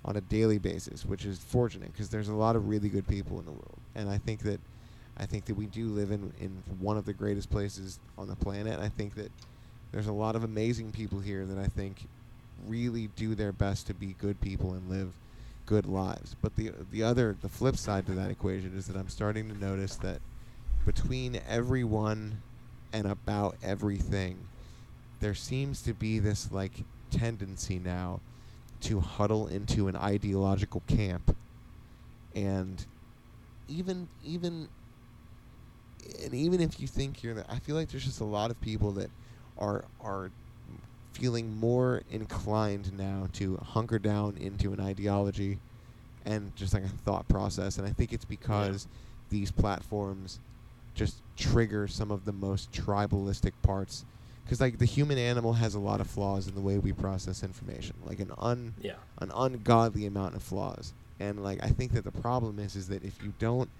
on 0.04 0.16
a 0.16 0.20
daily 0.20 0.58
basis, 0.58 1.04
which 1.04 1.24
is 1.24 1.38
fortunate 1.38 1.92
because 1.92 2.08
there's 2.08 2.28
a 2.28 2.34
lot 2.34 2.56
of 2.56 2.68
really 2.68 2.88
good 2.88 3.06
people 3.06 3.38
in 3.38 3.44
the 3.44 3.52
world, 3.52 3.78
and 3.94 4.08
I 4.08 4.18
think 4.18 4.40
that 4.40 4.60
I 5.18 5.26
think 5.26 5.46
that 5.46 5.54
we 5.54 5.66
do 5.66 5.88
live 5.88 6.10
in 6.10 6.32
in 6.40 6.62
one 6.78 6.96
of 6.96 7.04
the 7.04 7.12
greatest 7.12 7.50
places 7.50 7.98
on 8.18 8.28
the 8.28 8.36
planet. 8.36 8.78
I 8.80 8.88
think 8.88 9.14
that 9.14 9.30
there's 9.92 10.06
a 10.06 10.12
lot 10.12 10.36
of 10.36 10.44
amazing 10.44 10.92
people 10.92 11.20
here 11.20 11.44
that 11.46 11.58
I 11.58 11.66
think 11.66 12.06
really 12.66 13.08
do 13.16 13.34
their 13.34 13.52
best 13.52 13.86
to 13.86 13.94
be 13.94 14.14
good 14.18 14.40
people 14.40 14.72
and 14.72 14.88
live 14.88 15.12
good 15.64 15.86
lives. 15.86 16.36
But 16.40 16.56
the 16.56 16.72
the 16.90 17.02
other 17.02 17.36
the 17.40 17.48
flip 17.48 17.76
side 17.76 18.06
to 18.06 18.12
that 18.12 18.30
equation 18.30 18.76
is 18.76 18.86
that 18.86 18.96
I'm 18.96 19.08
starting 19.08 19.48
to 19.48 19.58
notice 19.58 19.96
that 19.96 20.20
between 20.84 21.40
everyone 21.48 22.42
and 22.92 23.06
about 23.06 23.56
everything, 23.62 24.38
there 25.20 25.34
seems 25.34 25.82
to 25.82 25.92
be 25.94 26.18
this 26.18 26.52
like 26.52 26.84
tendency 27.10 27.78
now 27.78 28.20
to 28.82 29.00
huddle 29.00 29.48
into 29.48 29.88
an 29.88 29.96
ideological 29.96 30.82
camp 30.86 31.34
and 32.34 32.84
even 33.68 34.08
even 34.24 34.68
and 36.24 36.34
even 36.34 36.60
if 36.60 36.80
you 36.80 36.86
think 36.86 37.22
you're 37.22 37.34
the, 37.34 37.50
I 37.50 37.58
feel 37.58 37.76
like 37.76 37.88
there's 37.88 38.04
just 38.04 38.20
a 38.20 38.24
lot 38.24 38.50
of 38.50 38.60
people 38.60 38.92
that 38.92 39.10
are 39.58 39.84
are 40.00 40.30
feeling 41.12 41.56
more 41.56 42.02
inclined 42.10 42.92
now 42.96 43.26
to 43.32 43.56
hunker 43.56 43.98
down 43.98 44.36
into 44.36 44.72
an 44.74 44.80
ideology 44.80 45.58
and 46.26 46.54
just 46.56 46.74
like 46.74 46.84
a 46.84 46.88
thought 46.88 47.26
process. 47.28 47.78
And 47.78 47.86
I 47.86 47.90
think 47.90 48.12
it's 48.12 48.24
because 48.26 48.86
these 49.30 49.50
platforms 49.50 50.40
just 50.94 51.22
trigger 51.36 51.88
some 51.88 52.10
of 52.10 52.24
the 52.26 52.32
most 52.32 52.70
tribalistic 52.72 53.52
parts. 53.62 54.04
Because 54.44 54.60
like 54.60 54.78
the 54.78 54.84
human 54.84 55.16
animal 55.18 55.54
has 55.54 55.74
a 55.74 55.78
lot 55.80 56.00
of 56.00 56.06
flaws 56.06 56.48
in 56.48 56.54
the 56.54 56.60
way 56.60 56.78
we 56.78 56.92
process 56.92 57.42
information 57.42 57.96
like 58.04 58.20
an 58.20 58.32
un 58.38 58.74
Yeah. 58.80 58.94
an 59.18 59.32
ungodly 59.34 60.04
amount 60.06 60.36
of 60.36 60.42
flaws. 60.42 60.92
And 61.18 61.42
like 61.42 61.64
i 61.64 61.68
think 61.68 61.92
that 61.92 62.04
the 62.04 62.12
problem 62.12 62.58
is 62.58 62.76
is 62.76 62.88
that 62.88 63.02
if 63.02 63.22
you 63.24 63.32
don't 63.38 63.70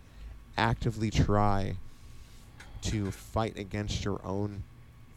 actively 0.56 1.10
try 1.10 1.76
to 2.82 3.10
fight 3.10 3.58
against 3.58 4.04
your 4.04 4.20
own 4.24 4.62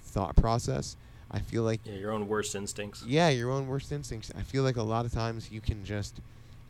thought 0.04 0.36
process 0.36 0.96
i 1.32 1.40
feel 1.40 1.64
like 1.64 1.82
Yeah. 1.86 1.94
Your 1.96 2.12
own 2.12 2.28
worst 2.28 2.56
instincts. 2.56 3.04
yeah 3.06 3.30
your 3.30 3.52
own 3.52 3.68
worst 3.68 3.92
instincts 3.92 4.32
i 4.38 4.42
feel 4.42 4.64
like 4.64 4.78
a 4.78 4.84
lot 4.84 5.06
of 5.06 5.12
times 5.12 5.52
you 5.52 5.62
can 5.62 5.84
just 5.86 6.20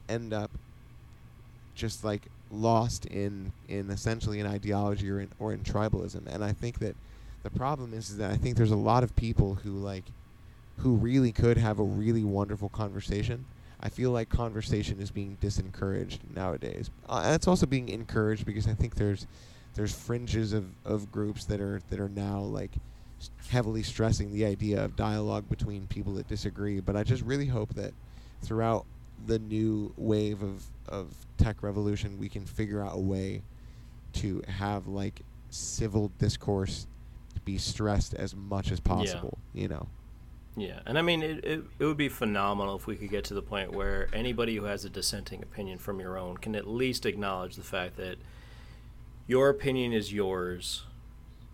end 0.10 0.34
up 0.34 0.52
just 1.76 2.04
like 2.04 2.28
lost 2.52 3.06
in 3.06 3.52
in 3.68 3.90
essentially 3.90 4.40
an 4.40 4.48
ideology 4.48 5.10
or 5.10 5.20
in 5.20 5.30
or 5.40 5.54
in 5.54 5.60
tribalism 5.62 6.26
and 6.28 6.44
i 6.44 6.52
think 6.52 6.80
that 6.80 6.96
the 7.44 7.50
problem 7.50 7.94
is, 7.94 8.10
is 8.10 8.18
that 8.18 8.32
i 8.32 8.36
think 8.36 8.58
there's 8.58 8.72
a 8.72 8.76
lot 8.76 9.04
of 9.04 9.16
people 9.16 9.56
who 9.56 9.72
like 9.72 10.04
who 10.80 10.96
really 10.96 11.32
could 11.32 11.58
have 11.58 11.80
a 11.80 11.84
really 11.84 12.24
wonderful 12.24 12.70
conversation 12.70 13.46
i 13.82 13.88
feel 13.88 14.12
like 14.12 14.30
conversation 14.30 15.00
is 15.00 15.12
being 15.12 15.38
disencouraged 15.42 16.18
nowadays 16.36 16.90
uh, 17.08 17.22
and 17.24 17.36
it's 17.36 17.48
also 17.48 17.66
being 17.66 17.88
encouraged 17.88 18.46
because 18.46 18.68
i 18.68 18.74
think 18.74 18.96
there's 18.96 19.28
there's 19.76 19.93
fringes 19.93 20.53
of, 20.53 20.65
of 20.86 21.11
groups 21.11 21.45
that 21.45 21.61
are 21.61 21.82
that 21.89 21.99
are 21.99 22.09
now 22.09 22.39
like 22.39 22.72
heavily 23.49 23.84
stressing 23.84 24.32
the 24.32 24.45
idea 24.45 24.84
of 24.84 24.95
dialogue 24.95 25.47
between 25.49 25.86
people 25.88 26.13
that 26.13 26.28
disagree 26.28 26.80
but 26.80 26.95
i 26.95 27.03
just 27.03 27.24
really 27.24 27.45
hope 27.45 27.74
that 27.74 27.93
throughout 28.41 28.86
the 29.26 29.39
new 29.39 29.93
wave 29.97 30.41
of, 30.41 30.63
of 30.88 31.13
tech 31.38 31.61
revolution 31.61 32.17
we 32.17 32.30
can 32.30 32.45
figure 32.45 32.82
out 32.82 32.95
a 32.95 32.99
way 32.99 33.41
to 34.13 34.41
have 34.47 34.88
like 34.88 35.22
civil 35.49 36.11
discourse 36.17 36.88
be 37.43 37.57
stressed 37.57 38.13
as 38.13 38.34
much 38.36 38.72
as 38.72 38.80
possible 38.80 39.38
you 39.53 39.67
know? 39.67 39.88
Yeah, 40.57 40.80
and 40.86 40.97
I 40.97 41.01
mean, 41.01 41.24
it, 41.24 41.45
it, 41.45 41.63
it 41.80 41.86
would 41.86 41.97
be 41.97 42.09
phenomenal 42.09 42.76
if 42.76 42.86
we 42.86 42.95
could 42.97 43.09
get 43.09 43.24
to 43.26 43.34
the 43.34 43.41
point 43.41 43.72
where 43.72 44.09
anybody 44.11 44.57
who 44.57 44.65
has 44.65 44.84
a 44.84 44.89
dissenting 44.89 45.41
opinion 45.41 45.78
from 45.78 45.99
your 45.99 46.17
own 46.17 46.38
can 46.38 46.55
at 46.55 46.67
least 46.67 47.05
acknowledge 47.05 47.55
the 47.55 47.63
fact 47.63 47.95
that 47.97 48.17
your 49.30 49.49
opinion 49.49 49.93
is 49.93 50.11
yours 50.11 50.84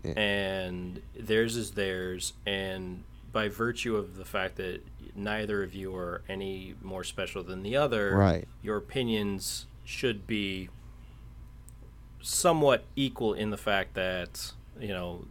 Yeah. 0.02 0.12
and 0.18 1.02
theirs 1.14 1.56
is 1.56 1.72
theirs, 1.72 2.32
and 2.46 3.04
by 3.32 3.48
virtue 3.48 3.96
of 3.96 4.16
the 4.16 4.24
fact 4.24 4.56
that 4.56 4.80
neither 5.14 5.62
of 5.62 5.74
you 5.74 5.94
are 5.94 6.22
any 6.26 6.74
more 6.80 7.04
special 7.04 7.42
than 7.42 7.62
the 7.62 7.76
other, 7.76 8.16
Right. 8.16 8.48
your 8.62 8.78
opinions 8.78 9.66
should 9.84 10.26
be 10.26 10.70
somewhat 12.22 12.84
equal 12.96 13.34
in 13.34 13.50
the 13.50 13.56
fact 13.58 13.92
that, 13.94 14.52
you 14.80 14.88
know, 14.88 15.26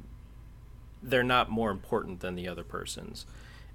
they're 1.02 1.24
not 1.24 1.50
more 1.50 1.72
important 1.72 2.20
than 2.20 2.36
the 2.36 2.48
other 2.48 2.64
person's 2.64 3.26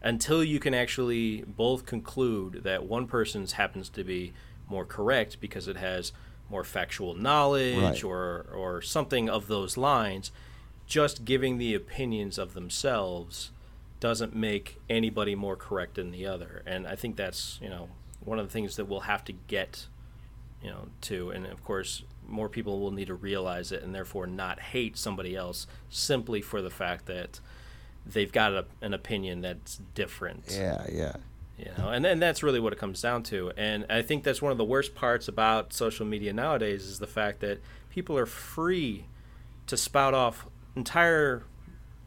until 0.02 0.42
you 0.44 0.58
can 0.60 0.72
actually 0.74 1.42
both 1.42 1.84
conclude 1.86 2.62
that 2.64 2.84
one 2.84 3.06
person's 3.06 3.52
happens 3.52 3.88
to 3.90 4.02
be 4.04 4.32
more 4.68 4.84
correct 4.84 5.38
because 5.40 5.66
it 5.68 5.76
has 5.76 6.12
more 6.50 6.64
factual 6.64 7.14
knowledge 7.14 7.76
Right. 7.78 8.04
or 8.04 8.46
or 8.52 8.82
something 8.82 9.30
of 9.30 9.46
those 9.46 9.76
lines 9.76 10.32
just 10.86 11.24
giving 11.24 11.58
the 11.58 11.72
opinions 11.74 12.36
of 12.38 12.52
themselves 12.54 13.52
doesn't 14.00 14.34
make 14.34 14.80
anybody 14.88 15.34
more 15.36 15.54
correct 15.54 15.94
than 15.94 16.10
the 16.10 16.26
other. 16.26 16.62
And 16.66 16.86
i 16.86 16.96
think 16.96 17.16
that's 17.16 17.58
you 17.62 17.68
know 17.68 17.88
one 18.24 18.38
of 18.38 18.46
the 18.46 18.52
things 18.52 18.76
that 18.76 18.86
we'll 18.86 19.00
have 19.00 19.24
to 19.26 19.32
get 19.32 19.86
you 20.62 20.70
know 20.70 20.88
to. 21.02 21.30
And 21.30 21.46
of 21.46 21.62
course 21.64 22.02
more 22.26 22.48
people 22.48 22.80
will 22.80 22.90
need 22.92 23.06
to 23.06 23.14
realize 23.14 23.72
it 23.72 23.82
and 23.82 23.94
therefore 23.94 24.26
not 24.26 24.60
hate 24.60 24.96
somebody 24.96 25.34
else 25.36 25.66
simply 25.88 26.40
for 26.40 26.60
the 26.62 26.70
fact 26.70 27.06
that 27.06 27.40
they've 28.06 28.30
got 28.32 28.52
a, 28.52 28.64
an 28.80 28.92
opinion 28.94 29.40
that's 29.42 29.80
different. 29.94 30.44
Yeah 30.50 30.86
yeah 30.90 31.16
you 31.60 31.70
know 31.78 31.90
and, 31.90 32.04
and 32.06 32.20
that's 32.22 32.42
really 32.42 32.60
what 32.60 32.72
it 32.72 32.78
comes 32.78 33.00
down 33.00 33.22
to 33.22 33.52
and 33.56 33.84
i 33.90 34.02
think 34.02 34.24
that's 34.24 34.40
one 34.42 34.52
of 34.52 34.58
the 34.58 34.64
worst 34.64 34.94
parts 34.94 35.28
about 35.28 35.72
social 35.72 36.06
media 36.06 36.32
nowadays 36.32 36.84
is 36.86 36.98
the 36.98 37.06
fact 37.06 37.40
that 37.40 37.60
people 37.90 38.16
are 38.18 38.26
free 38.26 39.04
to 39.66 39.76
spout 39.76 40.14
off 40.14 40.46
entire 40.76 41.42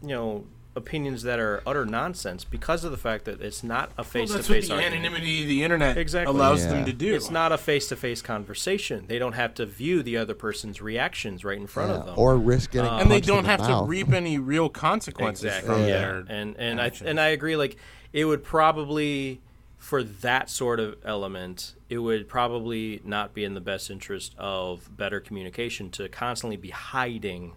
you 0.02 0.10
know 0.10 0.46
opinions 0.76 1.22
that 1.22 1.40
are 1.40 1.62
utter 1.68 1.86
nonsense 1.86 2.44
because 2.44 2.84
of 2.84 2.90
the 2.90 2.98
fact 2.98 3.26
that 3.26 3.40
it's 3.42 3.64
not 3.64 3.92
a 3.96 4.04
face-to-face 4.04 4.48
that's 4.68 4.70
what 4.70 4.80
the 4.80 4.84
argument. 4.86 5.06
anonymity 5.06 5.42
of 5.44 5.48
the 5.48 5.64
internet 5.64 5.98
Exactly. 6.00 6.36
allows 6.36 6.64
Yeah. 6.66 6.72
them 6.72 6.86
to 6.86 6.94
do. 6.94 7.14
It's 7.14 7.30
not 7.30 7.52
a 7.52 7.60
face-to-face 7.60 8.24
conversation. 8.24 9.06
They 9.08 9.20
don't 9.20 9.34
have 9.34 9.54
to 9.54 9.68
view 9.68 10.02
the 10.02 10.18
other 10.18 10.34
person's 10.34 10.82
reactions 10.82 11.46
right 11.46 11.60
in 11.60 11.68
front 11.68 11.92
Yeah, 11.92 11.98
of 11.98 12.06
them. 12.08 12.16
or 12.18 12.38
risk 12.38 12.72
getting 12.72 12.90
Um, 12.90 13.02
and 13.02 13.12
they 13.12 13.22
don't 13.22 13.44
the 13.44 13.50
have 13.52 13.68
to 13.68 13.84
reap 13.86 14.12
any 14.12 14.40
real 14.40 14.68
consequences 14.68 15.44
exactly. 15.46 15.70
from 15.76 15.82
Yeah. 15.82 15.88
their 15.88 16.26
and 16.28 16.56
and 16.58 16.82
I 16.82 16.92
and 17.06 17.20
I 17.20 17.28
agree. 17.28 17.56
Like 17.56 17.76
it 18.14 18.26
would 18.26 18.44
probably 18.44 19.42
for 19.84 20.02
that 20.02 20.50
sort 20.50 20.80
of 20.80 20.96
element, 21.04 21.76
it 21.90 21.98
would 21.98 22.30
probably 22.30 23.02
not 23.04 23.34
be 23.34 23.44
in 23.44 23.54
the 23.54 23.60
best 23.60 23.90
interest 23.90 24.34
of 24.38 24.96
better 24.96 25.20
communication 25.20 25.90
to 25.90 26.08
constantly 26.08 26.56
be 26.56 26.70
hiding 26.70 27.52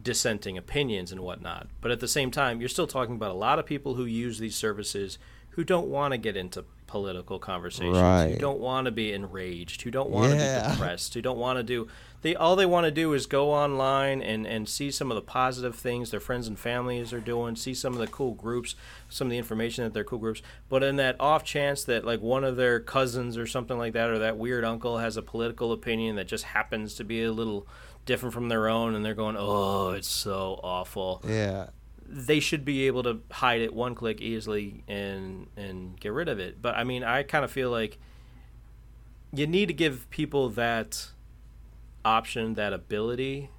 dissenting 0.00 0.56
opinions 0.56 1.10
and 1.10 1.20
whatnot. 1.20 1.66
But 1.80 1.90
at 1.90 1.98
the 1.98 2.06
same 2.06 2.30
time, 2.30 2.60
you're 2.60 2.68
still 2.68 2.86
talking 2.86 3.16
about 3.16 3.32
a 3.32 3.34
lot 3.34 3.58
of 3.58 3.66
people 3.66 3.94
who 3.94 4.04
use 4.04 4.38
these 4.38 4.54
services 4.54 5.18
who 5.50 5.64
don't 5.64 5.88
want 5.88 6.12
to 6.12 6.18
get 6.18 6.36
into 6.36 6.64
political 6.88 7.38
conversations, 7.38 7.96
who 7.96 8.02
Right. 8.02 8.38
don't 8.40 8.58
want 8.58 8.86
to 8.86 8.90
be 8.90 9.12
enraged, 9.12 9.82
who 9.82 9.90
don't 9.92 10.10
want 10.10 10.32
to 10.32 10.36
Yeah. 10.38 10.66
be 10.66 10.72
depressed, 10.72 11.14
who 11.14 11.22
don't 11.22 11.38
want 11.38 11.58
to 11.58 11.62
do 11.62 11.86
they 12.20 12.34
all 12.34 12.56
they 12.56 12.66
want 12.66 12.84
to 12.84 12.90
do 12.90 13.12
is 13.12 13.26
go 13.26 13.52
online 13.52 14.20
and 14.20 14.44
and 14.44 14.68
see 14.68 14.90
some 14.90 15.12
of 15.12 15.14
the 15.14 15.20
positive 15.22 15.76
things 15.76 16.10
their 16.10 16.18
friends 16.18 16.48
and 16.48 16.58
families 16.58 17.12
are 17.12 17.20
doing, 17.20 17.54
see 17.54 17.72
some 17.72 17.92
of 17.92 18.00
the 18.00 18.08
cool 18.08 18.32
groups, 18.34 18.74
some 19.08 19.28
of 19.28 19.30
the 19.30 19.38
information 19.38 19.84
that 19.84 19.94
they're 19.94 20.02
cool 20.02 20.18
groups. 20.18 20.42
But 20.68 20.82
in 20.82 20.96
that 20.96 21.14
off 21.20 21.44
chance 21.44 21.84
that 21.84 22.04
like 22.04 22.20
one 22.20 22.42
of 22.42 22.56
their 22.56 22.80
cousins 22.80 23.36
or 23.38 23.46
something 23.46 23.78
like 23.78 23.92
that 23.92 24.10
or 24.10 24.18
that 24.18 24.36
weird 24.36 24.64
uncle 24.64 24.98
has 24.98 25.16
a 25.16 25.22
political 25.22 25.70
opinion 25.70 26.16
that 26.16 26.26
just 26.26 26.42
happens 26.42 26.94
to 26.94 27.04
be 27.04 27.22
a 27.22 27.30
little 27.30 27.68
different 28.04 28.34
from 28.34 28.48
their 28.48 28.68
own 28.68 28.96
and 28.96 29.04
they're 29.04 29.14
going, 29.14 29.36
"Oh, 29.38 29.90
it's 29.90 30.08
so 30.08 30.58
awful." 30.64 31.22
Yeah. 31.24 31.68
They 32.08 32.40
should 32.40 32.64
be 32.64 32.86
able 32.86 33.02
to 33.02 33.20
hide 33.30 33.60
it 33.60 33.74
one 33.74 33.94
click 33.94 34.20
easily 34.20 34.82
and 34.88 35.46
and 35.56 36.00
get 36.00 36.12
rid 36.12 36.28
of 36.28 36.38
it. 36.38 36.62
But 36.62 36.74
I 36.76 36.84
mean, 36.84 37.04
I 37.04 37.22
kind 37.22 37.44
of 37.44 37.50
feel 37.50 37.70
like 37.70 37.98
you 39.32 39.46
need 39.46 39.66
to 39.66 39.74
give 39.74 40.08
people 40.10 40.48
that 40.50 41.08
option, 42.04 42.54
that 42.54 42.72
ability, 42.72 43.50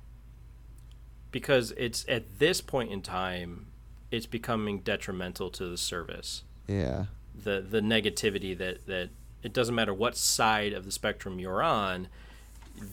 because 1.31 1.71
it's 1.77 2.05
at 2.09 2.39
this 2.39 2.59
point 2.59 2.91
in 2.91 3.01
time, 3.03 3.67
it's 4.09 4.25
becoming 4.25 4.79
detrimental 4.79 5.51
to 5.51 5.69
the 5.69 5.77
service. 5.77 6.43
Yeah. 6.67 7.05
The 7.35 7.63
the 7.67 7.81
negativity 7.81 8.57
that 8.57 8.87
that 8.87 9.09
it 9.43 9.53
doesn't 9.53 9.75
matter 9.75 9.93
what 9.93 10.17
side 10.17 10.73
of 10.73 10.85
the 10.85 10.91
spectrum 10.91 11.39
you're 11.39 11.61
on, 11.61 12.07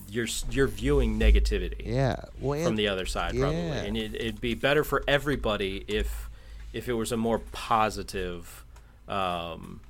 you're 0.09 0.27
you're 0.51 0.67
viewing 0.69 1.19
negativity 1.19 1.85
Yeah. 1.87 2.17
Well, 2.41 2.65
from 2.65 2.77
the 2.77 2.89
other 2.89 3.07
side 3.07 3.39
probably. 3.39 3.57
And 3.59 3.97
it, 3.97 4.15
it'd 4.15 4.41
be 4.41 4.55
better 4.55 4.85
for 4.85 5.03
everybody 5.09 5.85
if 5.89 6.29
if 6.73 6.89
it 6.89 6.93
was 6.95 7.13
a 7.13 7.17
more 7.17 7.39
positive 7.39 8.65
um, 9.09 9.81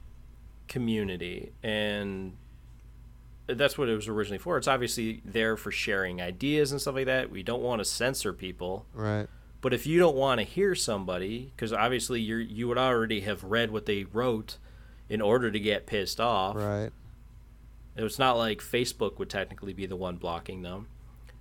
community. 0.68 1.52
And 1.62 2.36
that's 3.46 3.78
what 3.78 3.88
it 3.88 3.94
was 3.94 4.08
originally 4.08 4.38
for. 4.38 4.56
It's 4.58 4.68
obviously 4.68 5.22
there 5.24 5.56
for 5.56 5.70
sharing 5.70 6.20
ideas 6.20 6.72
and 6.72 6.80
stuff 6.80 6.96
like 6.96 7.06
that. 7.06 7.30
We 7.30 7.42
don't 7.42 7.62
want 7.62 7.80
to 7.80 7.84
censor 7.84 8.32
people. 8.32 8.86
Right. 8.94 9.26
but 9.60 9.72
if 9.72 9.86
you 9.86 9.98
don't 9.98 10.16
want 10.16 10.38
to 10.40 10.44
hear 10.44 10.74
somebody 10.74 11.52
because 11.54 11.72
obviously 11.72 12.20
you 12.20 12.36
you 12.36 12.68
would 12.68 12.78
already 12.78 13.20
have 13.22 13.42
read 13.44 13.70
what 13.70 13.86
they 13.86 14.04
wrote 14.04 14.58
in 15.08 15.20
order 15.20 15.50
to 15.50 15.60
get 15.60 15.86
pissed 15.86 16.20
off. 16.20 16.56
Right. 16.56 16.90
It's 18.04 18.18
not 18.18 18.36
like 18.36 18.58
facebook 18.60 19.18
would 19.18 19.30
technically 19.30 19.72
be 19.72 19.86
the 19.86 19.96
one 19.96 20.16
blocking 20.16 20.62
them 20.62 20.86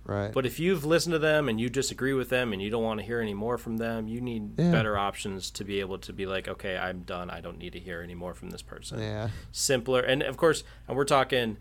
Right. 0.04 0.32
but 0.32 0.46
if 0.46 0.60
you've 0.60 0.84
listened 0.84 1.14
to 1.14 1.18
them 1.18 1.48
and 1.48 1.60
you 1.60 1.68
disagree 1.68 2.12
with 2.12 2.28
them 2.28 2.52
and 2.52 2.62
you 2.62 2.70
don't 2.70 2.84
want 2.84 3.00
to 3.00 3.04
hear 3.06 3.20
any 3.20 3.34
more 3.34 3.58
from 3.58 3.78
them, 3.78 4.06
you 4.06 4.20
need 4.20 4.52
Yeah. 4.56 4.70
better 4.70 4.96
options 4.96 5.50
to 5.50 5.64
be 5.64 5.80
able 5.80 5.98
to 5.98 6.12
be 6.12 6.26
like, 6.26 6.46
okay, 6.46 6.76
I'm 6.78 7.00
done. 7.00 7.28
I 7.28 7.40
don't 7.40 7.58
need 7.58 7.72
to 7.72 7.80
hear 7.80 8.02
any 8.02 8.14
more 8.14 8.32
from 8.32 8.50
this 8.50 8.62
person. 8.62 9.00
yeah. 9.00 9.30
Simpler. 9.50 10.00
And 10.02 10.22
of 10.22 10.36
course, 10.36 10.62
and 10.86 10.96
we're 10.96 11.06
talking 11.06 11.56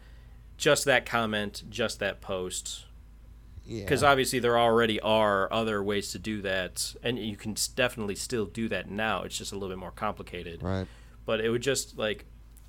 just 0.58 0.86
that 0.86 1.08
comment, 1.08 1.64
just 1.72 1.98
that 2.02 2.22
post. 2.22 2.86
Yeah. 3.66 3.82
Because 3.82 4.04
obviously 4.04 4.38
there 4.38 4.60
already 4.60 5.00
are 5.00 5.52
other 5.52 5.82
ways 5.82 6.12
to 6.12 6.20
do 6.20 6.44
that. 6.44 6.94
And 7.02 7.18
you 7.18 7.38
can 7.38 7.56
definitely 7.76 8.14
still 8.14 8.46
do 8.46 8.70
that 8.70 8.92
now. 8.92 9.24
It's 9.24 9.40
just 9.40 9.54
a 9.54 9.56
little 9.56 9.70
bit 9.70 9.80
more 9.80 9.90
complicated 9.90 10.62
Right. 10.62 10.86
but 11.26 11.42
it 11.42 11.50
would 11.50 11.64
just 11.64 11.98
like 11.98 12.26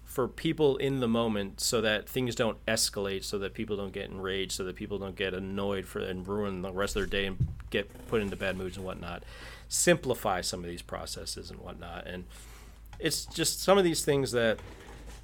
for 0.07 0.28
people 0.28 0.76
in 0.78 1.00
the 1.00 1.09
moment 1.09 1.61
so 1.61 1.80
that 1.82 2.09
things 2.09 2.34
don't 2.34 2.64
escalate 2.64 3.24
so 3.24 3.38
that 3.38 3.52
people 3.52 3.76
don't 3.76 3.92
get 3.92 4.09
enraged 4.09 4.52
so 4.52 4.64
that 4.64 4.74
people 4.74 4.98
don't 4.98 5.16
get 5.16 5.34
annoyed 5.34 5.84
for 5.84 5.98
and 5.98 6.26
ruin 6.26 6.62
the 6.62 6.72
rest 6.72 6.96
of 6.96 7.00
their 7.00 7.20
day 7.20 7.26
and 7.26 7.46
get 7.68 8.09
put 8.09 8.22
into 8.22 8.36
bad 8.36 8.57
moods 8.57 8.76
and 8.76 8.86
whatnot. 8.86 9.24
Simplify 9.68 10.40
some 10.40 10.61
of 10.61 10.70
these 10.70 10.80
processes 10.80 11.50
and 11.50 11.59
whatnot. 11.61 12.07
And 12.07 12.24
it's 12.98 13.26
just 13.26 13.61
some 13.61 13.76
of 13.76 13.84
these 13.84 14.04
things 14.04 14.32
that 14.32 14.59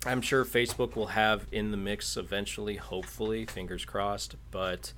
i'm 0.05 0.20
sure 0.20 0.45
facebook 0.45 0.95
will 0.95 1.07
have 1.07 1.47
in 1.53 1.70
the 1.70 1.76
mix 1.76 2.18
eventually 2.18 2.76
hopefully 2.76 3.47
fingers 3.47 3.85
crossed. 3.85 4.35
But 4.51 4.93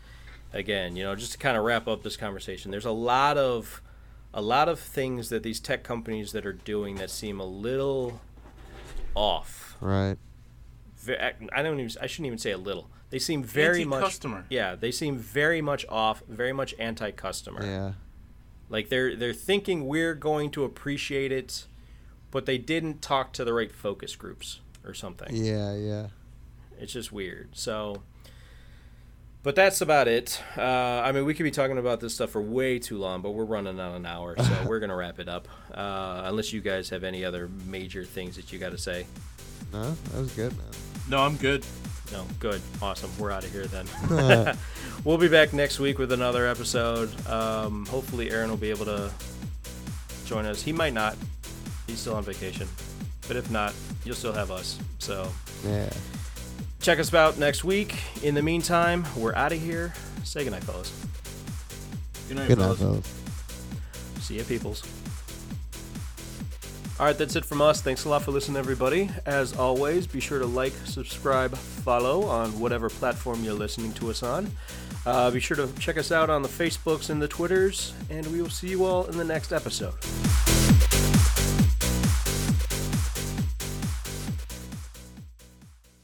again 0.53 0.97
you 0.97 1.05
know 1.05 1.15
just 1.15 1.33
to 1.33 1.39
kind 1.39 1.57
of 1.57 1.65
wrap 1.65 1.87
up 1.87 2.03
this 2.03 2.17
conversation 2.17 2.71
there's 2.71 2.85
a 2.85 2.91
lot 2.91 3.37
of 3.37 3.81
a 4.33 4.43
lot 4.43 4.69
of 4.69 4.81
things 4.81 5.29
that 5.29 5.45
these 5.45 5.61
tech 5.61 5.85
companies 5.85 6.33
that 6.33 6.45
are 6.45 6.53
doing 6.53 6.97
that 6.97 7.11
seem 7.11 7.39
a 7.39 7.47
little 7.47 8.21
off. 9.15 9.64
Right. 9.81 10.17
I 11.09 11.63
don't 11.63 11.81
even. 11.81 11.91
I 12.01 12.07
shouldn't 12.07 12.27
even 12.27 12.39
say 12.39 12.53
a 12.53 12.59
little. 12.59 12.91
They 13.11 13.19
seem 13.19 13.43
very 13.43 13.85
much. 13.85 13.99
Anti-customer. 13.99 14.47
Yeah, 14.49 14.75
they 14.75 14.91
seem 14.91 15.19
very 15.19 15.61
much 15.61 15.85
off. 15.89 16.23
Very 16.29 16.53
much 16.53 16.75
anti-customer. 16.79 17.65
Yeah. 17.65 17.93
Like 18.69 18.89
they're 18.89 19.15
they're 19.15 19.33
thinking 19.35 19.87
we're 19.87 20.15
going 20.15 20.51
to 20.53 20.65
appreciate 20.65 21.31
it, 21.31 21.67
but 22.31 22.47
they 22.47 22.59
didn't 22.59 23.03
talk 23.03 23.33
to 23.35 23.45
the 23.45 23.53
right 23.53 23.71
focus 23.71 24.17
groups 24.17 24.61
or 24.85 24.95
something. 24.95 25.35
Yeah. 25.35 25.75
Yeah. 25.75 26.07
It's 26.81 26.93
just 26.93 27.13
weird. 27.13 27.51
So, 27.53 28.03
but 29.43 29.55
that's 29.55 29.81
about 29.81 30.09
it. 30.09 30.43
Uh, 30.57 30.63
I 30.63 31.13
mean, 31.13 31.25
we 31.25 31.35
could 31.35 31.45
be 31.45 31.51
talking 31.51 31.79
about 31.79 32.01
this 32.01 32.15
stuff 32.15 32.31
for 32.31 32.43
way 32.43 32.79
too 32.79 32.99
long, 32.99 33.21
but 33.21 33.31
we're 33.31 33.45
running 33.45 33.79
on 33.79 33.95
an 33.95 34.07
hour, 34.07 34.35
so 34.37 34.57
we're 34.67 34.81
gonna 34.81 34.97
wrap 34.97 35.21
it 35.21 35.29
up. 35.29 35.47
Uh, 35.73 36.23
unless 36.25 36.53
you 36.53 36.61
guys 36.61 36.89
have 36.91 37.05
any 37.05 37.25
other 37.25 37.49
major 37.67 38.05
things 38.05 38.37
that 38.37 38.53
you 38.53 38.59
got 38.59 38.71
to 38.73 38.79
say. 38.79 39.07
No, 39.73 39.91
that 39.91 40.21
was 40.21 40.33
good, 40.33 40.57
man. 40.57 40.67
No, 41.09 41.19
I'm 41.21 41.37
good. 41.37 41.65
No, 42.13 42.25
good, 42.39 42.61
awesome. 42.81 43.11
We're 43.19 43.31
out 43.31 43.45
of 43.45 43.51
here 43.53 43.67
then. 43.67 43.87
we'll 45.05 45.19
be 45.19 45.29
back 45.29 45.53
next 45.53 45.81
week 45.81 45.99
with 45.99 46.13
another 46.13 46.47
episode. 46.47 47.11
Um, 47.29 47.87
hopefully, 47.87 48.31
Aaron 48.31 48.51
will 48.51 48.57
be 48.57 48.71
able 48.71 48.85
to 48.85 49.11
join 50.27 50.45
us. 50.47 50.63
He 50.63 50.73
might 50.73 50.93
not. 50.93 51.17
He's 51.87 51.99
still 51.99 52.15
on 52.15 52.23
vacation, 52.23 52.69
but 53.27 53.37
if 53.37 53.51
not, 53.51 53.75
you'll 54.05 54.15
still 54.15 54.33
have 54.33 54.51
us. 54.51 54.79
So 54.99 55.29
Yeah. 55.67 55.91
check 56.81 56.99
us 56.99 57.13
out 57.13 57.39
next 57.39 57.65
week. 57.65 57.95
In 58.23 58.35
the 58.35 58.43
meantime, 58.43 59.05
we're 59.17 59.35
out 59.35 59.53
of 59.53 59.61
here. 59.61 59.93
Say 60.25 60.45
goodnight, 60.45 60.65
fellas. 60.65 60.93
Good 62.29 62.37
night, 62.39 62.49
Good 62.49 62.59
night, 62.59 62.77
fellas. 62.77 62.79
fellas. 62.81 63.13
See 64.21 64.39
ya, 64.39 64.45
peoples. 64.47 64.83
All 67.01 67.07
right, 67.07 67.19
that's 67.19 67.35
it 67.35 67.45
from 67.45 67.61
us. 67.61 67.81
Thanks 67.81 68.05
a 68.05 68.09
lot 68.09 68.23
for 68.23 68.31
listening, 68.31 68.57
everybody. 68.57 69.11
As 69.27 69.57
always, 69.57 70.07
be 70.07 70.21
sure 70.21 70.39
to 70.39 70.47
like, 70.47 70.73
subscribe, 70.85 71.57
follow 71.57 72.23
on 72.23 72.57
whatever 72.61 72.89
platform 72.89 73.43
you're 73.43 73.53
listening 73.53 73.93
to 73.95 74.11
us 74.11 74.23
on. 74.23 74.49
Uh, 75.05 75.29
be 75.33 75.41
sure 75.41 75.57
to 75.57 75.69
check 75.81 75.99
us 75.99 76.13
out 76.13 76.31
on 76.31 76.43
the 76.43 76.49
Facebooks 76.49 77.11
and 77.11 77.21
the 77.21 77.27
Twitters, 77.27 77.95
and 78.11 78.25
we 78.29 78.41
will 78.41 78.49
see 78.49 78.69
you 78.69 78.85
all 78.85 79.07
in 79.07 79.19
the 79.19 79.25
next 79.25 79.53
episode. 79.53 79.95